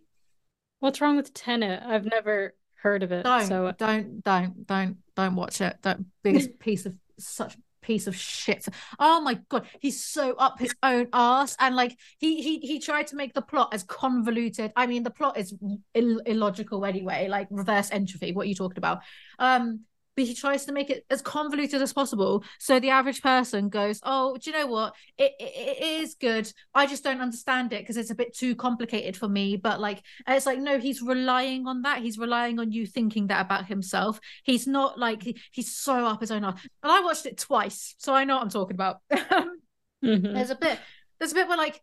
What's 0.81 1.01
wrong 1.01 1.16
with 1.16 1.33
Tenet? 1.33 1.83
I've 1.85 2.05
never 2.05 2.55
heard 2.75 3.03
of 3.03 3.12
it. 3.12 3.23
Don't, 3.23 3.47
so 3.47 3.73
don't, 3.79 4.23
don't, 4.25 4.66
don't, 4.66 4.97
don't 5.14 5.37
watch 5.37 5.61
it. 5.61 5.77
Don't 5.83 6.07
biggest 6.23 6.59
piece 6.59 6.87
of 6.87 6.97
such 7.18 7.57
piece 7.83 8.07
of 8.07 8.16
shit. 8.16 8.66
Oh 8.99 9.21
my 9.21 9.35
god, 9.49 9.66
he's 9.81 10.03
so 10.03 10.35
up 10.35 10.59
his 10.59 10.75
own 10.83 11.09
ass, 11.12 11.57
and 11.61 11.77
like 11.77 11.97
he 12.18 12.42
he 12.42 12.59
he 12.61 12.81
tried 12.81 13.09
to 13.09 13.16
make 13.16 13.35
the 13.35 13.42
plot 13.42 13.75
as 13.75 13.83
convoluted. 13.83 14.73
I 14.75 14.87
mean, 14.87 15.03
the 15.03 15.11
plot 15.11 15.37
is 15.37 15.55
Ill- 15.95 16.21
illogical 16.21 16.85
anyway, 16.85 17.29
like 17.29 17.49
reverse 17.51 17.90
entropy. 17.92 18.33
What 18.33 18.47
are 18.47 18.49
you 18.49 18.55
talking 18.55 18.79
about? 18.79 19.01
Um, 19.38 19.81
but 20.16 20.25
he 20.25 20.35
tries 20.35 20.66
to 20.66 20.72
make 20.72 20.90
it 20.90 21.05
as 21.11 21.22
convoluted 21.22 21.81
as 21.81 21.92
possible. 21.92 22.44
So 22.59 22.79
the 22.79 22.90
average 22.90 23.22
person 23.22 23.68
goes, 23.68 24.01
"Oh, 24.03 24.37
do 24.37 24.51
you 24.51 24.57
know 24.57 24.66
what? 24.66 24.94
It, 25.18 25.33
it, 25.40 25.53
it 25.57 26.03
is 26.03 26.14
good. 26.14 26.53
I 26.75 26.87
just 26.87 27.05
don't 27.05 27.20
understand 27.20 27.72
it 27.72 27.81
because 27.81 27.96
it's 27.96 28.11
a 28.11 28.14
bit 28.14 28.37
too 28.37 28.55
complicated 28.55 29.16
for 29.16 29.29
me." 29.29 29.57
But 29.57 29.81
like, 29.81 30.03
it's 30.27 30.46
like, 30.46 30.59
no, 30.59 30.79
he's 30.79 31.03
relying 31.03 31.66
on 31.66 31.83
that. 31.83 32.03
He's 32.03 32.18
relying 32.18 32.59
on 32.59 32.72
you 32.72 32.87
thinking 32.87 33.29
that 33.29 33.44
about 33.44 33.66
himself. 33.66 34.20
He's 34.42 34.66
not 34.66 34.98
like 34.98 35.22
he, 35.22 35.40
he's 35.51 35.75
so 35.75 36.07
up 36.07 36.20
his 36.20 36.31
own 36.31 36.44
ass. 36.44 36.61
And 36.83 36.92
I 36.92 37.01
watched 37.01 37.27
it 37.27 37.38
twice, 37.38 37.94
so 37.98 38.14
I 38.14 38.25
know 38.25 38.37
what 38.37 38.42
I'm 38.42 38.51
talking 38.51 38.77
about. 38.77 38.98
mm-hmm. 39.12 40.35
There's 40.35 40.51
a 40.51 40.57
bit. 40.57 40.79
There's 41.18 41.33
a 41.33 41.37
bit 41.37 41.48
where 41.48 41.59
like 41.59 41.81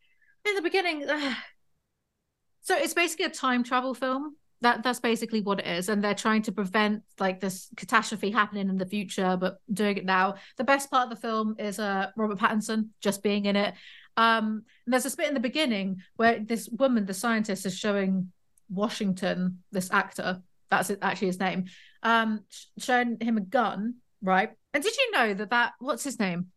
in 0.48 0.56
the 0.56 0.62
beginning. 0.62 1.10
Uh, 1.10 1.34
so 2.62 2.78
it's 2.78 2.94
basically 2.94 3.26
a 3.26 3.30
time 3.30 3.64
travel 3.64 3.94
film 3.94 4.36
that 4.62 4.84
that's 4.84 5.00
basically 5.00 5.42
what 5.42 5.60
it 5.60 5.68
is. 5.68 5.90
And 5.90 6.04
they're 6.04 6.14
trying 6.14 6.42
to 6.44 6.52
prevent 6.52 7.04
like 7.20 7.40
this 7.40 7.70
catastrophe 7.78 8.32
happening 8.32 8.70
in 8.70 8.78
the 8.78 8.86
future 8.86 9.38
but 9.40 9.60
doing 9.72 9.98
it 9.98 10.06
now. 10.06 10.36
The 10.58 10.64
best 10.64 10.92
part 10.92 11.04
of 11.04 11.10
the 11.10 11.22
film 11.28 11.56
is 11.58 11.80
uh 11.80 12.08
robert 12.18 12.40
pattinson 12.40 12.90
just 13.02 13.24
being 13.24 13.46
in 13.46 13.56
it. 13.56 13.74
Um 14.18 14.64
and 14.86 14.94
there's 14.94 15.12
a 15.12 15.16
bit 15.16 15.28
in 15.28 15.34
the 15.34 15.40
beginning 15.40 16.02
where 16.16 16.40
this 16.40 16.68
woman 16.70 17.06
the 17.06 17.14
scientist 17.14 17.66
is 17.66 17.78
showing 17.78 18.32
washington 18.70 19.60
this 19.72 19.90
actor 19.92 20.44
that's 20.70 20.92
actually 21.02 21.26
his 21.28 21.40
name 21.40 21.66
um 22.04 22.42
showing 22.78 23.18
him 23.20 23.38
a 23.38 23.42
gun 23.42 23.96
right? 24.22 24.52
And 24.74 24.84
did 24.84 24.96
you 24.96 25.12
know 25.12 25.34
that 25.34 25.50
that 25.52 25.74
what's 25.80 26.04
his 26.04 26.20
name? 26.20 26.48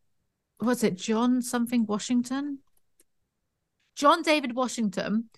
Was 0.60 0.82
it 0.82 0.96
john 0.96 1.40
something 1.40 1.86
washington? 1.86 2.58
John 3.94 4.22
david 4.22 4.56
washington. 4.56 5.30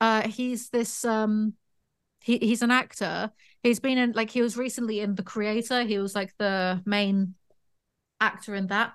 Uh 0.00 0.28
he's 0.28 0.70
this 0.70 1.04
um 1.04 1.54
he 2.22 2.38
he's 2.38 2.62
an 2.62 2.70
actor. 2.70 3.30
He's 3.62 3.80
been 3.80 3.98
in 3.98 4.12
like 4.12 4.30
he 4.30 4.42
was 4.42 4.56
recently 4.56 5.00
in 5.00 5.14
The 5.14 5.22
Creator. 5.22 5.82
He 5.82 5.98
was 5.98 6.14
like 6.14 6.32
the 6.38 6.82
main 6.84 7.34
actor 8.20 8.54
in 8.54 8.68
that. 8.68 8.92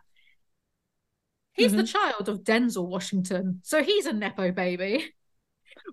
He's 1.53 1.71
mm-hmm. 1.71 1.77
the 1.77 1.87
child 1.87 2.29
of 2.29 2.43
Denzel 2.43 2.87
Washington, 2.87 3.61
so 3.63 3.83
he's 3.83 4.05
a 4.05 4.13
nepo 4.13 4.51
baby. 4.51 5.11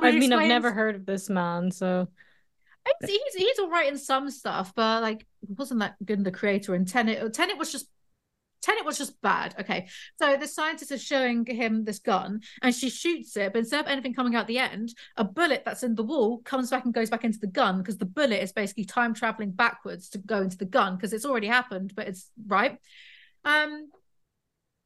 I 0.01 0.11
mean, 0.11 0.23
explains... 0.23 0.43
I've 0.43 0.49
never 0.49 0.73
heard 0.73 0.95
of 0.95 1.07
this 1.07 1.31
man, 1.31 1.71
so 1.71 2.09
he's 3.01 3.11
he's, 3.11 3.35
he's 3.35 3.59
all 3.59 3.71
right 3.71 3.89
in 3.89 3.99
some 3.99 4.31
stuff, 4.31 4.73
but 4.75 5.03
like 5.03 5.27
wasn't 5.49 5.81
that 5.81 5.97
good 6.05 6.19
in 6.19 6.25
The 6.25 6.31
Creator 6.31 6.75
and 6.75 6.87
Tenet. 6.87 7.33
Tenet 7.33 7.59
was 7.59 7.73
just 7.73 7.89
Tenet 8.65 8.87
was 8.87 8.97
just 8.97 9.21
bad. 9.21 9.55
Okay. 9.61 9.89
So 10.19 10.39
the 10.39 10.49
scientist 10.49 10.91
is 10.91 11.03
showing 11.03 11.45
him 11.45 11.85
this 11.85 11.99
gun 11.99 12.41
and 12.63 12.75
she 12.75 12.89
shoots 12.89 13.37
it, 13.37 13.53
but 13.53 13.59
instead 13.59 13.85
of 13.85 13.91
anything 13.91 14.15
coming 14.15 14.35
out 14.35 14.47
the 14.47 14.59
end, 14.59 14.95
a 15.19 15.25
bullet 15.25 15.65
that's 15.67 15.83
in 15.83 15.95
the 15.95 16.03
wall 16.03 16.39
comes 16.39 16.71
back 16.71 16.87
and 16.87 16.95
goes 16.95 17.11
back 17.11 17.25
into 17.25 17.39
the 17.39 17.47
gun 17.47 17.79
because 17.79 17.99
the 17.99 18.07
bullet 18.07 18.43
is 18.43 18.53
basically 18.53 18.87
time 18.87 19.13
traveling 19.13 19.51
backwards 19.51 20.09
to 20.09 20.19
go 20.19 20.41
into 20.41 20.57
the 20.57 20.65
gun 20.65 20.97
because 20.97 21.13
it's 21.13 21.27
already 21.27 21.47
happened, 21.47 21.93
but 21.95 22.09
it's 22.09 22.31
right. 22.47 22.79
Um 23.45 23.91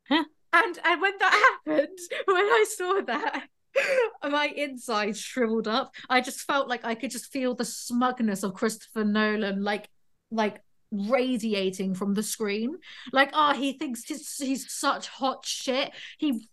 huh. 0.08 0.24
and 0.52 0.78
and 0.84 1.00
when 1.00 1.16
that 1.20 1.60
happened, 1.66 1.98
when 2.24 2.36
I 2.36 2.64
saw 2.68 3.00
that, 3.06 3.48
my 4.28 4.46
insides 4.56 5.20
shriveled 5.20 5.68
up. 5.68 5.94
I 6.10 6.20
just 6.20 6.40
felt 6.40 6.66
like 6.66 6.84
I 6.84 6.96
could 6.96 7.12
just 7.12 7.30
feel 7.32 7.54
the 7.54 7.64
smugness 7.64 8.42
of 8.42 8.54
Christopher 8.54 9.04
Nolan, 9.04 9.62
like 9.62 9.88
like 10.32 10.62
radiating 10.90 11.94
from 11.94 12.14
the 12.14 12.22
screen. 12.22 12.76
Like, 13.12 13.30
oh, 13.32 13.52
he 13.52 13.72
thinks 13.74 14.04
he's, 14.04 14.36
he's 14.36 14.72
such 14.72 15.08
hot 15.08 15.44
shit. 15.44 15.92
He 16.18 16.48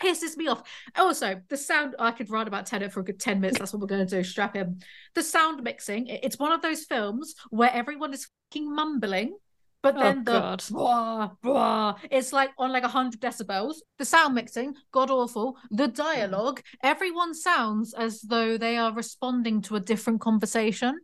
pisses 0.00 0.36
me 0.36 0.48
off. 0.48 0.62
Also, 0.96 1.40
the 1.48 1.56
sound 1.56 1.94
I 1.98 2.10
could 2.10 2.30
write 2.30 2.48
about 2.48 2.66
Tenet 2.66 2.92
for 2.92 3.00
a 3.00 3.04
good 3.04 3.20
10 3.20 3.40
minutes. 3.40 3.58
That's 3.58 3.72
what 3.72 3.80
we're 3.80 3.86
going 3.86 4.06
to 4.06 4.16
do. 4.16 4.24
Strap 4.24 4.56
in. 4.56 4.80
The 5.14 5.22
sound 5.22 5.62
mixing, 5.62 6.06
it's 6.06 6.38
one 6.38 6.52
of 6.52 6.62
those 6.62 6.84
films 6.84 7.34
where 7.50 7.70
everyone 7.72 8.12
is 8.12 8.28
fucking 8.50 8.74
mumbling. 8.74 9.36
But 9.82 9.94
then 9.94 10.18
oh, 10.18 10.32
the 10.32 10.40
God. 10.40 10.64
Blah, 10.70 11.30
blah, 11.42 11.94
it's 12.10 12.34
like 12.34 12.50
on 12.58 12.70
like 12.70 12.82
100 12.82 13.18
decibels. 13.18 13.76
The 13.98 14.04
sound 14.04 14.34
mixing, 14.34 14.74
god 14.92 15.10
awful. 15.10 15.56
The 15.70 15.88
dialogue, 15.88 16.60
everyone 16.82 17.32
sounds 17.32 17.94
as 17.94 18.20
though 18.20 18.58
they 18.58 18.76
are 18.76 18.92
responding 18.92 19.62
to 19.62 19.76
a 19.76 19.80
different 19.80 20.20
conversation. 20.20 20.98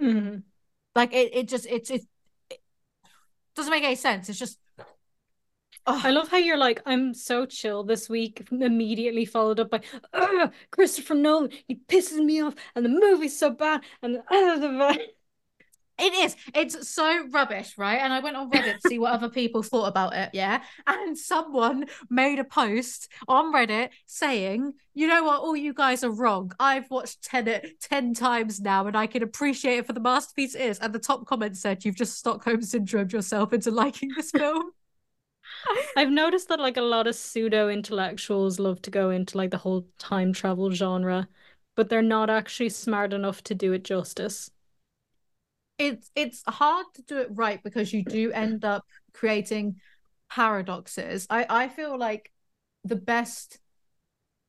Mm-hmm. 0.00 0.38
Like 0.94 1.12
it, 1.12 1.34
it 1.34 1.48
just 1.48 1.66
it's 1.66 1.90
it, 1.90 2.02
it 2.50 2.60
doesn't 3.54 3.70
make 3.70 3.84
any 3.84 3.96
sense. 3.96 4.28
It's 4.28 4.38
just 4.38 4.58
Oh. 5.84 6.00
I 6.04 6.10
love 6.10 6.28
how 6.28 6.36
you're 6.36 6.56
like, 6.56 6.80
I'm 6.86 7.12
so 7.12 7.44
chill 7.44 7.82
this 7.82 8.08
week, 8.08 8.46
immediately 8.52 9.24
followed 9.24 9.58
up 9.58 9.70
by 9.70 9.80
Christopher 10.70 11.14
Nolan, 11.14 11.50
he 11.66 11.74
pisses 11.74 12.24
me 12.24 12.40
off, 12.40 12.54
and 12.76 12.84
the 12.84 12.88
movie's 12.88 13.36
so 13.36 13.50
bad, 13.50 13.82
and 14.00 14.22
uh, 14.30 14.94
it 16.02 16.14
is. 16.14 16.36
It's 16.52 16.88
so 16.88 17.28
rubbish, 17.28 17.78
right? 17.78 17.98
And 17.98 18.12
I 18.12 18.18
went 18.18 18.36
on 18.36 18.50
Reddit 18.50 18.80
to 18.80 18.88
see 18.88 18.98
what 18.98 19.12
other 19.12 19.28
people 19.28 19.62
thought 19.62 19.86
about 19.86 20.14
it. 20.14 20.30
Yeah. 20.32 20.62
And 20.84 21.16
someone 21.16 21.86
made 22.10 22.40
a 22.40 22.44
post 22.44 23.08
on 23.28 23.54
Reddit 23.54 23.90
saying, 24.06 24.72
you 24.94 25.06
know 25.06 25.22
what? 25.22 25.40
All 25.40 25.56
you 25.56 25.72
guys 25.72 26.02
are 26.02 26.10
wrong. 26.10 26.50
I've 26.58 26.90
watched 26.90 27.22
Tenet 27.22 27.80
10 27.82 28.14
times 28.14 28.60
now 28.60 28.88
and 28.88 28.96
I 28.96 29.06
can 29.06 29.22
appreciate 29.22 29.78
it 29.78 29.86
for 29.86 29.92
the 29.92 30.00
masterpiece 30.00 30.56
it 30.56 30.62
is. 30.62 30.78
And 30.80 30.92
the 30.92 30.98
top 30.98 31.24
comment 31.24 31.56
said, 31.56 31.84
you've 31.84 31.96
just 31.96 32.18
Stockholm 32.18 32.60
syndromed 32.62 33.12
yourself 33.12 33.52
into 33.52 33.70
liking 33.70 34.10
this 34.16 34.32
film. 34.32 34.72
I've 35.96 36.10
noticed 36.10 36.48
that 36.48 36.58
like 36.58 36.76
a 36.76 36.82
lot 36.82 37.06
of 37.06 37.14
pseudo 37.14 37.68
intellectuals 37.68 38.58
love 38.58 38.82
to 38.82 38.90
go 38.90 39.10
into 39.10 39.36
like 39.36 39.52
the 39.52 39.58
whole 39.58 39.86
time 39.98 40.32
travel 40.32 40.72
genre, 40.72 41.28
but 41.76 41.88
they're 41.88 42.02
not 42.02 42.28
actually 42.28 42.70
smart 42.70 43.12
enough 43.12 43.44
to 43.44 43.54
do 43.54 43.72
it 43.72 43.84
justice 43.84 44.50
it's 45.82 46.10
it's 46.14 46.42
hard 46.46 46.86
to 46.94 47.02
do 47.02 47.18
it 47.18 47.28
right 47.32 47.60
because 47.62 47.92
you 47.92 48.04
do 48.04 48.30
end 48.32 48.64
up 48.64 48.84
creating 49.12 49.76
paradoxes. 50.30 51.26
I 51.28 51.46
I 51.48 51.68
feel 51.68 51.98
like 51.98 52.30
the 52.84 52.96
best 52.96 53.58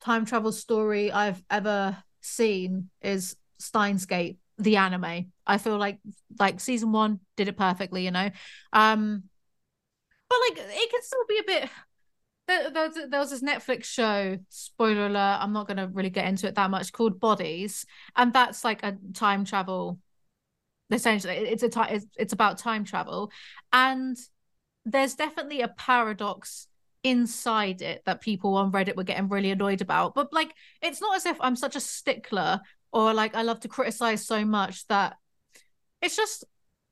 time 0.01 0.25
travel 0.25 0.51
story 0.51 1.11
I've 1.11 1.43
ever 1.49 1.97
seen 2.21 2.89
is 3.01 3.35
Steins 3.57 4.05
Gate, 4.05 4.37
the 4.57 4.77
anime. 4.77 5.31
I 5.47 5.57
feel 5.57 5.77
like 5.77 5.99
like 6.39 6.59
season 6.59 6.91
one 6.91 7.19
did 7.35 7.47
it 7.47 7.57
perfectly, 7.57 8.05
you 8.05 8.11
know. 8.11 8.29
Um 8.71 9.23
but 10.29 10.37
like 10.49 10.67
it 10.69 10.91
can 10.91 11.01
still 11.01 11.25
be 11.27 11.39
a 11.39 11.43
bit 11.43 11.69
there, 12.47 12.69
there, 12.71 12.87
was, 12.87 12.97
there 13.09 13.19
was 13.19 13.29
this 13.31 13.41
Netflix 13.41 13.85
show, 13.85 14.37
spoiler 14.49 15.05
alert, 15.05 15.37
I'm 15.39 15.53
not 15.53 15.65
gonna 15.67 15.87
really 15.87 16.09
get 16.09 16.27
into 16.27 16.45
it 16.47 16.55
that 16.55 16.69
much, 16.69 16.91
called 16.91 17.19
Bodies. 17.19 17.85
And 18.17 18.33
that's 18.33 18.65
like 18.65 18.83
a 18.83 18.97
time 19.13 19.45
travel 19.45 19.97
essentially 20.93 21.35
it's 21.35 21.63
a 21.63 21.69
it's, 21.89 22.05
it's 22.17 22.33
about 22.33 22.57
time 22.57 22.83
travel. 22.83 23.31
And 23.71 24.17
there's 24.85 25.15
definitely 25.15 25.61
a 25.61 25.67
paradox 25.69 26.67
inside 27.03 27.81
it 27.81 28.01
that 28.05 28.21
people 28.21 28.55
on 28.55 28.71
Reddit 28.71 28.95
were 28.95 29.03
getting 29.03 29.29
really 29.29 29.51
annoyed 29.51 29.81
about. 29.81 30.15
But 30.15 30.31
like, 30.33 30.53
it's 30.81 31.01
not 31.01 31.15
as 31.15 31.25
if 31.25 31.37
I'm 31.41 31.55
such 31.55 31.75
a 31.75 31.81
stickler 31.81 32.61
or 32.91 33.13
like 33.13 33.35
I 33.35 33.41
love 33.41 33.59
to 33.61 33.67
criticize 33.67 34.25
so 34.25 34.45
much 34.45 34.87
that 34.87 35.17
it's 36.01 36.15
just 36.15 36.45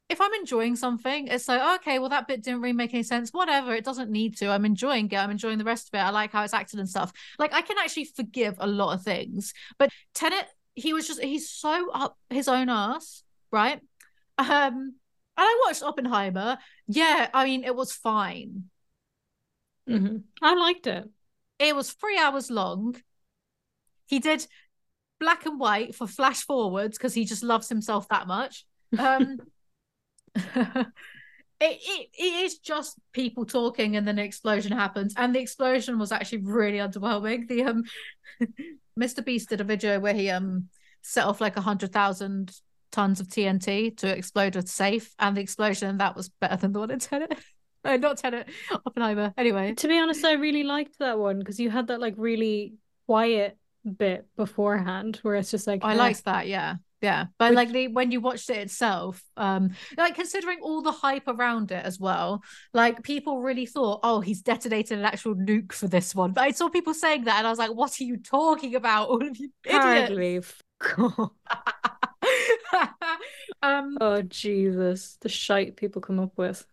if 0.10 0.20
I'm 0.20 0.34
enjoying 0.34 0.76
something, 0.76 1.28
it's 1.28 1.48
like, 1.48 1.80
okay, 1.80 1.98
well, 1.98 2.10
that 2.10 2.28
bit 2.28 2.44
didn't 2.44 2.60
really 2.60 2.74
make 2.74 2.94
any 2.94 3.04
sense. 3.04 3.32
Whatever, 3.32 3.74
it 3.74 3.86
doesn't 3.86 4.12
need 4.12 4.36
to. 4.38 4.50
I'm 4.50 4.66
enjoying 4.66 5.10
it. 5.10 5.16
I'm 5.16 5.32
enjoying 5.32 5.58
the 5.58 5.64
rest 5.64 5.88
of 5.88 5.98
it. 5.98 6.04
I 6.04 6.10
like 6.10 6.34
how 6.34 6.44
it's 6.44 6.54
acted 6.54 6.80
and 6.80 6.90
stuff. 6.90 7.14
Like, 7.40 7.54
I 7.54 7.62
can 7.62 7.78
actually 7.78 8.06
forgive 8.06 8.56
a 8.58 8.68
lot 8.68 8.94
of 8.94 9.04
things. 9.04 9.54
But 9.80 9.90
Tenet, 10.14 10.48
he 10.76 10.92
was 10.92 11.08
just, 11.08 11.24
he's 11.24 11.50
so 11.50 11.90
up 11.92 12.18
his 12.30 12.50
own 12.50 12.68
ass, 12.68 13.24
right? 13.54 13.80
Um, 14.50 14.96
and 15.38 15.46
I 15.46 15.62
watched 15.66 15.84
Oppenheimer. 15.84 16.58
Yeah, 16.88 17.30
I 17.34 17.46
mean, 17.46 17.64
it 17.64 17.76
was 17.76 17.94
fine. 17.94 18.66
Mm-hmm. 19.90 20.18
I 20.42 20.56
liked 20.56 20.88
it. 20.88 21.10
It 21.60 21.76
was 21.76 21.92
three 21.92 22.18
hours 22.18 22.50
long. 22.50 22.96
He 24.08 24.20
did 24.20 24.46
black 25.20 25.46
and 25.46 25.60
white 25.60 25.96
for 25.96 26.08
flash 26.08 26.42
forwards 26.42 26.98
because 26.98 27.14
he 27.14 27.26
just 27.26 27.44
loves 27.44 27.70
himself 27.70 28.08
that 28.10 28.28
much. 28.28 28.66
Um, 28.98 29.38
it, 30.36 31.80
it 31.80 32.10
it 32.18 32.44
is 32.44 32.58
just 32.58 32.98
people 33.14 33.46
talking 33.46 33.96
and 33.96 34.08
then 34.08 34.18
an 34.18 34.26
explosion 34.26 34.72
happens 34.72 35.14
and 35.18 35.36
the 35.36 35.40
explosion 35.40 36.00
was 36.00 36.12
actually 36.12 36.40
really 36.40 36.78
underwhelming 36.78 37.48
the 37.48 37.64
um 37.64 37.84
mr 39.00 39.24
beast 39.24 39.50
did 39.50 39.60
a 39.62 39.66
video 39.66 40.00
where 40.00 40.14
he 40.14 40.30
um 40.30 40.70
set 41.02 41.26
off 41.26 41.42
like 41.42 41.58
a 41.58 41.62
hundred 41.62 41.92
thousand 41.92 42.52
tons 42.92 43.20
of 43.20 43.28
tnt 43.28 43.98
to 43.98 44.08
explode 44.16 44.56
a 44.56 44.66
safe 44.66 45.14
and 45.20 45.38
the 45.38 45.42
explosion 45.42 45.98
that 45.98 46.16
was 46.16 46.30
better 46.30 46.58
than 46.58 46.72
the 46.72 46.80
one 46.80 46.92
in 46.92 47.00
tenet 47.00 47.38
no, 47.84 47.98
not 47.98 48.18
Tenet, 48.18 48.48
Oppenheimer. 48.86 49.34
Anyway, 49.38 49.74
to 49.74 49.88
be 49.88 49.98
honest, 49.98 50.24
I 50.24 50.34
really 50.34 50.64
liked 50.64 51.00
that 51.00 51.18
one 51.18 51.40
because 51.40 51.60
you 51.60 51.70
had 51.70 51.88
that 51.88 52.00
like 52.00 52.14
really 52.18 52.76
quiet 53.08 53.58
bit 53.98 54.28
beforehand 54.38 55.20
where 55.24 55.36
it's 55.36 55.52
just 55.52 55.68
like 55.68 55.84
I 55.84 55.96
liked 55.96 56.26
that, 56.26 56.48
yeah. 56.48 56.76
Yeah. 57.02 57.26
But 57.40 57.52
Which... 57.52 57.56
like 57.56 57.72
the 57.72 57.88
when 57.88 58.12
you 58.12 58.22
watched 58.22 58.50
it 58.52 58.58
itself, 58.58 59.24
um, 59.36 59.72
like 59.98 60.14
considering 60.14 60.60
all 60.62 60.84
the 60.84 60.92
hype 60.92 61.28
around 61.28 61.72
it 61.72 61.84
as 61.84 62.00
well, 62.00 62.44
like 62.74 63.02
people 63.02 63.42
really 63.42 63.66
thought, 63.66 64.02
oh, 64.04 64.22
he's 64.22 64.44
detonated 64.44 65.00
an 65.00 65.06
actual 65.06 65.34
nuke 65.34 65.72
for 65.72 65.88
this 65.88 66.14
one. 66.14 66.34
But 66.34 66.44
I 66.44 66.52
saw 66.52 66.70
people 66.70 66.94
saying 66.94 67.24
that 67.24 67.40
and 67.40 67.48
I 67.48 67.50
was 67.50 67.58
like, 67.58 67.74
what 67.74 68.00
are 68.00 68.04
you 68.04 68.18
talking 68.18 68.76
about? 68.76 69.10
All 69.10 69.26
of 69.26 69.36
you 69.38 69.50
idiots. 69.66 70.62
um 73.62 73.98
oh 74.02 74.22
Jesus. 74.22 75.18
The 75.22 75.30
shite 75.30 75.76
people 75.76 76.02
come 76.02 76.20
up 76.20 76.38
with 76.38 76.66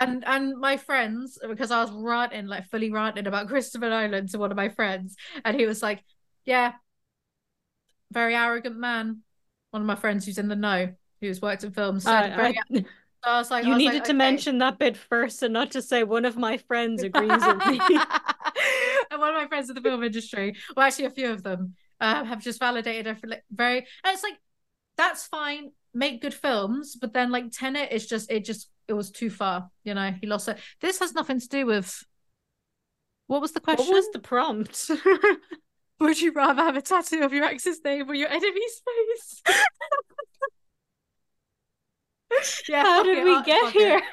and 0.00 0.24
and 0.26 0.58
my 0.58 0.76
friends 0.76 1.38
because 1.46 1.70
I 1.70 1.82
was 1.82 1.90
ranting 1.92 2.46
like 2.46 2.68
fully 2.70 2.90
ranting 2.90 3.26
about 3.26 3.48
Christopher 3.48 3.90
Nolan 3.90 4.26
to 4.28 4.38
one 4.38 4.50
of 4.50 4.56
my 4.56 4.70
friends 4.70 5.16
and 5.44 5.58
he 5.58 5.66
was 5.66 5.82
like 5.82 6.02
yeah 6.44 6.72
very 8.10 8.34
arrogant 8.34 8.76
man 8.76 9.20
one 9.70 9.82
of 9.82 9.86
my 9.86 9.96
friends 9.96 10.24
who's 10.24 10.38
in 10.38 10.48
the 10.48 10.56
know 10.56 10.94
who's 11.20 11.42
worked 11.42 11.64
in 11.64 11.72
films 11.72 12.04
said 12.04 12.34
very, 12.34 12.58
I, 12.58 12.80
so 12.80 12.84
I 13.24 13.38
was 13.38 13.50
like 13.50 13.64
you 13.64 13.72
I 13.72 13.74
was 13.74 13.78
needed 13.78 13.94
like, 13.94 14.04
to 14.04 14.10
okay. 14.10 14.18
mention 14.18 14.58
that 14.58 14.78
bit 14.78 14.96
first 14.96 15.42
and 15.42 15.52
not 15.52 15.72
to 15.72 15.82
say 15.82 16.04
one 16.04 16.24
of 16.24 16.36
my 16.36 16.56
friends 16.56 17.02
agrees 17.02 17.30
with 17.30 17.66
me 17.66 17.80
and 19.10 19.20
one 19.20 19.34
of 19.34 19.40
my 19.42 19.46
friends 19.46 19.68
in 19.68 19.74
the 19.74 19.82
film 19.82 20.02
industry 20.02 20.56
well 20.74 20.86
actually 20.86 21.04
a 21.04 21.10
few 21.10 21.30
of 21.30 21.42
them 21.42 21.74
uh, 22.00 22.24
have 22.24 22.42
just 22.42 22.58
validated 22.58 23.18
for 23.18 23.26
like 23.26 23.44
very 23.50 23.78
and 23.78 24.14
it's 24.14 24.22
like 24.22 24.38
that's 25.00 25.26
fine 25.26 25.70
make 25.92 26.22
good 26.22 26.34
films 26.34 26.94
but 26.94 27.12
then 27.12 27.30
like 27.30 27.50
Tenet 27.50 27.90
is 27.90 28.06
just 28.06 28.30
it 28.30 28.44
just 28.44 28.70
it 28.90 28.94
was 28.94 29.10
too 29.10 29.30
far. 29.30 29.70
You 29.84 29.94
know, 29.94 30.12
he 30.20 30.26
lost 30.26 30.48
it. 30.48 30.58
This 30.80 30.98
has 30.98 31.14
nothing 31.14 31.40
to 31.40 31.48
do 31.48 31.64
with. 31.64 32.04
What 33.28 33.40
was 33.40 33.52
the 33.52 33.60
question? 33.60 33.86
What 33.86 33.94
was 33.94 34.10
the 34.10 34.18
prompt? 34.18 34.90
Would 36.00 36.20
you 36.20 36.32
rather 36.32 36.62
have 36.62 36.76
a 36.76 36.82
tattoo 36.82 37.22
of 37.22 37.32
your 37.32 37.44
ex's 37.44 37.80
name 37.84 38.10
or 38.10 38.14
your 38.14 38.28
enemy's 38.28 38.82
face? 38.84 39.42
yeah. 42.68 42.82
How 42.82 43.04
did 43.04 43.18
it, 43.18 43.24
we 43.24 43.42
get 43.44 43.72
here? 43.72 43.98
It. 43.98 44.04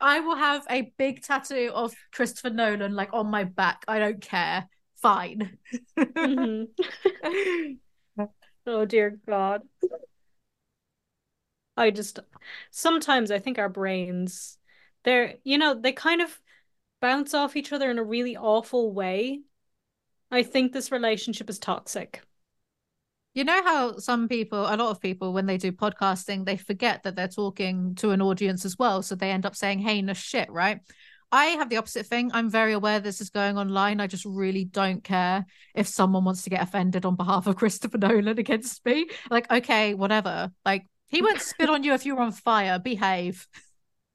I 0.00 0.20
will 0.20 0.36
have 0.36 0.66
a 0.68 0.92
big 0.98 1.22
tattoo 1.22 1.70
of 1.72 1.94
Christopher 2.12 2.50
Nolan 2.50 2.94
like 2.94 3.10
on 3.12 3.28
my 3.28 3.44
back. 3.44 3.84
I 3.86 4.00
don't 4.00 4.20
care. 4.20 4.68
Fine. 4.96 5.56
mm-hmm. 5.96 7.72
oh 8.66 8.84
dear 8.86 9.20
God. 9.28 9.62
I 11.76 11.90
just 11.90 12.20
sometimes 12.70 13.30
I 13.30 13.38
think 13.38 13.58
our 13.58 13.68
brains 13.68 14.58
they're 15.04 15.34
you 15.44 15.58
know 15.58 15.74
they 15.74 15.92
kind 15.92 16.20
of 16.22 16.40
bounce 17.00 17.34
off 17.34 17.56
each 17.56 17.72
other 17.72 17.90
in 17.90 17.98
a 17.98 18.04
really 18.04 18.36
awful 18.36 18.92
way. 18.92 19.40
I 20.30 20.42
think 20.42 20.72
this 20.72 20.90
relationship 20.90 21.48
is 21.50 21.58
toxic. 21.58 22.22
You 23.34 23.44
know 23.44 23.62
how 23.62 23.98
some 23.98 24.28
people, 24.28 24.60
a 24.60 24.74
lot 24.76 24.90
of 24.90 25.00
people, 25.00 25.34
when 25.34 25.44
they 25.44 25.58
do 25.58 25.70
podcasting, 25.70 26.46
they 26.46 26.56
forget 26.56 27.02
that 27.02 27.16
they're 27.16 27.28
talking 27.28 27.94
to 27.96 28.10
an 28.10 28.22
audience 28.22 28.64
as 28.64 28.78
well. 28.78 29.02
So 29.02 29.14
they 29.14 29.30
end 29.30 29.44
up 29.44 29.54
saying 29.54 29.80
heinous 29.80 30.16
shit, 30.16 30.50
right? 30.50 30.80
I 31.30 31.46
have 31.46 31.68
the 31.68 31.76
opposite 31.76 32.06
thing. 32.06 32.30
I'm 32.32 32.48
very 32.48 32.72
aware 32.72 32.98
this 32.98 33.20
is 33.20 33.30
going 33.30 33.58
online. 33.58 34.00
I 34.00 34.06
just 34.06 34.24
really 34.24 34.64
don't 34.64 35.04
care 35.04 35.44
if 35.74 35.86
someone 35.86 36.24
wants 36.24 36.44
to 36.44 36.50
get 36.50 36.62
offended 36.62 37.04
on 37.04 37.16
behalf 37.16 37.46
of 37.46 37.56
Christopher 37.58 37.98
Nolan 37.98 38.38
against 38.38 38.84
me. 38.86 39.06
Like, 39.30 39.50
okay, 39.50 39.92
whatever. 39.92 40.50
Like, 40.64 40.86
he 41.08 41.22
won't 41.22 41.40
spit 41.40 41.70
on 41.70 41.84
you 41.84 41.92
if 41.94 42.04
you're 42.04 42.20
on 42.20 42.32
fire. 42.32 42.78
Behave. 42.78 43.46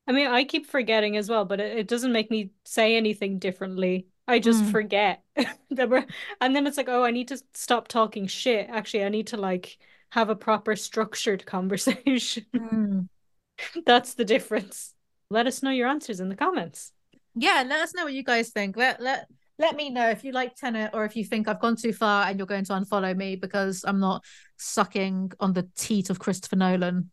I 0.08 0.12
mean, 0.14 0.28
I 0.28 0.44
keep 0.44 0.68
forgetting 0.68 1.16
as 1.18 1.30
well, 1.30 1.46
but 1.46 1.60
it, 1.60 1.78
it 1.78 1.88
doesn't 1.88 2.12
make 2.12 2.32
me 2.32 2.52
say 2.66 2.96
anything 2.96 3.40
differently. 3.40 4.08
I 4.28 4.40
just 4.40 4.64
mm. 4.64 4.72
forget 4.72 5.22
that 5.72 5.90
we're, 5.90 6.06
and 6.40 6.56
then 6.56 6.68
it's 6.68 6.78
like, 6.78 6.90
oh, 6.90 7.04
I 7.04 7.12
need 7.12 7.30
to 7.30 7.42
stop 7.54 7.88
talking 7.88 8.28
shit. 8.28 8.70
Actually, 8.70 9.06
I 9.06 9.10
need 9.10 9.28
to 9.28 9.38
like 9.38 9.78
have 10.12 10.30
a 10.30 10.36
proper 10.36 10.76
structured 10.76 11.46
conversation. 11.46 12.46
Mm. 12.56 13.10
That's 13.86 14.14
the 14.16 14.26
difference. 14.26 14.94
Let 15.30 15.48
us 15.48 15.64
know 15.64 15.72
your 15.72 15.88
answers 15.88 16.20
in 16.20 16.30
the 16.30 16.36
comments. 16.36 16.92
Yeah, 17.36 17.64
let 17.66 17.80
us 17.80 17.94
know 17.94 18.04
what 18.04 18.14
you 18.14 18.24
guys 18.24 18.50
think. 18.50 18.76
Let 18.76 19.02
let 19.02 19.28
let 19.62 19.76
me 19.76 19.90
know 19.90 20.10
if 20.10 20.24
you 20.24 20.32
like 20.32 20.56
Tenet 20.56 20.92
or 20.94 21.06
if 21.06 21.16
you 21.16 21.24
think 21.24 21.48
I've 21.48 21.62
gone 21.62 21.76
too 21.76 21.94
far 21.94 22.28
and 22.28 22.38
you're 22.38 22.48
going 22.48 22.66
to 22.66 22.74
unfollow 22.74 23.16
me 23.16 23.36
because 23.36 23.86
I'm 23.88 24.00
not 24.00 24.26
sucking 24.58 25.32
on 25.40 25.54
the 25.54 25.70
teat 25.78 26.10
of 26.10 26.20
Christopher 26.20 26.58
Nolan 26.58 27.12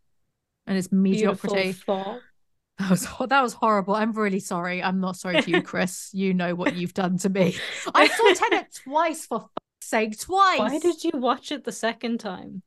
and 0.67 0.77
his 0.77 0.91
mediocrity. 0.91 1.77
That 2.79 2.91
was 2.91 3.09
that 3.29 3.43
was 3.43 3.55
horrible. 3.55 3.97
I'm 3.97 4.13
really 4.13 4.39
sorry. 4.39 4.81
I'm 4.81 5.01
not 5.01 5.17
sorry 5.17 5.43
to 5.43 5.51
you, 5.51 5.63
Chris. 5.65 6.11
you 6.13 6.33
know 6.33 6.55
what 6.55 6.77
you've 6.77 6.95
done 6.95 7.19
to 7.19 7.29
me. 7.29 7.57
I 7.93 8.07
saw 8.07 8.35
Tenet 8.51 8.81
twice 8.85 9.27
for 9.27 9.41
fuck's 9.41 9.51
sake, 9.83 10.21
twice. 10.21 10.61
Why 10.61 10.79
did 10.79 11.03
you 11.03 11.11
watch 11.15 11.51
it 11.51 11.65
the 11.65 11.73
second 11.73 12.21
time? 12.21 12.63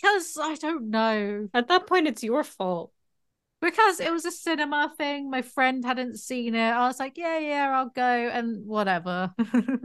Because 0.00 0.38
I 0.40 0.54
don't 0.54 0.88
know. 0.88 1.48
At 1.52 1.68
that 1.68 1.86
point, 1.86 2.08
it's 2.08 2.22
your 2.22 2.42
fault 2.42 2.90
because 3.60 4.00
it 4.00 4.12
was 4.12 4.24
a 4.24 4.30
cinema 4.30 4.92
thing. 4.96 5.30
My 5.30 5.42
friend 5.42 5.84
hadn't 5.84 6.18
seen 6.18 6.54
it. 6.54 6.70
I 6.70 6.86
was 6.86 6.98
like, 6.98 7.16
yeah, 7.16 7.38
yeah, 7.38 7.76
I'll 7.76 7.90
go 7.90 8.02
and 8.02 8.66
whatever. 8.66 9.34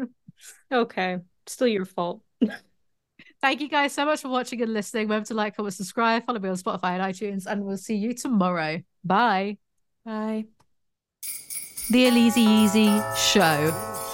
okay. 0.71 1.17
Still 1.47 1.67
your 1.67 1.85
fault. 1.85 2.21
Thank 3.41 3.61
you 3.61 3.69
guys 3.69 3.93
so 3.93 4.05
much 4.05 4.21
for 4.21 4.29
watching 4.29 4.61
and 4.61 4.73
listening. 4.73 5.07
Remember 5.07 5.27
to 5.27 5.33
like, 5.33 5.55
comment, 5.55 5.73
subscribe, 5.73 6.25
follow 6.25 6.39
me 6.39 6.49
on 6.49 6.55
Spotify 6.55 6.99
and 6.99 7.03
iTunes, 7.03 7.45
and 7.45 7.63
we'll 7.63 7.77
see 7.77 7.95
you 7.95 8.13
tomorrow. 8.13 8.81
Bye. 9.03 9.57
Bye. 10.03 10.45
The 11.91 12.07
Elise 12.07 12.37
Easy 12.37 13.01
Show. 13.15 14.04